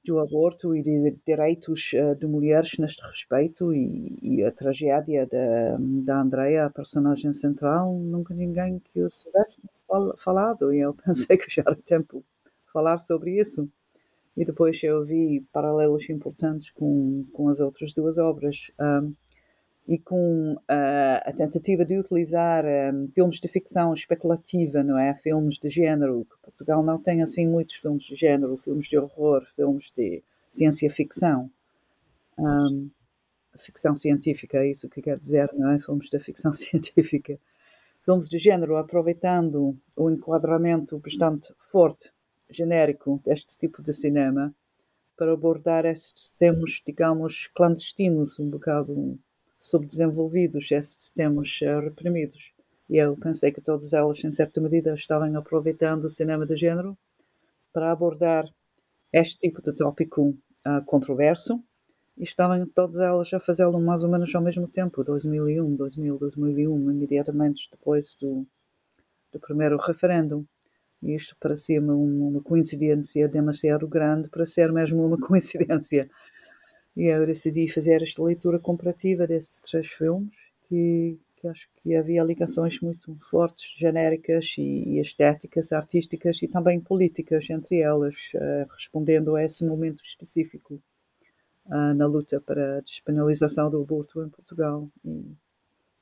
do 0.05 0.19
aborto 0.19 0.75
e 0.75 0.83
de 0.83 1.17
direitos 1.27 1.93
uh, 1.93 2.15
de 2.15 2.27
mulheres 2.27 2.79
neste 2.79 3.03
respeito 3.03 3.75
e, 3.75 4.19
e 4.23 4.45
a 4.45 4.51
tragédia 4.51 5.27
da, 5.27 5.77
da 5.79 6.21
Andrea, 6.21 6.67
a 6.67 6.71
personagem 6.71 7.33
central, 7.33 7.95
nunca 7.99 8.35
ninguém 8.35 8.79
que 8.79 9.03
o 9.03 9.11
soubesse 9.11 9.61
falado 10.19 10.73
e 10.73 10.81
eu 10.81 10.95
pensei 11.05 11.37
que 11.37 11.51
já 11.51 11.63
era 11.67 11.77
tempo 11.77 12.25
de 12.45 12.73
falar 12.73 12.99
sobre 12.99 13.39
isso. 13.39 13.69
E 14.37 14.45
depois 14.45 14.83
eu 14.83 15.05
vi 15.05 15.41
paralelos 15.53 16.09
importantes 16.09 16.71
com, 16.71 17.27
com 17.33 17.49
as 17.49 17.61
outras 17.61 17.93
duas 17.93 18.17
obras. 18.17 18.71
Um, 18.81 19.13
e 19.91 19.99
com 19.99 20.53
uh, 20.53 21.21
a 21.25 21.33
tentativa 21.33 21.85
de 21.85 21.99
utilizar 21.99 22.65
um, 22.65 23.09
filmes 23.09 23.41
de 23.41 23.49
ficção 23.49 23.93
especulativa, 23.93 24.85
não 24.85 24.97
é? 24.97 25.17
Filmes 25.17 25.59
de 25.59 25.69
género, 25.69 26.25
que 26.31 26.39
Portugal 26.45 26.81
não 26.81 26.97
tem 26.97 27.23
assim 27.23 27.45
muitos 27.45 27.75
filmes 27.75 28.05
de 28.05 28.15
género, 28.15 28.57
filmes 28.59 28.87
de 28.87 28.97
horror, 28.97 29.45
filmes 29.57 29.91
de 29.97 30.23
ciência-ficção. 30.53 31.51
Um, 32.39 32.89
ficção 33.59 33.97
científica, 33.97 34.59
é 34.59 34.71
isso 34.71 34.89
que 34.89 35.03
quer 35.03 35.19
dizer, 35.19 35.51
não 35.55 35.73
é? 35.73 35.81
Filmes 35.81 36.09
de 36.09 36.21
ficção 36.21 36.53
científica. 36.55 37.37
Filmes 38.05 38.29
de 38.29 38.39
género 38.39 38.77
aproveitando 38.77 39.77
o 39.97 40.09
enquadramento 40.09 41.01
bastante 41.01 41.53
forte 41.67 42.13
genérico 42.49 43.21
deste 43.25 43.59
tipo 43.59 43.83
de 43.83 43.93
cinema 43.93 44.55
para 45.17 45.33
abordar 45.33 45.85
estes 45.85 46.31
temas, 46.31 46.81
digamos, 46.87 47.49
clandestinos, 47.49 48.39
um 48.39 48.49
bocado 48.49 49.19
subdesenvolvidos, 49.61 50.71
estes 50.73 51.13
temas 51.13 51.49
uh, 51.61 51.81
reprimidos. 51.81 52.53
E 52.89 52.97
eu 52.97 53.17
pensei 53.17 53.53
que 53.53 53.61
todas 53.61 53.93
elas, 53.93 54.25
em 54.25 54.33
certa 54.33 54.61
medida, 54.61 54.95
estavam 54.95 55.37
aproveitando 55.37 56.05
o 56.07 56.11
cinema 56.11 56.45
de 56.47 56.57
género 56.57 56.99
para 57.73 57.93
abordar 57.93 58.49
este 59.13 59.39
tipo 59.39 59.63
de 59.63 59.73
tópico 59.73 60.31
uh, 60.31 60.85
controverso 60.87 61.63
e 62.17 62.25
estavam 62.25 62.67
todas 62.67 62.99
elas 62.99 63.33
a 63.33 63.41
fazê-lo 63.41 63.81
mais 63.81 64.03
ou 64.03 64.11
menos 64.11 64.35
ao 64.35 64.43
mesmo 64.43 64.67
tempo, 64.67 65.05
2001, 65.05 65.77
2000, 65.77 66.19
2001, 66.19 66.91
imediatamente 66.91 67.69
depois 67.71 68.17
do, 68.21 68.47
do 69.33 69.39
primeiro 69.41 69.77
referendo. 69.77 70.47
E 71.03 71.15
isto 71.15 71.35
parecia-me 71.41 71.91
uma 71.91 72.43
coincidência 72.43 73.27
demasiado 73.27 73.89
grande 73.89 74.29
para 74.29 74.45
ser 74.45 74.71
mesmo 74.71 75.07
uma 75.07 75.17
coincidência. 75.21 76.11
E 76.97 77.05
eu 77.05 77.25
decidi 77.27 77.69
fazer 77.69 78.03
esta 78.03 78.23
leitura 78.23 78.59
comparativa 78.59 79.27
desses 79.27 79.61
três 79.61 79.87
filmes, 79.87 80.35
que, 80.69 81.19
que 81.37 81.49
acho 81.49 81.69
que 81.77 81.95
havia 81.95 82.23
ligações 82.23 82.81
muito 82.81 83.17
fortes, 83.31 83.75
genéricas 83.79 84.55
e, 84.59 84.63
e 84.63 85.01
estéticas, 85.01 85.73
artísticas 85.73 86.43
e 86.43 86.49
também 86.49 86.81
políticas 86.81 87.49
entre 87.49 87.81
elas, 87.81 88.15
uh, 88.35 88.69
respondendo 88.73 89.37
a 89.37 89.45
esse 89.45 89.65
momento 89.65 90.03
específico 90.05 90.81
uh, 91.67 91.95
na 91.95 92.07
luta 92.07 92.41
para 92.41 92.79
a 92.79 92.81
despenalização 92.81 93.71
do 93.71 93.81
aborto 93.81 94.23
em 94.23 94.29
Portugal. 94.29 94.89
E 95.05 95.25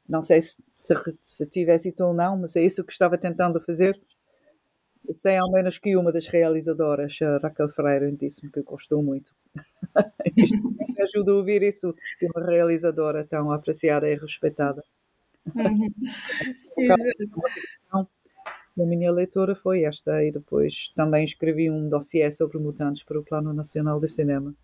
não 0.09 0.23
sei 0.23 0.41
se, 0.41 0.57
se, 0.77 0.95
se 1.23 1.47
tive 1.47 1.73
êxito 1.73 2.03
ou 2.03 2.15
não, 2.15 2.37
mas 2.39 2.57
é 2.57 2.65
isso 2.65 2.83
que 2.83 2.93
estava 2.93 3.19
tentando 3.19 3.61
fazer. 3.61 4.01
Sei 5.15 5.37
ao 5.37 5.51
menos 5.51 5.79
que 5.79 5.97
uma 5.97 6.13
das 6.13 6.27
realizadoras, 6.27 7.19
Raquel 7.43 7.69
Freire, 7.71 8.13
disse-me 8.13 8.53
que 8.53 8.63
gostou 8.63 9.03
muito. 9.03 9.35
Isto 10.37 10.71
me 10.71 11.03
ajuda 11.03 11.33
a 11.33 11.35
ouvir 11.35 11.63
isso 11.63 11.95
de 12.21 12.27
uma 12.35 12.47
realizadora 12.47 13.25
tão 13.25 13.51
apreciada 13.51 14.09
e 14.09 14.15
respeitada. 14.17 14.83
Uhum. 15.55 15.89
a 18.83 18.87
minha 18.87 19.11
leitura 19.11 19.55
foi 19.55 19.85
esta, 19.85 20.23
e 20.23 20.31
depois 20.31 20.93
também 20.95 21.25
escrevi 21.25 21.71
um 21.71 21.89
dossiê 21.89 22.31
sobre 22.31 22.59
mutantes 22.59 23.03
para 23.03 23.19
o 23.19 23.25
Plano 23.25 23.53
Nacional 23.53 23.99
de 24.01 24.09
Cinema. 24.09 24.55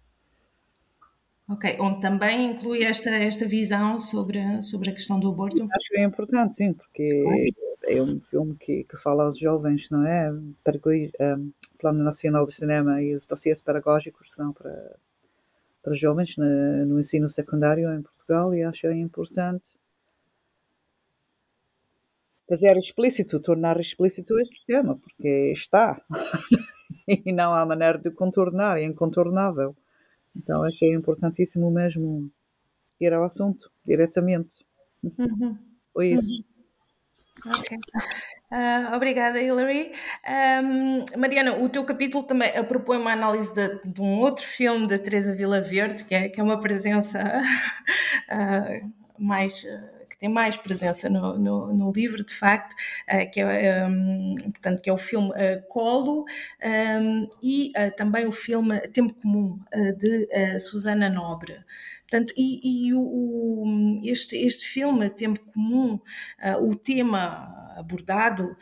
Ok, 1.48 1.76
onde 1.78 2.00
também 2.00 2.52
inclui 2.52 2.84
esta, 2.84 3.10
esta 3.10 3.46
visão 3.46 4.00
sobre, 4.00 4.62
sobre 4.62 4.90
a 4.90 4.92
questão 4.92 5.20
do 5.20 5.28
aborto? 5.28 5.62
Acho 5.72 5.88
que 5.88 5.98
é 5.98 6.04
importante, 6.04 6.54
sim, 6.54 6.72
porque 6.72 7.52
é 7.86 8.02
um 8.02 8.20
filme 8.20 8.56
que, 8.56 8.84
que 8.84 8.96
fala 8.96 9.24
aos 9.24 9.38
jovens, 9.38 9.88
não 9.90 10.06
é? 10.06 10.32
Para 10.62 10.76
um, 10.76 11.52
o 11.74 11.78
Plano 11.78 12.02
Nacional 12.02 12.46
de 12.46 12.54
Cinema 12.54 13.02
e 13.02 13.14
os 13.14 13.26
dossiês 13.26 13.60
pedagógicos 13.60 14.32
são 14.32 14.52
para, 14.52 14.96
para 15.82 15.94
jovens 15.94 16.36
no, 16.36 16.86
no 16.86 17.00
ensino 17.00 17.28
secundário 17.30 17.92
em 17.92 18.02
Portugal 18.02 18.54
e 18.54 18.62
acho 18.62 18.90
importante 18.90 19.70
fazer 22.48 22.76
explícito, 22.76 23.40
tornar 23.40 23.80
explícito 23.80 24.38
este 24.38 24.64
tema, 24.66 24.96
porque 24.96 25.52
está. 25.52 26.00
e 27.08 27.32
não 27.32 27.54
há 27.54 27.64
maneira 27.66 27.98
de 27.98 28.10
contornar, 28.10 28.78
é 28.78 28.84
incontornável. 28.84 29.76
Então 30.36 30.62
achei 30.62 30.92
importantíssimo 30.92 31.70
mesmo 31.70 32.30
ir 33.00 33.12
ao 33.12 33.24
assunto 33.24 33.70
diretamente. 33.84 34.64
Uhum. 35.02 35.58
Foi 35.92 36.12
isso. 36.12 36.38
Uhum. 36.38 36.53
Uh, 37.44 38.94
obrigada, 38.94 39.40
Hilary. 39.40 39.92
Um, 40.64 41.04
Mariana, 41.18 41.56
o 41.56 41.68
teu 41.68 41.84
capítulo 41.84 42.24
também 42.24 42.50
propõe 42.64 42.98
uma 42.98 43.12
análise 43.12 43.52
de, 43.54 43.80
de, 43.84 44.00
um 44.00 44.20
outro 44.20 44.44
filme 44.44 44.86
da 44.86 44.98
Teresa 44.98 45.34
Vila 45.34 45.60
Verde, 45.60 46.04
que 46.04 46.14
é, 46.14 46.28
que 46.28 46.40
é 46.40 46.42
uma 46.42 46.58
presença 46.58 47.42
uh, 48.30 48.92
mais 49.18 49.66
que 50.08 50.18
tem 50.18 50.28
mais 50.28 50.56
presença 50.56 51.10
no, 51.10 51.36
no, 51.36 51.74
no 51.74 51.90
livro, 51.90 52.24
de 52.24 52.32
facto, 52.32 52.76
que, 53.32 53.40
é, 53.40 53.84
um, 53.84 54.36
portanto, 54.36 54.80
que 54.80 54.88
é 54.88 54.92
o 54.92 54.96
filme 54.96 55.32
Colo 55.68 56.24
um, 56.62 57.28
e 57.42 57.72
também 57.96 58.24
o 58.24 58.30
filme 58.30 58.78
Tempo 58.92 59.12
Comum, 59.14 59.58
de 59.98 60.58
Susana 60.60 61.08
Nobre. 61.08 61.56
Portanto, 62.08 62.32
e, 62.36 62.86
e 62.88 62.94
o, 62.94 63.00
o, 63.00 64.00
este, 64.04 64.36
este 64.36 64.66
filme, 64.66 65.10
Tempo 65.10 65.40
Comum, 65.52 65.98
o 66.60 66.76
tema 66.76 67.72
abordado, 67.76 68.56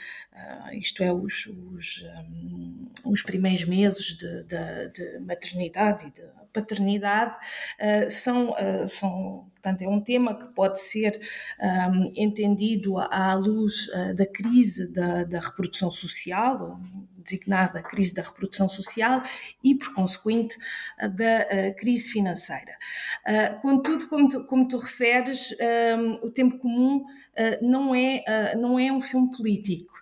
isto 0.73 1.03
é, 1.03 1.13
os, 1.13 1.47
os, 1.47 2.05
um, 2.31 2.89
os 3.05 3.23
primeiros 3.23 3.65
meses 3.65 4.17
de, 4.17 4.45
de, 4.45 4.89
de 4.89 5.19
maternidade 5.21 6.07
e 6.07 6.11
de 6.11 6.23
paternidade 6.53 7.37
uh, 7.37 8.11
são, 8.11 8.51
uh, 8.51 8.87
são, 8.87 9.51
portanto, 9.55 9.83
é 9.83 9.89
um 9.89 10.01
tema 10.01 10.39
que 10.39 10.47
pode 10.55 10.81
ser 10.81 11.21
um, 11.61 12.13
entendido 12.15 12.99
à 12.99 13.35
luz 13.35 13.89
uh, 13.89 14.15
da 14.15 14.27
crise 14.27 14.93
da, 14.93 15.25
da 15.25 15.41
reprodução 15.41 15.91
social, 15.91 16.79
designada 17.23 17.83
crise 17.83 18.15
da 18.15 18.23
reprodução 18.23 18.69
social 18.69 19.23
e, 19.63 19.75
por 19.75 19.95
consequente, 19.95 20.57
da 20.99 21.73
crise 21.75 22.11
financeira. 22.11 22.73
Contudo, 23.61 24.09
como 24.09 24.29
tu, 24.29 24.45
como 24.45 24.69
tu 24.69 24.79
referes, 24.79 25.55
o 26.23 26.31
tempo 26.31 26.59
comum 26.59 27.05
não 27.61 27.95
é, 27.95 28.55
não 28.57 28.79
é 28.79 28.93
um 28.93 29.01
filme 29.01 29.31
político. 29.31 29.93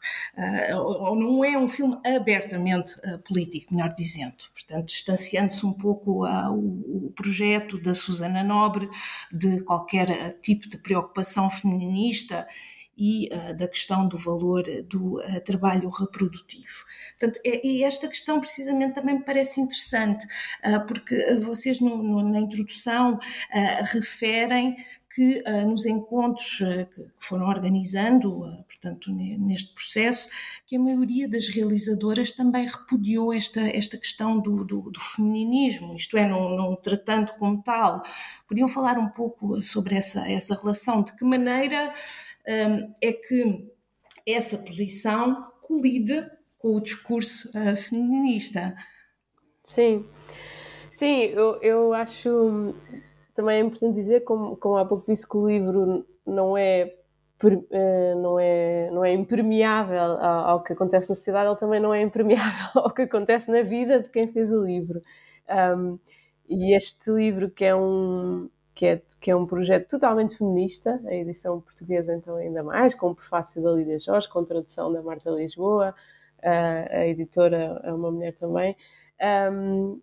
Ou 0.75 1.15
não 1.15 1.45
é 1.45 1.59
um 1.59 1.69
filme 1.69 1.99
abertamente 2.05 2.95
político, 3.27 3.75
melhor 3.75 3.93
dizendo. 3.93 4.37
Portanto, 4.53 4.87
distanciando-se 4.87 5.65
um 5.67 5.73
pouco 5.73 6.25
o, 6.27 7.13
projeto 7.15 7.81
da 7.81 7.93
Susana 7.93 8.43
Nobre 8.43 8.89
de 9.33 9.63
qualquer 9.63 10.39
tipo 10.41 10.69
de 10.69 10.79
preocupação 10.79 11.51
feminista 11.51 12.47
e 13.01 13.31
uh, 13.33 13.57
da 13.57 13.67
questão 13.67 14.07
do 14.07 14.19
valor 14.19 14.63
do 14.85 15.19
uh, 15.19 15.41
trabalho 15.43 15.89
reprodutivo. 15.89 16.85
Portanto, 17.19 17.41
é, 17.45 17.67
e 17.67 17.83
esta 17.83 18.07
questão 18.07 18.39
precisamente 18.39 18.95
também 18.95 19.17
me 19.17 19.25
parece 19.25 19.59
interessante, 19.59 20.27
uh, 20.63 20.87
porque 20.87 21.35
vocês 21.37 21.81
no, 21.81 22.03
no, 22.03 22.23
na 22.23 22.39
introdução 22.39 23.19
referem 23.93 24.77
que 25.13 25.43
uh, 25.45 25.69
nos 25.69 25.87
encontros 25.87 26.61
uh, 26.61 26.87
que 26.87 27.05
foram 27.19 27.49
organizando, 27.49 28.31
uh, 28.31 28.63
portanto, 28.63 29.11
neste 29.11 29.75
processo, 29.75 30.29
que 30.67 30.77
a 30.77 30.79
maioria 30.79 31.29
das 31.29 31.49
realizadoras 31.49 32.31
também 32.31 32.67
repudiou 32.67 33.33
esta, 33.33 33.61
esta 33.61 33.99
questão 33.99 34.39
do, 34.39 34.65
do, 34.65 34.83
do 34.83 35.01
feminismo, 35.01 35.97
isto 35.97 36.17
é, 36.17 36.29
não, 36.29 36.57
não 36.57 36.77
tratando 36.77 37.33
como 37.33 37.61
tal. 37.61 38.03
Podiam 38.47 38.69
falar 38.69 38.99
um 38.99 39.09
pouco 39.09 39.61
sobre 39.61 39.97
essa, 39.97 40.31
essa 40.31 40.55
relação, 40.55 41.03
de 41.03 41.13
que 41.17 41.25
maneira 41.25 41.93
é 43.03 43.13
que 43.13 43.71
essa 44.27 44.59
posição 44.59 45.51
colide 45.63 46.29
com 46.59 46.77
o 46.77 46.81
discurso 46.81 47.51
feminista? 47.89 48.75
Sim, 49.65 50.05
sim, 50.99 51.23
eu, 51.27 51.61
eu 51.63 51.95
acho 51.95 52.75
também 53.41 53.57
é 53.57 53.61
importante 53.61 53.95
dizer, 53.95 54.21
como, 54.21 54.57
como 54.57 54.77
há 54.77 54.85
pouco 54.85 55.07
disse, 55.07 55.29
que 55.29 55.37
o 55.37 55.49
livro 55.49 56.07
não 56.27 56.57
é, 56.57 56.95
eh, 57.73 58.15
não 58.17 58.39
é, 58.39 58.91
não 58.91 59.05
é 59.05 59.13
impermeável 59.13 60.19
ao, 60.21 60.63
que 60.63 60.73
acontece 60.73 61.09
na 61.09 61.15
sociedade, 61.15 61.49
ele 61.49 61.59
também 61.59 61.81
não 61.81 61.93
é 61.95 62.03
impermeável 62.03 62.71
ao 62.85 62.93
que 62.93 63.03
acontece 63.03 63.51
na 63.51 63.63
vida 63.63 64.01
de 64.01 64.09
quem 64.11 64.29
fez 64.29 64.53
o 64.53 64.63
livro. 64.63 65.01
Um, 65.49 65.99
e 66.49 66.77
este 66.77 67.11
livro, 67.11 67.51
que 67.51 67.65
é 67.65 67.75
um, 67.75 68.51
que 68.81 68.87
é, 68.87 69.03
que 69.21 69.31
é 69.31 69.37
um 69.37 69.45
projeto 69.47 69.91
totalmente 69.91 70.39
feminista, 70.39 70.99
a 71.05 71.13
edição 71.13 71.61
portuguesa 71.61 72.15
então 72.15 72.37
ainda 72.37 72.65
mais, 72.65 72.95
com 72.95 73.11
o 73.11 73.15
prefácio 73.15 73.63
da 73.63 73.73
Lídia 73.73 73.99
Jorge, 73.99 74.27
com 74.27 74.43
tradução 74.43 74.91
da 74.91 75.03
Marta 75.03 75.29
Lisboa, 75.29 75.95
a, 76.43 77.01
a 77.01 77.07
editora 77.07 77.79
é 77.85 77.93
uma 77.93 78.11
mulher 78.11 78.33
também, 78.33 78.75
um, 79.53 80.01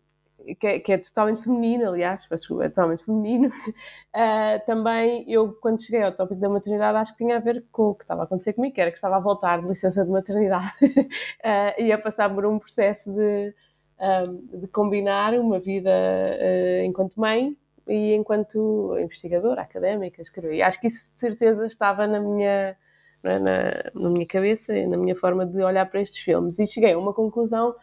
que 0.59 0.67
é, 0.67 0.79
que 0.79 0.93
é, 0.93 0.99
totalmente 0.99 1.41
feminino, 1.41 1.89
aliás, 1.89 2.27
é 2.31 2.69
totalmente 2.69 3.03
feminino. 3.03 3.47
Uh, 3.47 4.61
também 4.67 5.25
eu, 5.27 5.53
quando 5.53 5.81
cheguei 5.81 6.03
ao 6.03 6.11
tópico 6.11 6.39
da 6.39 6.47
maternidade, 6.47 6.99
acho 6.99 7.13
que 7.13 7.23
tinha 7.23 7.37
a 7.37 7.39
ver 7.39 7.65
com 7.71 7.89
o 7.89 7.95
que 7.95 8.03
estava 8.03 8.21
a 8.21 8.25
acontecer 8.25 8.53
comigo, 8.53 8.75
que 8.75 8.81
era 8.81 8.91
que 8.91 8.97
estava 8.97 9.15
a 9.15 9.19
voltar 9.19 9.59
de 9.59 9.67
licença 9.67 10.05
de 10.05 10.11
maternidade 10.11 10.71
uh, 10.85 11.81
e 11.81 11.91
a 11.91 11.97
passar 11.97 12.31
por 12.31 12.45
um 12.45 12.59
processo 12.59 13.11
de, 13.11 13.55
um, 13.99 14.59
de 14.59 14.67
combinar 14.67 15.33
uma 15.33 15.59
vida 15.59 15.89
uh, 15.89 16.85
enquanto 16.85 17.19
mãe 17.19 17.57
e 17.87 18.13
enquanto 18.15 18.97
investigadora 18.99 19.61
académica, 19.61 20.21
escrever. 20.21 20.55
E 20.55 20.61
acho 20.61 20.79
que 20.79 20.87
isso 20.87 21.13
de 21.13 21.19
certeza 21.19 21.65
estava 21.65 22.05
na 22.07 22.19
minha, 22.19 22.77
é, 23.23 23.39
na, 23.39 23.91
na, 23.93 24.09
minha 24.09 24.25
cabeça 24.25 24.75
e 24.75 24.85
na 24.87 24.97
minha 24.97 25.15
forma 25.15 25.45
de 25.45 25.61
olhar 25.61 25.89
para 25.89 26.01
estes 26.01 26.23
filmes. 26.23 26.59
E 26.59 26.67
cheguei 26.67 26.93
a 26.93 26.97
uma 26.97 27.13
conclusão. 27.13 27.75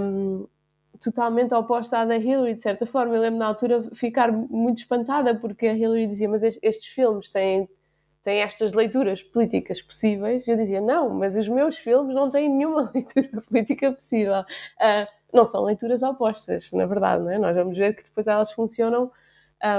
Um, 0.00 0.46
totalmente 1.00 1.54
oposta 1.54 1.98
à 1.98 2.04
da 2.04 2.16
Hillary, 2.16 2.54
de 2.54 2.62
certa 2.62 2.86
forma. 2.86 3.14
Eu 3.14 3.20
lembro 3.22 3.38
na 3.38 3.46
altura 3.46 3.82
ficar 3.94 4.32
muito 4.32 4.78
espantada 4.78 5.34
porque 5.34 5.66
a 5.66 5.74
Hillary 5.74 6.06
dizia: 6.06 6.28
Mas 6.28 6.42
estes 6.42 6.86
filmes 6.86 7.30
têm, 7.30 7.68
têm 8.22 8.40
estas 8.40 8.72
leituras 8.72 9.22
políticas 9.22 9.80
possíveis. 9.80 10.46
E 10.46 10.50
eu 10.50 10.56
dizia: 10.56 10.80
Não, 10.80 11.10
mas 11.10 11.36
os 11.36 11.48
meus 11.48 11.76
filmes 11.76 12.14
não 12.14 12.30
têm 12.30 12.48
nenhuma 12.48 12.90
leitura 12.94 13.40
política 13.42 13.92
possível. 13.92 14.40
Uh, 14.40 15.17
não 15.32 15.44
são 15.44 15.64
leituras 15.64 16.02
opostas, 16.02 16.70
na 16.72 16.86
verdade, 16.86 17.22
não 17.22 17.30
é? 17.30 17.38
Nós 17.38 17.54
vamos 17.54 17.76
ver 17.76 17.94
que 17.94 18.02
depois 18.02 18.26
elas 18.26 18.52
funcionam 18.52 19.10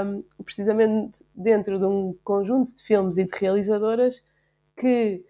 um, 0.04 0.22
precisamente 0.44 1.24
dentro 1.34 1.78
de 1.78 1.84
um 1.84 2.16
conjunto 2.22 2.74
de 2.76 2.82
filmes 2.82 3.18
e 3.18 3.24
de 3.24 3.30
realizadoras 3.36 4.24
que 4.76 5.24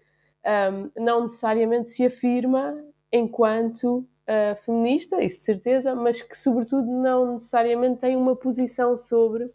um, 0.45 1.03
não 1.03 1.21
necessariamente 1.21 1.89
se 1.89 2.05
afirma 2.05 2.77
enquanto 3.11 3.99
uh, 3.99 4.55
feminista, 4.63 5.21
isso 5.23 5.39
de 5.39 5.43
certeza, 5.43 5.95
mas 5.95 6.21
que, 6.21 6.39
sobretudo, 6.39 6.87
não 6.87 7.33
necessariamente 7.33 7.99
tem 7.99 8.15
uma 8.15 8.35
posição 8.35 8.97
sobre 8.97 9.45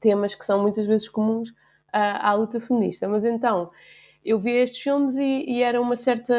temas 0.00 0.34
que 0.34 0.44
são 0.44 0.62
muitas 0.62 0.86
vezes 0.86 1.08
comuns 1.08 1.50
uh, 1.50 1.54
à 1.92 2.34
luta 2.34 2.60
feminista. 2.60 3.08
Mas 3.08 3.24
então, 3.24 3.70
eu 4.24 4.38
vi 4.38 4.52
estes 4.52 4.80
filmes 4.80 5.16
e, 5.16 5.44
e, 5.46 5.62
era 5.62 5.80
uma 5.80 5.96
certa 5.96 6.34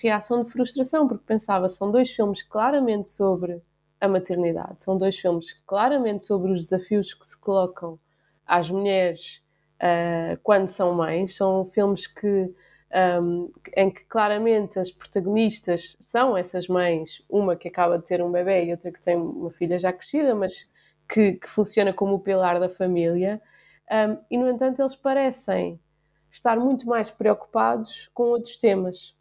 reação 0.00 0.42
de 0.42 0.50
frustração, 0.50 1.06
porque 1.06 1.24
pensava, 1.24 1.68
são 1.68 1.90
dois 1.90 2.10
filmes 2.10 2.42
claramente 2.42 3.10
sobre 3.10 3.62
a 4.00 4.08
maternidade, 4.08 4.82
são 4.82 4.98
dois 4.98 5.18
filmes 5.18 5.52
claramente 5.66 6.24
sobre 6.24 6.50
os 6.50 6.60
desafios 6.60 7.14
que 7.14 7.24
se 7.24 7.38
colocam 7.38 7.98
às 8.44 8.68
mulheres 8.68 9.42
uh, 9.76 10.38
quando 10.42 10.68
são 10.68 10.92
mães, 10.94 11.36
são 11.36 11.64
filmes 11.66 12.06
que 12.06 12.52
um, 13.22 13.50
em 13.76 13.90
que 13.90 14.04
claramente 14.04 14.78
as 14.78 14.90
protagonistas 14.90 15.96
são 16.00 16.36
essas 16.36 16.68
mães, 16.68 17.22
uma 17.28 17.56
que 17.56 17.68
acaba 17.68 17.98
de 17.98 18.04
ter 18.04 18.22
um 18.22 18.30
bebê 18.30 18.66
e 18.66 18.70
outra 18.70 18.92
que 18.92 19.00
tem 19.00 19.16
uma 19.16 19.50
filha 19.50 19.78
já 19.78 19.92
crescida, 19.92 20.34
mas 20.34 20.68
que, 21.08 21.32
que 21.32 21.48
funciona 21.48 21.92
como 21.92 22.14
o 22.14 22.20
pilar 22.20 22.60
da 22.60 22.68
família, 22.68 23.40
um, 23.90 24.18
e 24.30 24.36
no 24.38 24.48
entanto 24.48 24.82
eles 24.82 24.96
parecem 24.96 25.80
estar 26.32 26.58
muito 26.58 26.86
mais 26.86 27.10
preocupados 27.10 28.10
com 28.14 28.24
outros 28.24 28.56
temas. 28.56 29.14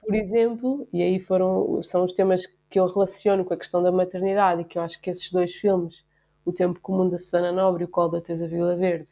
Por 0.00 0.14
exemplo, 0.14 0.86
e 0.92 1.02
aí 1.02 1.18
foram, 1.18 1.82
são 1.82 2.04
os 2.04 2.12
temas 2.12 2.46
que 2.70 2.78
eu 2.78 2.86
relaciono 2.86 3.44
com 3.44 3.54
a 3.54 3.56
questão 3.56 3.82
da 3.82 3.90
maternidade 3.90 4.62
e 4.62 4.64
que 4.64 4.78
eu 4.78 4.82
acho 4.82 5.00
que 5.00 5.10
esses 5.10 5.32
dois 5.32 5.54
filmes, 5.54 6.04
O 6.44 6.52
Tempo 6.52 6.78
Comum 6.80 7.08
da 7.08 7.18
Susana 7.18 7.50
Nobre 7.50 7.82
e 7.82 7.86
O 7.86 7.88
Colo 7.88 8.10
da 8.10 8.20
Teresa 8.20 8.46
Vila 8.46 8.76
Verde, 8.76 9.08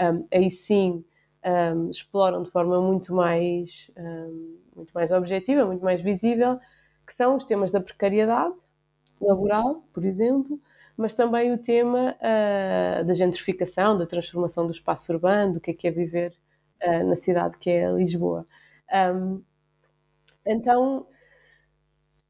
um, 0.00 0.26
aí 0.32 0.50
sim 0.50 1.04
um, 1.44 1.90
exploram 1.90 2.42
de 2.42 2.50
forma 2.50 2.80
muito 2.80 3.14
mais, 3.14 3.90
um, 3.96 4.58
muito 4.74 4.92
mais 4.92 5.10
objetiva, 5.10 5.64
muito 5.64 5.84
mais 5.84 6.00
visível, 6.02 6.58
que 7.06 7.14
são 7.14 7.36
os 7.36 7.44
temas 7.44 7.70
da 7.70 7.80
precariedade 7.80 8.56
laboral, 9.20 9.84
por 9.92 10.04
exemplo, 10.04 10.60
mas 10.96 11.14
também 11.14 11.52
o 11.52 11.58
tema 11.58 12.16
uh, 12.16 13.04
da 13.04 13.14
gentrificação, 13.14 13.96
da 13.96 14.06
transformação 14.06 14.66
do 14.66 14.72
espaço 14.72 15.12
urbano, 15.12 15.54
do 15.54 15.60
que 15.60 15.70
é 15.70 15.74
que 15.74 15.86
é 15.86 15.90
viver 15.90 16.34
uh, 16.84 17.04
na 17.04 17.16
cidade 17.16 17.56
que 17.58 17.70
é 17.70 17.90
Lisboa. 17.90 18.46
Um, 18.92 19.42
então, 20.44 21.06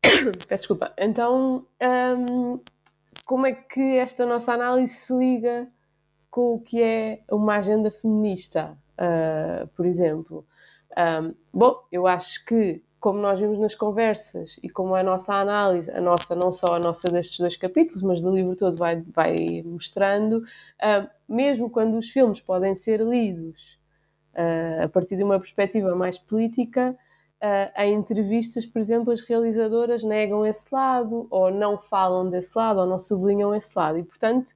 peço 0.48 0.62
desculpa. 0.62 0.92
Então, 0.98 1.66
um, 2.18 2.60
como 3.24 3.46
é 3.46 3.52
que 3.52 3.96
esta 3.98 4.24
nossa 4.24 4.52
análise 4.52 4.94
se 4.94 5.14
liga 5.14 5.68
com 6.30 6.54
o 6.54 6.60
que 6.60 6.82
é 6.82 7.20
uma 7.30 7.56
agenda 7.56 7.90
feminista, 7.90 8.76
uh, 8.92 9.66
por 9.68 9.84
exemplo? 9.86 10.46
Um, 10.96 11.34
bom, 11.52 11.82
eu 11.92 12.06
acho 12.06 12.44
que, 12.46 12.82
como 12.98 13.18
nós 13.18 13.38
vimos 13.38 13.58
nas 13.58 13.74
conversas 13.74 14.58
e 14.62 14.70
como 14.70 14.94
a 14.94 15.02
nossa 15.02 15.34
análise, 15.34 15.90
a 15.90 16.00
nossa, 16.00 16.34
não 16.34 16.50
só 16.50 16.74
a 16.74 16.78
nossa 16.78 17.10
destes 17.10 17.38
dois 17.38 17.56
capítulos, 17.56 18.02
mas 18.02 18.20
do 18.20 18.34
livro 18.34 18.56
todo 18.56 18.76
vai, 18.76 19.02
vai 19.02 19.62
mostrando, 19.64 20.38
uh, 20.38 21.08
mesmo 21.28 21.68
quando 21.68 21.98
os 21.98 22.08
filmes 22.08 22.40
podem 22.40 22.74
ser 22.74 23.00
lidos 23.00 23.78
uh, 24.36 24.84
a 24.84 24.88
partir 24.88 25.16
de 25.16 25.24
uma 25.24 25.38
perspectiva 25.38 25.94
mais 25.94 26.18
política, 26.18 26.96
uh, 27.42 27.80
em 27.80 27.94
entrevistas, 27.94 28.66
por 28.66 28.78
exemplo, 28.78 29.12
as 29.12 29.20
realizadoras 29.20 30.02
negam 30.04 30.44
esse 30.44 30.72
lado, 30.72 31.26
ou 31.30 31.50
não 31.50 31.78
falam 31.78 32.28
desse 32.28 32.56
lado, 32.56 32.80
ou 32.80 32.86
não 32.86 32.98
sublinham 32.98 33.54
esse 33.54 33.76
lado. 33.76 33.98
E, 33.98 34.04
portanto, 34.04 34.52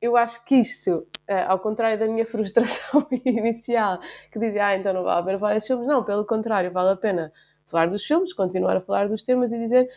eu 0.00 0.16
acho 0.16 0.44
que 0.44 0.56
isto, 0.56 1.06
uh, 1.28 1.48
ao 1.48 1.58
contrário 1.58 1.98
da 1.98 2.06
minha 2.06 2.24
frustração 2.26 3.06
inicial, 3.24 3.98
que 4.30 4.38
dizia, 4.38 4.66
ah, 4.66 4.76
então 4.76 4.92
não 4.92 5.02
vale 5.02 5.20
a 5.20 5.24
pena 5.24 5.38
falar 5.38 5.54
desses 5.54 5.66
filmes, 5.66 5.86
não, 5.86 6.04
pelo 6.04 6.24
contrário, 6.24 6.70
vale 6.70 6.90
a 6.90 6.96
pena 6.96 7.32
falar 7.66 7.88
dos 7.88 8.04
filmes, 8.04 8.32
continuar 8.32 8.76
a 8.76 8.80
falar 8.80 9.08
dos 9.08 9.24
temas 9.24 9.52
e 9.52 9.58
dizer, 9.58 9.88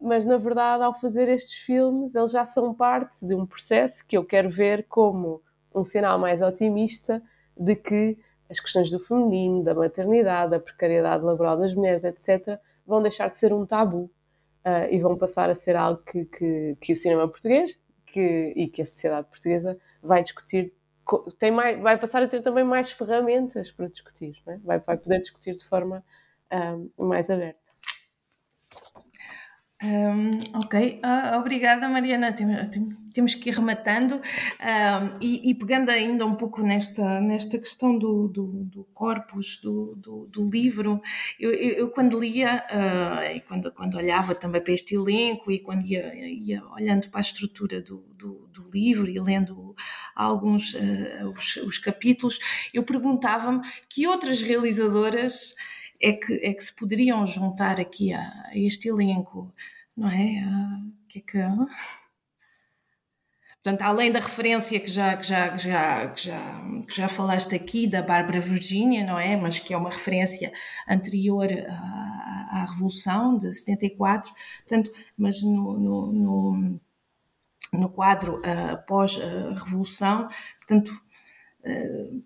mas 0.00 0.26
na 0.26 0.36
verdade, 0.36 0.82
ao 0.82 0.92
fazer 0.92 1.28
estes 1.28 1.54
filmes, 1.54 2.14
eles 2.14 2.32
já 2.32 2.44
são 2.44 2.74
parte 2.74 3.24
de 3.24 3.34
um 3.34 3.46
processo 3.46 4.04
que 4.06 4.16
eu 4.16 4.24
quero 4.24 4.50
ver 4.50 4.86
como 4.88 5.40
um 5.74 5.84
sinal 5.84 6.18
mais 6.18 6.42
otimista 6.42 7.22
de 7.56 7.74
que 7.76 8.18
as 8.48 8.60
questões 8.60 8.90
do 8.90 8.98
feminino, 8.98 9.64
da 9.64 9.74
maternidade, 9.74 10.52
da 10.52 10.60
precariedade 10.60 11.24
laboral 11.24 11.56
das 11.56 11.74
mulheres, 11.74 12.04
etc., 12.04 12.58
vão 12.86 13.02
deixar 13.02 13.28
de 13.28 13.38
ser 13.38 13.52
um 13.52 13.66
tabu 13.66 14.10
uh, 14.64 14.90
e 14.90 15.00
vão 15.00 15.16
passar 15.16 15.50
a 15.50 15.54
ser 15.54 15.76
algo 15.76 16.02
que, 16.02 16.24
que, 16.26 16.76
que 16.80 16.92
o 16.92 16.96
cinema 16.96 17.28
português 17.28 17.78
que, 18.06 18.52
e 18.56 18.68
que 18.68 18.82
a 18.82 18.86
sociedade 18.86 19.28
portuguesa 19.28 19.78
vai 20.02 20.22
discutir, 20.22 20.72
tem 21.38 21.50
mais, 21.50 21.80
vai 21.80 21.98
passar 21.98 22.22
a 22.22 22.28
ter 22.28 22.42
também 22.42 22.64
mais 22.64 22.90
ferramentas 22.90 23.70
para 23.70 23.88
discutir, 23.88 24.40
é? 24.46 24.56
vai, 24.58 24.78
vai 24.78 24.96
poder 24.96 25.20
discutir 25.20 25.54
de 25.54 25.64
forma 25.64 26.04
um, 26.52 26.90
ah, 26.98 27.04
mais 27.04 27.28
aberta. 27.30 27.65
Um, 29.82 30.30
ok, 30.54 31.00
uh, 31.04 31.38
obrigada 31.38 31.86
Mariana. 31.86 32.34
temos 33.12 33.34
que 33.34 33.50
ir 33.50 33.54
rematando 33.54 34.20
e, 35.20 35.50
e, 35.50 35.54
pegando 35.54 35.90
ainda 35.90 36.24
um 36.24 36.34
pouco 36.34 36.62
nesta, 36.62 37.20
nesta 37.20 37.58
questão 37.58 37.98
do, 37.98 38.26
do, 38.28 38.64
do 38.64 38.84
corpus 38.94 39.58
do, 39.58 39.94
do, 39.96 40.26
do 40.26 40.48
livro, 40.48 41.00
eu, 41.38 41.52
eu, 41.52 41.70
eu, 41.72 41.88
quando 41.90 42.18
lia 42.18 42.64
uh, 42.70 43.36
e 43.36 43.40
quando, 43.40 43.70
quando 43.72 43.96
olhava 43.96 44.34
também 44.34 44.62
para 44.62 44.72
este 44.72 44.94
elenco 44.94 45.50
e 45.50 45.60
quando 45.60 45.84
ia, 45.84 46.14
ia 46.14 46.62
olhando 46.68 47.10
para 47.10 47.20
a 47.20 47.22
estrutura 47.22 47.80
do, 47.82 48.02
do, 48.14 48.48
do 48.52 48.68
livro 48.70 49.08
e 49.08 49.18
lendo 49.18 49.74
alguns 50.14 50.74
uh, 50.74 51.30
os, 51.34 51.56
os 51.56 51.78
capítulos, 51.78 52.38
eu 52.72 52.82
perguntava-me 52.82 53.60
que 53.88 54.06
outras 54.06 54.40
realizadoras 54.40 55.54
é 56.00 56.12
que, 56.12 56.34
é 56.34 56.52
que 56.52 56.62
se 56.62 56.74
poderiam 56.74 57.26
juntar 57.26 57.80
aqui 57.80 58.12
a, 58.12 58.20
a 58.20 58.52
este 58.54 58.88
elenco, 58.88 59.52
não 59.96 60.08
é? 60.08 60.44
Uh, 60.44 60.92
que 61.08 61.18
é 61.18 61.22
que. 61.22 61.38
Portanto, 63.62 63.82
além 63.82 64.12
da 64.12 64.20
referência 64.20 64.78
que 64.78 64.88
já, 64.88 65.16
que 65.16 65.26
já, 65.26 65.50
que 65.50 65.58
já, 65.58 66.08
que 66.08 66.22
já, 66.22 66.62
que 66.86 66.96
já 66.96 67.08
falaste 67.08 67.52
aqui 67.56 67.88
da 67.88 68.00
Bárbara 68.00 68.40
Virginia, 68.40 69.04
não 69.04 69.18
é? 69.18 69.36
Mas 69.36 69.58
que 69.58 69.74
é 69.74 69.76
uma 69.76 69.90
referência 69.90 70.52
anterior 70.88 71.48
à, 71.68 72.60
à 72.62 72.66
Revolução 72.70 73.36
de 73.36 73.52
74, 73.52 74.32
portanto, 74.68 74.92
mas 75.18 75.42
no, 75.42 75.78
no, 75.78 76.12
no, 76.12 76.80
no 77.72 77.88
quadro 77.90 78.38
uh, 78.38 78.86
pós-Revolução, 78.86 80.28
portanto, 80.58 80.92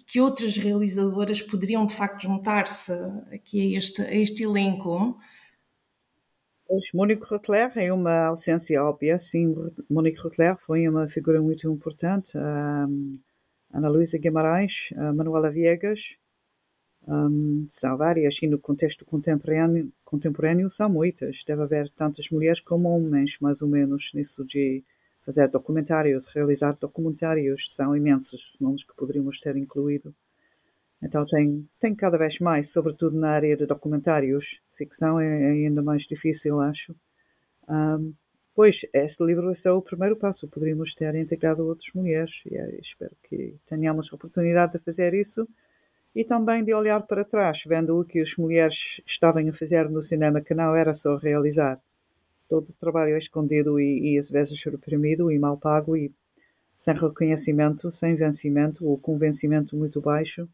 que 0.06 0.20
outras 0.20 0.56
realizadoras 0.56 1.40
poderiam 1.40 1.86
de 1.86 1.94
facto 1.94 2.22
juntar-se 2.22 2.92
aqui 3.32 3.74
a 3.74 3.78
este, 3.78 4.02
a 4.02 4.14
este 4.14 4.42
elenco? 4.44 5.18
Pois, 6.66 6.84
Monique 6.94 7.24
Rotler 7.24 7.72
é 7.76 7.92
uma 7.92 8.26
ausência 8.26 8.82
óbvia, 8.82 9.18
sim, 9.18 9.54
Monique 9.88 10.20
Rotler 10.20 10.56
foi 10.58 10.88
uma 10.88 11.08
figura 11.08 11.42
muito 11.42 11.68
importante, 11.68 12.38
um, 12.38 13.18
Ana 13.72 13.88
Luísa 13.88 14.18
Guimarães, 14.18 14.88
Manuela 15.14 15.50
Viegas, 15.50 16.00
um, 17.08 17.66
são 17.70 17.96
várias, 17.96 18.40
e 18.42 18.46
no 18.46 18.58
contexto 18.58 19.04
contemporâneo, 19.04 19.92
contemporâneo 20.04 20.70
são 20.70 20.88
muitas, 20.88 21.42
deve 21.44 21.62
haver 21.62 21.90
tantas 21.90 22.30
mulheres 22.30 22.60
como 22.60 22.88
homens, 22.88 23.36
mais 23.40 23.62
ou 23.62 23.68
menos, 23.68 24.12
nisso 24.14 24.44
de 24.44 24.84
fazer 25.24 25.48
documentários, 25.48 26.26
realizar 26.26 26.76
documentários, 26.80 27.72
são 27.72 27.96
imensos 27.96 28.54
os 28.54 28.60
nomes 28.60 28.84
que 28.84 28.94
poderíamos 28.94 29.40
ter 29.40 29.56
incluído. 29.56 30.14
Então 31.02 31.24
tem, 31.26 31.68
tem 31.78 31.94
cada 31.94 32.18
vez 32.18 32.38
mais, 32.38 32.70
sobretudo 32.70 33.16
na 33.16 33.30
área 33.30 33.56
de 33.56 33.66
documentários. 33.66 34.60
Ficção 34.76 35.18
é, 35.18 35.26
é 35.26 35.50
ainda 35.66 35.82
mais 35.82 36.02
difícil, 36.02 36.60
acho. 36.60 36.94
Um, 37.68 38.12
pois, 38.54 38.80
este 38.92 39.24
livro 39.24 39.50
é 39.50 39.54
só 39.54 39.76
o 39.76 39.82
primeiro 39.82 40.16
passo. 40.16 40.48
Poderíamos 40.48 40.94
ter 40.94 41.14
integrado 41.14 41.66
outras 41.66 41.90
mulheres 41.94 42.42
e 42.46 42.54
espero 42.80 43.16
que 43.22 43.56
tenhamos 43.66 44.10
a 44.12 44.16
oportunidade 44.16 44.72
de 44.72 44.78
fazer 44.78 45.14
isso 45.14 45.48
e 46.14 46.24
também 46.24 46.64
de 46.64 46.74
olhar 46.74 47.00
para 47.06 47.24
trás, 47.24 47.62
vendo 47.66 47.98
o 47.98 48.04
que 48.04 48.20
as 48.20 48.36
mulheres 48.36 49.00
estavam 49.06 49.48
a 49.48 49.52
fazer 49.52 49.88
no 49.88 50.02
cinema, 50.02 50.40
que 50.40 50.54
não 50.54 50.74
era 50.74 50.92
só 50.92 51.16
realizar 51.16 51.80
todo 52.50 52.68
o 52.68 52.74
trabalho 52.74 53.14
é 53.14 53.18
escondido 53.18 53.78
e, 53.78 54.14
e 54.14 54.18
às 54.18 54.28
vezes 54.28 54.60
reprimido 54.64 55.30
e 55.30 55.38
mal 55.38 55.56
pago 55.56 55.96
e 55.96 56.12
sem 56.74 56.94
reconhecimento, 56.94 57.92
sem 57.92 58.16
vencimento 58.16 58.84
ou 58.84 58.98
com 58.98 59.16
vencimento 59.16 59.76
muito 59.76 60.00
baixo 60.00 60.48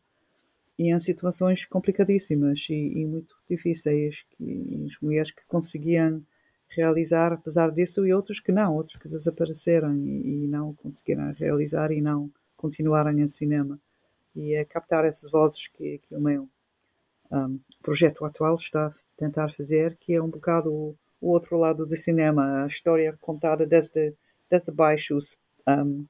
e 0.79 0.93
em 0.93 1.01
situações 1.01 1.65
complicadíssimas 1.65 2.67
e, 2.69 2.75
e 2.75 3.07
muito 3.07 3.35
difíceis 3.49 4.25
que 4.31 4.85
as 4.87 5.01
mulheres 5.01 5.31
que 5.31 5.43
conseguiam 5.49 6.23
realizar 6.69 7.33
apesar 7.33 7.71
disso 7.71 8.07
e 8.07 8.13
outros 8.13 8.41
que 8.41 8.53
não, 8.53 8.75
outros 8.75 8.97
que 8.97 9.09
desapareceram 9.09 9.97
e, 9.97 10.45
e 10.45 10.49
não 10.49 10.75
conseguiram 10.75 11.33
realizar 11.33 11.91
e 11.91 12.03
não 12.03 12.31
continuaram 12.59 13.19
em 13.19 13.27
cinema. 13.27 13.81
E 14.35 14.53
é 14.53 14.67
captar 14.67 15.07
essas 15.07 15.31
vozes 15.31 15.67
que, 15.69 15.99
que 15.99 16.15
o 16.15 16.21
meu 16.21 16.47
um, 17.33 17.59
projeto 17.83 18.23
atual 18.27 18.57
está 18.57 18.89
a 18.89 18.95
tentar 19.17 19.51
fazer, 19.55 19.97
que 19.97 20.13
é 20.13 20.23
um 20.23 20.29
bocado 20.29 20.95
o 21.21 21.31
outro 21.31 21.57
lado 21.57 21.87
do 21.87 21.97
cinema, 21.97 22.65
a 22.65 22.67
história 22.67 23.17
contada 23.21 23.67
desde, 23.67 24.15
desde 24.51 24.73
baixo, 24.73 25.19
um, 25.69 26.07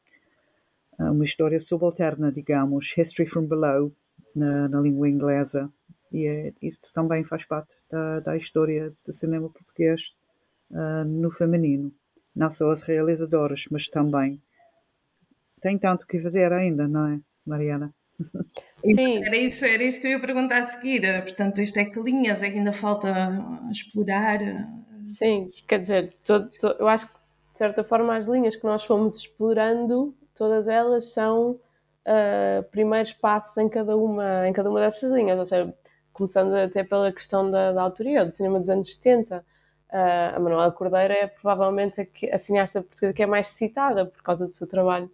uma 0.99 1.25
história 1.25 1.61
subalterna, 1.61 2.33
digamos, 2.33 2.95
History 2.97 3.29
from 3.29 3.47
Below, 3.47 3.93
na, 4.35 4.69
na 4.69 4.81
língua 4.81 5.09
inglesa. 5.09 5.71
E 6.13 6.27
é, 6.27 6.53
isto 6.63 6.93
também 6.93 7.25
faz 7.25 7.45
parte 7.45 7.73
da, 7.91 8.21
da 8.21 8.37
história 8.37 8.93
do 9.05 9.13
cinema 9.13 9.49
português 9.49 10.01
uh, 10.71 11.05
no 11.05 11.31
feminino. 11.31 11.93
Não 12.35 12.51
só 12.51 12.71
as 12.71 12.83
realizadoras, 12.83 13.65
mas 13.71 13.89
também. 13.89 14.41
Tem 15.61 15.79
tanto 15.79 16.07
que 16.07 16.21
fazer 16.21 16.53
ainda, 16.53 16.87
não 16.87 17.07
é, 17.07 17.21
Mariana? 17.45 17.95
Sim, 18.85 19.25
era 19.25 19.37
isso, 19.37 19.65
era 19.65 19.83
isso 19.83 20.01
que 20.01 20.07
eu 20.07 20.13
ia 20.13 20.21
perguntar 20.21 20.61
a 20.61 20.63
seguir. 20.63 21.03
Portanto, 21.23 21.61
isto 21.61 21.79
é 21.79 21.85
que 21.85 22.01
linhas 22.01 22.43
é 22.43 22.51
que 22.51 22.59
ainda 22.59 22.73
falta 22.73 23.13
explorar? 23.71 24.39
Sim, 25.07 25.51
quer 25.69 25.79
dizer, 25.81 26.17
eu 26.79 26.89
acho 26.89 27.07
que 27.07 27.15
de 27.53 27.59
certa 27.59 27.85
forma 27.85 28.17
as 28.17 28.27
linhas 28.27 28.57
que 28.57 28.65
nós 28.65 28.85
fomos 28.85 29.19
explorando, 29.19 30.15
todas 30.35 30.69
elas 30.69 31.13
são 31.13 31.53
uh, 31.53 32.63
primeiros 32.71 33.13
passos 33.13 33.57
em 33.57 33.69
cada 33.69 33.97
uma, 33.97 34.49
em 34.49 34.53
cada 34.53 34.69
uma 34.71 34.81
dessas 34.81 35.11
linhas, 35.13 35.39
ou 35.39 35.47
seja, 35.47 35.75
começando 36.13 36.55
até 36.55 36.83
pela 36.83 37.13
questão 37.13 37.51
da, 37.51 37.73
da 37.73 37.83
autoria, 37.83 38.25
do 38.25 38.33
cinema 38.33 38.59
dos 38.61 38.69
anos 38.69 38.95
70. 38.95 39.45
Uh, 39.89 40.37
a 40.37 40.41
Manuela 40.41 40.73
Cordeira 40.73 41.15
é 41.15 41.27
provavelmente 41.29 42.01
a, 42.01 42.35
a 42.35 42.39
cineasta 42.39 42.83
portuguesa 42.83 43.13
que 43.13 43.23
é 43.23 43.27
mais 43.27 43.49
citada 43.49 44.07
por 44.07 44.21
causa 44.23 44.47
do 44.47 44.53
seu 44.53 44.67
trabalho 44.67 45.11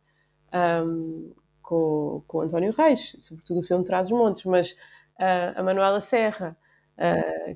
um, 0.53 1.33
com, 1.63 2.23
com 2.27 2.39
o 2.39 2.41
António 2.41 2.73
Reis, 2.73 3.15
sobretudo 3.19 3.61
o 3.61 3.63
filme 3.63 3.85
Traz 3.85 4.07
os 4.07 4.13
Montes, 4.13 4.45
mas 4.45 4.73
uh, 4.73 5.53
a 5.57 5.63
Manuela 5.63 6.01
Serra, 6.01 6.57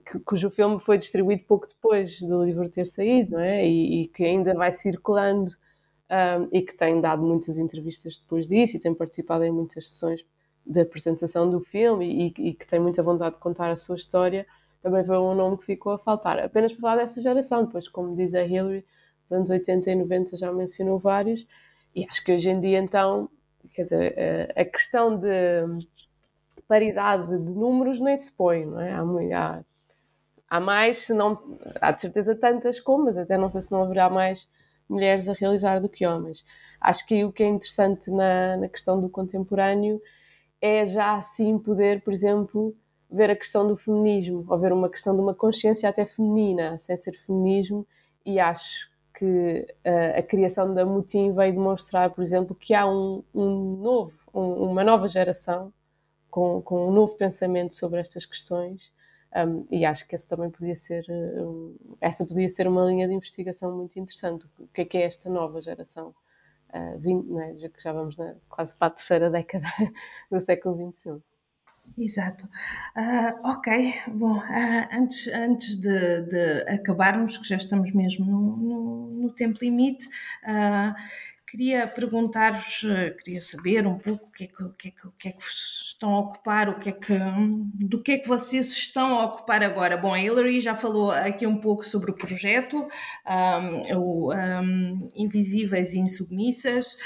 que, 0.05 0.18
cujo 0.20 0.51
filme 0.51 0.80
foi 0.80 0.99
distribuído 0.99 1.45
pouco 1.45 1.68
depois 1.68 2.20
do 2.20 2.45
livro 2.45 2.68
ter 2.68 2.87
saído, 2.87 3.32
não 3.32 3.41
é? 3.41 3.66
E, 3.66 4.03
e 4.03 4.09
que 4.09 4.24
ainda 4.24 4.55
vai 4.55 4.72
circulando 4.72 5.53
um, 6.11 6.49
e 6.53 6.62
que 6.62 6.74
tem 6.74 7.01
dado 7.01 7.22
muitas 7.22 7.59
entrevistas 7.59 8.18
depois 8.18 8.49
disso 8.49 8.76
e 8.76 8.80
tem 8.80 8.95
participado 8.95 9.45
em 9.45 9.51
muitas 9.51 9.89
sessões 9.89 10.24
de 10.64 10.80
apresentação 10.80 11.49
do 11.49 11.61
filme 11.61 12.34
e, 12.37 12.49
e, 12.49 12.55
que 12.55 12.66
tem 12.66 12.80
muita 12.80 13.03
vontade 13.03 13.37
de 13.37 13.41
contar 13.41 13.70
a 13.70 13.76
sua 13.76 13.97
história, 13.97 14.47
também 14.82 15.05
foi 15.05 15.16
um 15.18 15.34
nome 15.34 15.59
que 15.59 15.64
ficou 15.64 15.93
a 15.93 15.99
faltar. 15.99 16.39
Apenas 16.39 16.72
para 16.72 16.80
falar 16.80 16.97
dessa 16.97 17.20
geração, 17.20 17.64
depois, 17.64 17.89
como 17.89 18.16
diz 18.16 18.34
a 18.34 18.43
Hillary, 18.43 18.84
nos 19.30 19.39
anos 19.39 19.51
80 19.51 19.91
e 19.91 19.95
90 19.97 20.37
já 20.37 20.53
mencionou 20.53 20.99
vários, 20.99 21.47
e 21.95 22.05
acho 22.09 22.22
que 22.24 22.32
hoje 22.32 22.49
em 22.51 22.61
dia, 22.61 22.78
então, 22.78 23.28
quer 23.72 23.84
dizer, 23.84 24.14
eh, 24.16 24.53
a 24.57 24.64
questão 24.64 25.18
de 25.18 25.28
paridade 26.68 27.26
de 27.26 27.54
números 27.56 28.00
nem 28.00 28.16
se 28.16 28.32
põe, 28.32 28.64
não 28.64 28.80
é? 28.80 28.92
Há, 28.92 29.02
há, 29.38 29.64
há 30.48 30.60
mais, 30.60 30.98
se 30.98 31.14
não, 31.14 31.38
há 31.80 31.92
de 31.92 32.00
certeza 32.00 32.34
tantas 32.34 32.80
como, 32.80 33.04
mas 33.04 33.18
até 33.18 33.36
não 33.36 33.48
sei 33.48 33.60
se 33.60 33.72
não 33.72 33.82
haverá 33.82 34.10
mais 34.10 34.48
mulheres 34.88 35.28
a 35.28 35.32
realizar 35.32 35.80
do 35.80 35.88
que 35.88 36.06
homens. 36.06 36.44
Acho 36.80 37.06
que 37.06 37.24
o 37.24 37.32
que 37.32 37.42
é 37.42 37.48
interessante 37.48 38.10
na, 38.10 38.56
na 38.56 38.68
questão 38.68 39.00
do 39.00 39.08
contemporâneo 39.08 40.00
é 40.60 40.86
já 40.86 41.14
assim 41.14 41.58
poder, 41.58 42.02
por 42.02 42.12
exemplo, 42.12 42.74
ver 43.10 43.30
a 43.30 43.36
questão 43.36 43.66
do 43.66 43.76
feminismo, 43.76 44.44
ou 44.48 44.58
ver 44.58 44.72
uma 44.72 44.88
questão 44.88 45.14
de 45.14 45.20
uma 45.20 45.34
consciência 45.34 45.88
até 45.88 46.04
feminina, 46.04 46.78
sem 46.78 46.96
ser 46.96 47.12
feminismo, 47.12 47.86
e 48.24 48.40
acho 48.40 48.90
que 49.14 49.66
uh, 49.86 50.18
a 50.18 50.22
criação 50.22 50.74
da 50.74 50.84
Mutim 50.84 51.32
veio 51.32 51.52
demonstrar, 51.52 52.10
por 52.10 52.22
exemplo, 52.22 52.54
que 52.54 52.74
há 52.74 52.86
um, 52.86 53.22
um 53.34 53.76
novo, 53.76 54.12
um, 54.34 54.70
uma 54.70 54.84
nova 54.84 55.08
geração 55.08 55.72
com, 56.37 56.61
com, 56.61 56.89
um 56.89 56.93
novo 56.93 57.16
pensamento 57.16 57.74
sobre 57.74 57.99
estas 57.99 58.26
questões 58.26 58.93
um, 59.34 59.66
e 59.70 59.87
acho 59.87 60.07
que 60.07 60.14
essa 60.14 60.28
também 60.28 60.51
podia 60.51 60.76
ser 60.76 61.03
um, 61.09 61.74
essa 61.99 62.26
podia 62.26 62.47
ser 62.51 62.68
uma 62.68 62.84
linha 62.84 63.09
de 63.09 63.14
investigação 63.14 63.74
muito 63.74 63.99
interessante. 63.99 64.47
O 64.59 64.68
que 64.68 64.82
é 64.82 64.84
que 64.84 64.99
é 64.99 65.05
esta 65.05 65.30
nova 65.30 65.62
geração? 65.62 66.14
Uh, 66.74 67.01
20, 67.01 67.39
é? 67.41 67.59
já 67.59 67.68
que 67.70 67.82
já 67.82 67.91
vamos 67.91 68.18
na, 68.18 68.34
quase 68.51 68.76
para 68.76 68.89
a 68.89 68.91
terceira 68.91 69.30
década 69.30 69.64
do 70.30 70.39
século 70.39 70.95
XXI. 71.03 71.22
Exato. 71.97 72.45
Uh, 72.95 73.49
ok, 73.49 74.03
bom, 74.09 74.37
uh, 74.37 74.89
antes, 74.93 75.28
antes 75.28 75.76
de, 75.76 76.20
de, 76.20 76.68
acabarmos, 76.68 77.39
que 77.39 77.49
já 77.49 77.57
estamos 77.57 77.93
mesmo 77.93 78.26
no, 78.26 78.57
no, 78.57 79.07
no 79.22 79.32
tempo 79.32 79.59
limite, 79.62 80.07
uh, 80.45 80.95
Queria 81.57 81.86
perguntar-vos, 81.86 82.84
eh, 82.84 83.12
queria 83.12 83.40
saber 83.40 83.86
um 83.86 83.96
pouco 83.96 84.26
o 84.26 84.30
que, 84.30 84.44
é 84.44 84.46
que, 84.46 84.68
que 84.76 84.88
é 84.88 84.90
que, 84.90 85.09
que 85.18 85.28
é 85.28 85.32
que 85.32 85.42
estão 85.42 86.12
a 86.14 86.20
ocupar, 86.20 86.68
o 86.68 86.78
que 86.78 86.90
é 86.90 86.92
que, 86.92 87.14
do 87.74 88.02
que 88.02 88.12
é 88.12 88.18
que 88.18 88.28
vocês 88.28 88.72
estão 88.72 89.18
a 89.18 89.24
ocupar 89.24 89.62
agora. 89.62 89.96
Bom, 89.96 90.12
a 90.12 90.20
Hillary 90.20 90.61
já 90.61 90.74
falou 90.74 91.11
aqui 91.11 91.46
um 91.46 91.57
pouco 91.57 91.82
sobre 91.82 92.11
o 92.11 92.14
projeto, 92.14 92.86
um, 93.26 93.96
o 93.96 94.34
um, 94.34 95.11
Invisíveis 95.16 95.94
e 95.94 95.98
Insubmissas, 95.98 96.98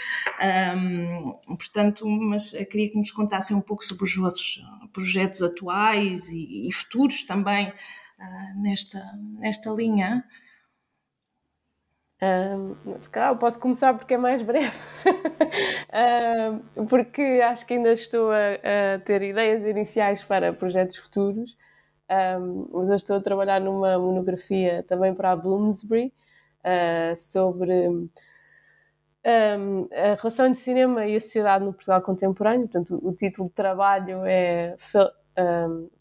um, 0.77 1.55
portanto, 1.55 2.05
mas 2.09 2.51
queria 2.51 2.91
que 2.91 2.99
nos 2.99 3.13
contassem 3.13 3.57
um 3.57 3.61
pouco 3.63 3.85
sobre 3.85 4.03
os 4.03 4.17
vossos 4.17 4.65
projetos 4.93 5.45
atuais 5.45 6.29
e, 6.31 6.67
e 6.67 6.73
futuros 6.73 7.23
também 7.23 7.69
uh, 7.69 8.61
nesta, 8.61 9.01
nesta 9.39 9.71
linha. 9.71 10.25
Um, 12.23 12.77
se 13.01 13.09
calhar 13.09 13.35
posso 13.39 13.59
começar 13.59 13.95
porque 13.95 14.13
é 14.13 14.19
mais 14.19 14.43
breve, 14.43 14.77
um, 16.77 16.87
porque 16.87 17.23
acho 17.43 17.65
que 17.65 17.73
ainda 17.73 17.93
estou 17.93 18.31
a, 18.31 18.95
a, 18.95 18.99
ter 18.99 19.23
ideias 19.23 19.65
iniciais 19.65 20.23
para 20.23 20.53
projetos 20.53 20.97
futuros, 20.97 21.57
um, 22.39 22.69
mas 22.75 22.91
eu 22.91 22.97
estou 22.97 23.17
a 23.17 23.23
trabalhar 23.23 23.59
numa 23.59 23.99
monografia 23.99 24.83
também 24.83 25.15
para 25.15 25.31
a 25.31 25.37
Bloomsbury 25.37 26.13
uh, 26.63 27.17
sobre 27.17 27.73
a 29.25 30.15
relação 30.21 30.51
o 30.51 30.59
cinema 30.59 31.07
e 31.07 31.17
a 31.17 31.21
sociedade 31.21 31.65
no 31.65 31.73
Portugal 31.73 32.03
contemporâneo. 32.03 32.69
Portanto, 32.69 33.01
o, 33.03 33.09
o 33.09 33.13
título 33.15 33.49
de 33.49 33.55
trabalho 33.55 34.25
é 34.27 34.77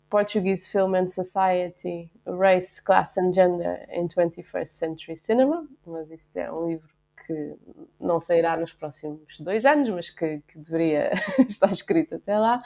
Portuguese 0.09 0.67
Film 0.67 0.95
and 0.95 1.07
Society, 1.07 2.11
Race, 2.25 2.81
Class 2.81 3.17
and 3.17 3.31
Gender 3.33 3.85
in 3.91 4.07
21st 4.07 4.67
Century 4.67 5.15
Cinema, 5.15 5.67
mas 5.85 6.09
isto 6.09 6.35
é 6.37 6.51
um 6.51 6.67
livro 6.67 6.89
que 7.25 7.55
não 7.99 8.19
sairá 8.19 8.57
nos 8.57 8.73
próximos 8.73 9.39
dois 9.39 9.65
anos, 9.65 9.89
mas 9.89 10.09
que, 10.09 10.41
que 10.47 10.57
deveria 10.57 11.11
estar 11.47 11.71
escrito 11.71 12.15
até 12.15 12.37
lá. 12.37 12.63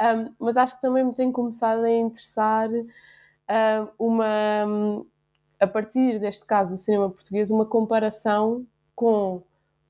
Um, 0.00 0.34
mas 0.38 0.56
acho 0.56 0.76
que 0.76 0.82
também 0.82 1.04
me 1.04 1.14
tem 1.14 1.30
começado 1.30 1.84
a 1.84 1.90
interessar 1.90 2.68
um, 2.70 2.86
uma, 3.98 5.06
a 5.60 5.66
partir 5.66 6.18
deste 6.18 6.44
caso 6.44 6.72
do 6.72 6.78
cinema 6.78 7.08
português, 7.08 7.50
uma 7.50 7.66
comparação 7.66 8.66
com 8.96 9.42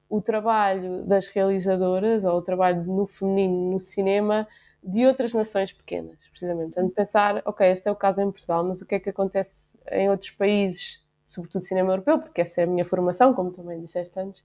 o 0.08 0.20
trabalho 0.20 1.04
das 1.06 1.28
realizadoras 1.28 2.24
ou 2.24 2.36
o 2.36 2.42
trabalho 2.42 2.82
no 2.84 3.06
feminino 3.06 3.70
no 3.70 3.80
cinema 3.80 4.46
de 4.82 5.06
outras 5.06 5.32
nações 5.34 5.72
pequenas, 5.72 6.18
precisamente. 6.28 6.74
Portanto, 6.74 6.94
pensar, 6.94 7.42
ok, 7.44 7.70
este 7.70 7.88
é 7.88 7.92
o 7.92 7.96
caso 7.96 8.20
em 8.22 8.30
Portugal, 8.30 8.64
mas 8.64 8.80
o 8.80 8.86
que 8.86 8.94
é 8.94 9.00
que 9.00 9.10
acontece 9.10 9.78
em 9.90 10.08
outros 10.08 10.30
países, 10.30 11.04
sobretudo 11.26 11.64
cinema 11.64 11.92
europeu, 11.92 12.18
porque 12.18 12.40
essa 12.40 12.62
é 12.62 12.64
a 12.64 12.66
minha 12.66 12.84
formação, 12.84 13.34
como 13.34 13.50
também 13.50 13.80
disseste 13.80 14.18
antes, 14.18 14.42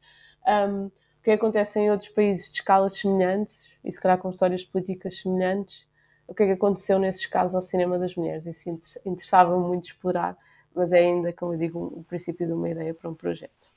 um, 0.47 0.87
o 0.87 0.91
que, 1.23 1.31
é 1.31 1.33
acontece 1.33 1.79
em 1.79 1.89
outros 1.89 2.09
países 2.09 2.51
de 2.51 2.59
escalas 2.59 2.93
semelhantes, 2.97 3.71
e 3.83 3.91
se 3.91 3.99
calhar 3.99 4.17
com 4.17 4.29
histórias 4.29 4.63
políticas 4.63 5.19
semelhantes, 5.19 5.87
o 6.27 6.33
que 6.33 6.43
é 6.43 6.45
que 6.47 6.51
aconteceu 6.53 6.99
nesses 6.99 7.25
casos 7.25 7.55
ao 7.55 7.61
cinema 7.61 7.97
das 7.97 8.15
mulheres. 8.15 8.45
Isso 8.45 8.69
interessava-me 9.05 9.65
muito 9.65 9.85
explorar, 9.85 10.37
mas 10.73 10.91
é 10.91 10.99
ainda, 10.99 11.31
como 11.33 11.53
eu 11.53 11.57
digo, 11.57 11.79
o 11.79 12.03
princípio 12.03 12.45
de 12.45 12.53
uma 12.53 12.69
ideia 12.69 12.93
para 12.93 13.09
um 13.09 13.15
projeto. 13.15 13.74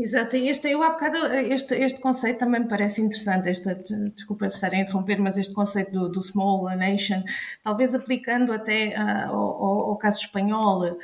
Exato, 0.00 0.36
este, 0.36 0.70
eu 0.70 0.80
há 0.80 0.90
bocado, 0.90 1.16
este, 1.34 1.74
este 1.74 2.00
conceito 2.00 2.38
também 2.38 2.60
me 2.60 2.68
parece 2.68 3.02
interessante, 3.02 3.48
esta, 3.48 3.74
desculpa 3.74 4.46
estar 4.46 4.72
a 4.72 4.78
interromper, 4.78 5.20
mas 5.20 5.36
este 5.36 5.52
conceito 5.52 5.90
do, 5.90 6.08
do 6.08 6.22
small 6.22 6.68
nation, 6.76 7.24
talvez 7.64 7.96
aplicando 7.96 8.52
até 8.52 8.90
uh, 8.96 9.32
ao, 9.32 9.90
ao, 9.90 9.96
caso 9.98 10.20
espanhol, 10.20 10.88
uh, 10.88 10.98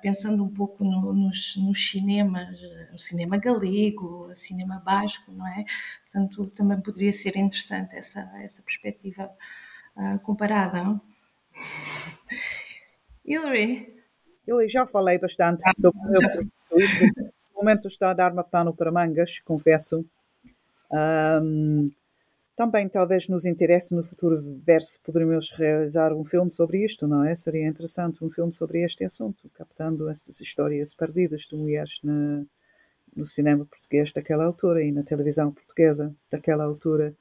pensando 0.00 0.44
um 0.44 0.48
pouco 0.48 0.84
no, 0.84 1.12
nos, 1.12 1.56
nos 1.56 1.90
cinemas, 1.90 2.62
o 2.94 2.98
cinema 2.98 3.36
galego, 3.36 4.28
o 4.30 4.34
cinema 4.36 4.78
basco, 4.78 5.32
não 5.32 5.48
é? 5.48 5.64
Portanto, 6.04 6.48
também 6.50 6.80
poderia 6.80 7.12
ser 7.12 7.36
interessante 7.36 7.96
essa, 7.96 8.30
essa 8.44 8.62
perspectiva 8.62 9.28
uh, 9.96 10.20
comparada. 10.20 11.00
Hillary? 13.26 13.92
Eu 14.46 14.68
já 14.68 14.86
falei 14.86 15.18
bastante 15.18 15.64
sobre 15.74 15.98
o 15.98 16.10
meu 16.12 17.35
momento 17.56 17.88
está 17.88 18.10
a 18.10 18.14
dar-me 18.14 18.42
pano 18.44 18.74
para 18.74 18.92
mangas, 18.92 19.40
confesso. 19.40 20.04
Um, 20.90 21.90
também 22.56 22.88
talvez 22.88 23.28
nos 23.28 23.44
interesse 23.44 23.94
no 23.94 24.02
futuro 24.02 24.42
ver 24.64 24.80
se 24.80 24.98
poderíamos 25.00 25.50
realizar 25.50 26.12
um 26.14 26.24
filme 26.24 26.50
sobre 26.50 26.84
isto, 26.84 27.06
não 27.06 27.22
é? 27.22 27.36
Seria 27.36 27.68
interessante 27.68 28.24
um 28.24 28.30
filme 28.30 28.54
sobre 28.54 28.82
este 28.82 29.04
assunto, 29.04 29.50
captando 29.54 30.08
estas 30.08 30.40
histórias 30.40 30.94
perdidas 30.94 31.42
de 31.42 31.54
mulheres 31.54 31.98
na, 32.02 32.44
no 33.14 33.26
cinema 33.26 33.66
português 33.66 34.10
daquela 34.10 34.44
altura 34.44 34.82
e 34.82 34.90
na 34.90 35.02
televisão 35.02 35.52
portuguesa 35.52 36.14
daquela 36.30 36.64
altura. 36.64 37.14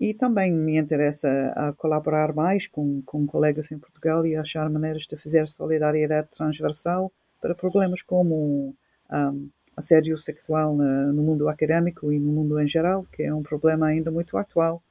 E 0.00 0.12
também 0.12 0.52
me 0.52 0.76
interessa 0.76 1.52
a 1.54 1.72
colaborar 1.72 2.34
mais 2.34 2.66
com, 2.66 3.00
com 3.02 3.24
colegas 3.26 3.70
em 3.70 3.78
Portugal 3.78 4.26
e 4.26 4.34
achar 4.34 4.68
maneiras 4.68 5.06
de 5.06 5.16
fazer 5.16 5.48
solidariedade 5.48 6.28
transversal 6.36 7.12
para 7.40 7.54
problemas 7.54 8.02
como 8.02 8.74
um, 9.08 9.48
assédio 9.76 10.18
sexual 10.18 10.76
no 10.76 11.22
mundo 11.22 11.48
académico 11.48 12.12
e 12.12 12.18
no 12.18 12.32
mundo 12.32 12.60
em 12.60 12.68
geral, 12.68 13.06
que 13.12 13.22
é 13.22 13.34
um 13.34 13.42
problema 13.42 13.86
ainda 13.86 14.10
muito 14.10 14.36
atual, 14.36 14.82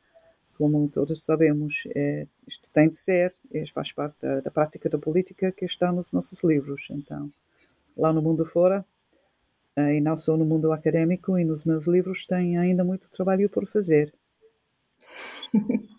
como 0.57 0.87
todos 0.89 1.23
sabemos. 1.23 1.83
É, 1.95 2.27
isto 2.47 2.69
tem 2.71 2.89
de 2.89 2.97
ser, 2.97 3.33
é, 3.53 3.65
faz 3.67 3.91
parte 3.91 4.15
da, 4.21 4.41
da, 4.41 4.51
prática 4.51 4.89
da 4.89 4.97
política 4.97 5.51
que 5.51 5.65
está 5.65 5.91
nos 5.91 6.11
nossos 6.11 6.43
livros. 6.43 6.87
Então, 6.89 7.31
lá 7.97 8.11
no 8.13 8.21
mundo 8.21 8.45
fora, 8.45 8.85
eh, 9.75 9.95
e 9.95 10.01
não 10.01 10.15
só 10.17 10.37
no 10.37 10.45
mundo 10.45 10.71
académico 10.71 11.37
e 11.37 11.43
nos 11.43 11.65
meus 11.65 11.87
livros, 11.87 12.25
tem 12.25 12.57
ainda 12.57 12.83
muito 12.83 13.09
trabalho 13.09 13.49
por 13.49 13.65
fazer. 13.67 14.13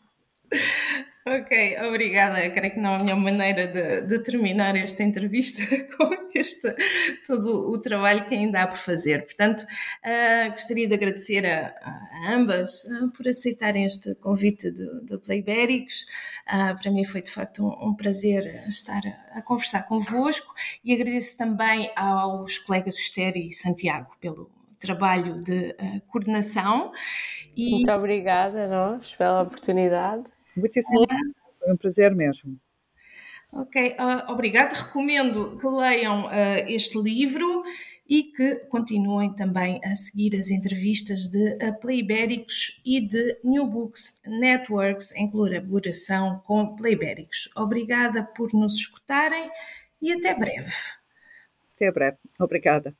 Ok, 1.27 1.79
obrigada. 1.89 2.45
Eu 2.45 2.53
creio 2.53 2.75
que 2.75 2.79
não 2.79 2.97
a 2.97 2.99
melhor 2.99 3.17
maneira 3.17 3.67
de, 3.67 4.03
de, 4.03 4.23
terminar 4.23 4.77
esta 4.77 5.03
entrevista 5.03 5.63
com 5.97 6.11
este 6.35 6.71
todo 7.27 7.71
o 7.71 7.79
trabalho 7.81 8.27
que 8.27 8.35
ainda 8.35 8.61
há 8.61 8.67
por 8.67 8.77
fazer. 8.77 9.25
Portanto, 9.25 9.63
uh, 9.63 10.51
gostaria 10.51 10.87
de 10.87 10.93
agradecer 10.93 11.47
a, 11.47 11.75
a 11.81 12.35
ambas 12.35 12.85
uh, 12.85 13.11
por 13.13 13.27
aceitarem 13.27 13.87
este 13.87 14.15
convite 14.17 14.71
do, 14.71 15.19
Playbéricos. 15.19 16.05
Uh, 16.47 16.79
para 16.79 16.91
mim 16.91 17.05
foi 17.07 17.23
de 17.23 17.31
facto 17.31 17.65
um, 17.65 17.89
um 17.89 17.95
prazer 17.95 18.63
estar 18.69 19.01
a, 19.07 19.39
a, 19.39 19.43
conversar 19.43 19.85
convosco 19.85 20.53
e 20.85 20.93
agradeço 20.93 21.39
também 21.39 21.91
aos 21.97 22.59
colegas 22.59 22.99
Esther 22.99 23.35
e 23.39 23.51
Santiago 23.51 24.15
pelo 24.21 24.51
trabalho 24.79 25.41
de 25.43 25.75
coordenação. 26.07 26.93
E... 27.57 27.71
Muito 27.71 27.91
obrigada 27.93 28.65
a 28.65 28.69
nós 28.69 29.15
pela 29.15 29.41
oportunidade. 29.41 30.34
Muitíssimo 30.57 31.01
obrigada, 31.01 31.35
foi 31.59 31.73
um 31.73 31.77
prazer 31.77 32.15
mesmo. 32.15 32.59
Ok, 33.53 33.97
uh, 34.01 34.33
obrigado. 34.33 34.73
Recomendo 34.73 35.57
que 35.59 35.67
leiam 35.67 36.27
uh, 36.27 36.31
este 36.67 36.99
livro 37.01 37.63
e 38.07 38.25
que 38.25 38.57
continuem 38.69 39.33
também 39.33 39.81
a 39.85 39.95
seguir 39.95 40.35
as 40.35 40.51
entrevistas 40.51 41.29
de 41.29 41.55
uh, 41.55 41.79
Playbéricos 41.81 42.81
e 42.85 43.01
de 43.01 43.39
New 43.45 43.67
Books 43.67 44.21
Networks 44.27 45.15
em 45.15 45.31
colaboração 45.31 46.43
com 46.45 46.75
Playbéricos. 46.75 47.49
Obrigada 47.57 48.25
por 48.25 48.53
nos 48.53 48.75
escutarem 48.75 49.49
e 50.03 50.13
até 50.13 50.35
breve. 50.35 50.73
Até 51.77 51.93
breve. 51.93 52.19
Obrigada. 52.39 52.95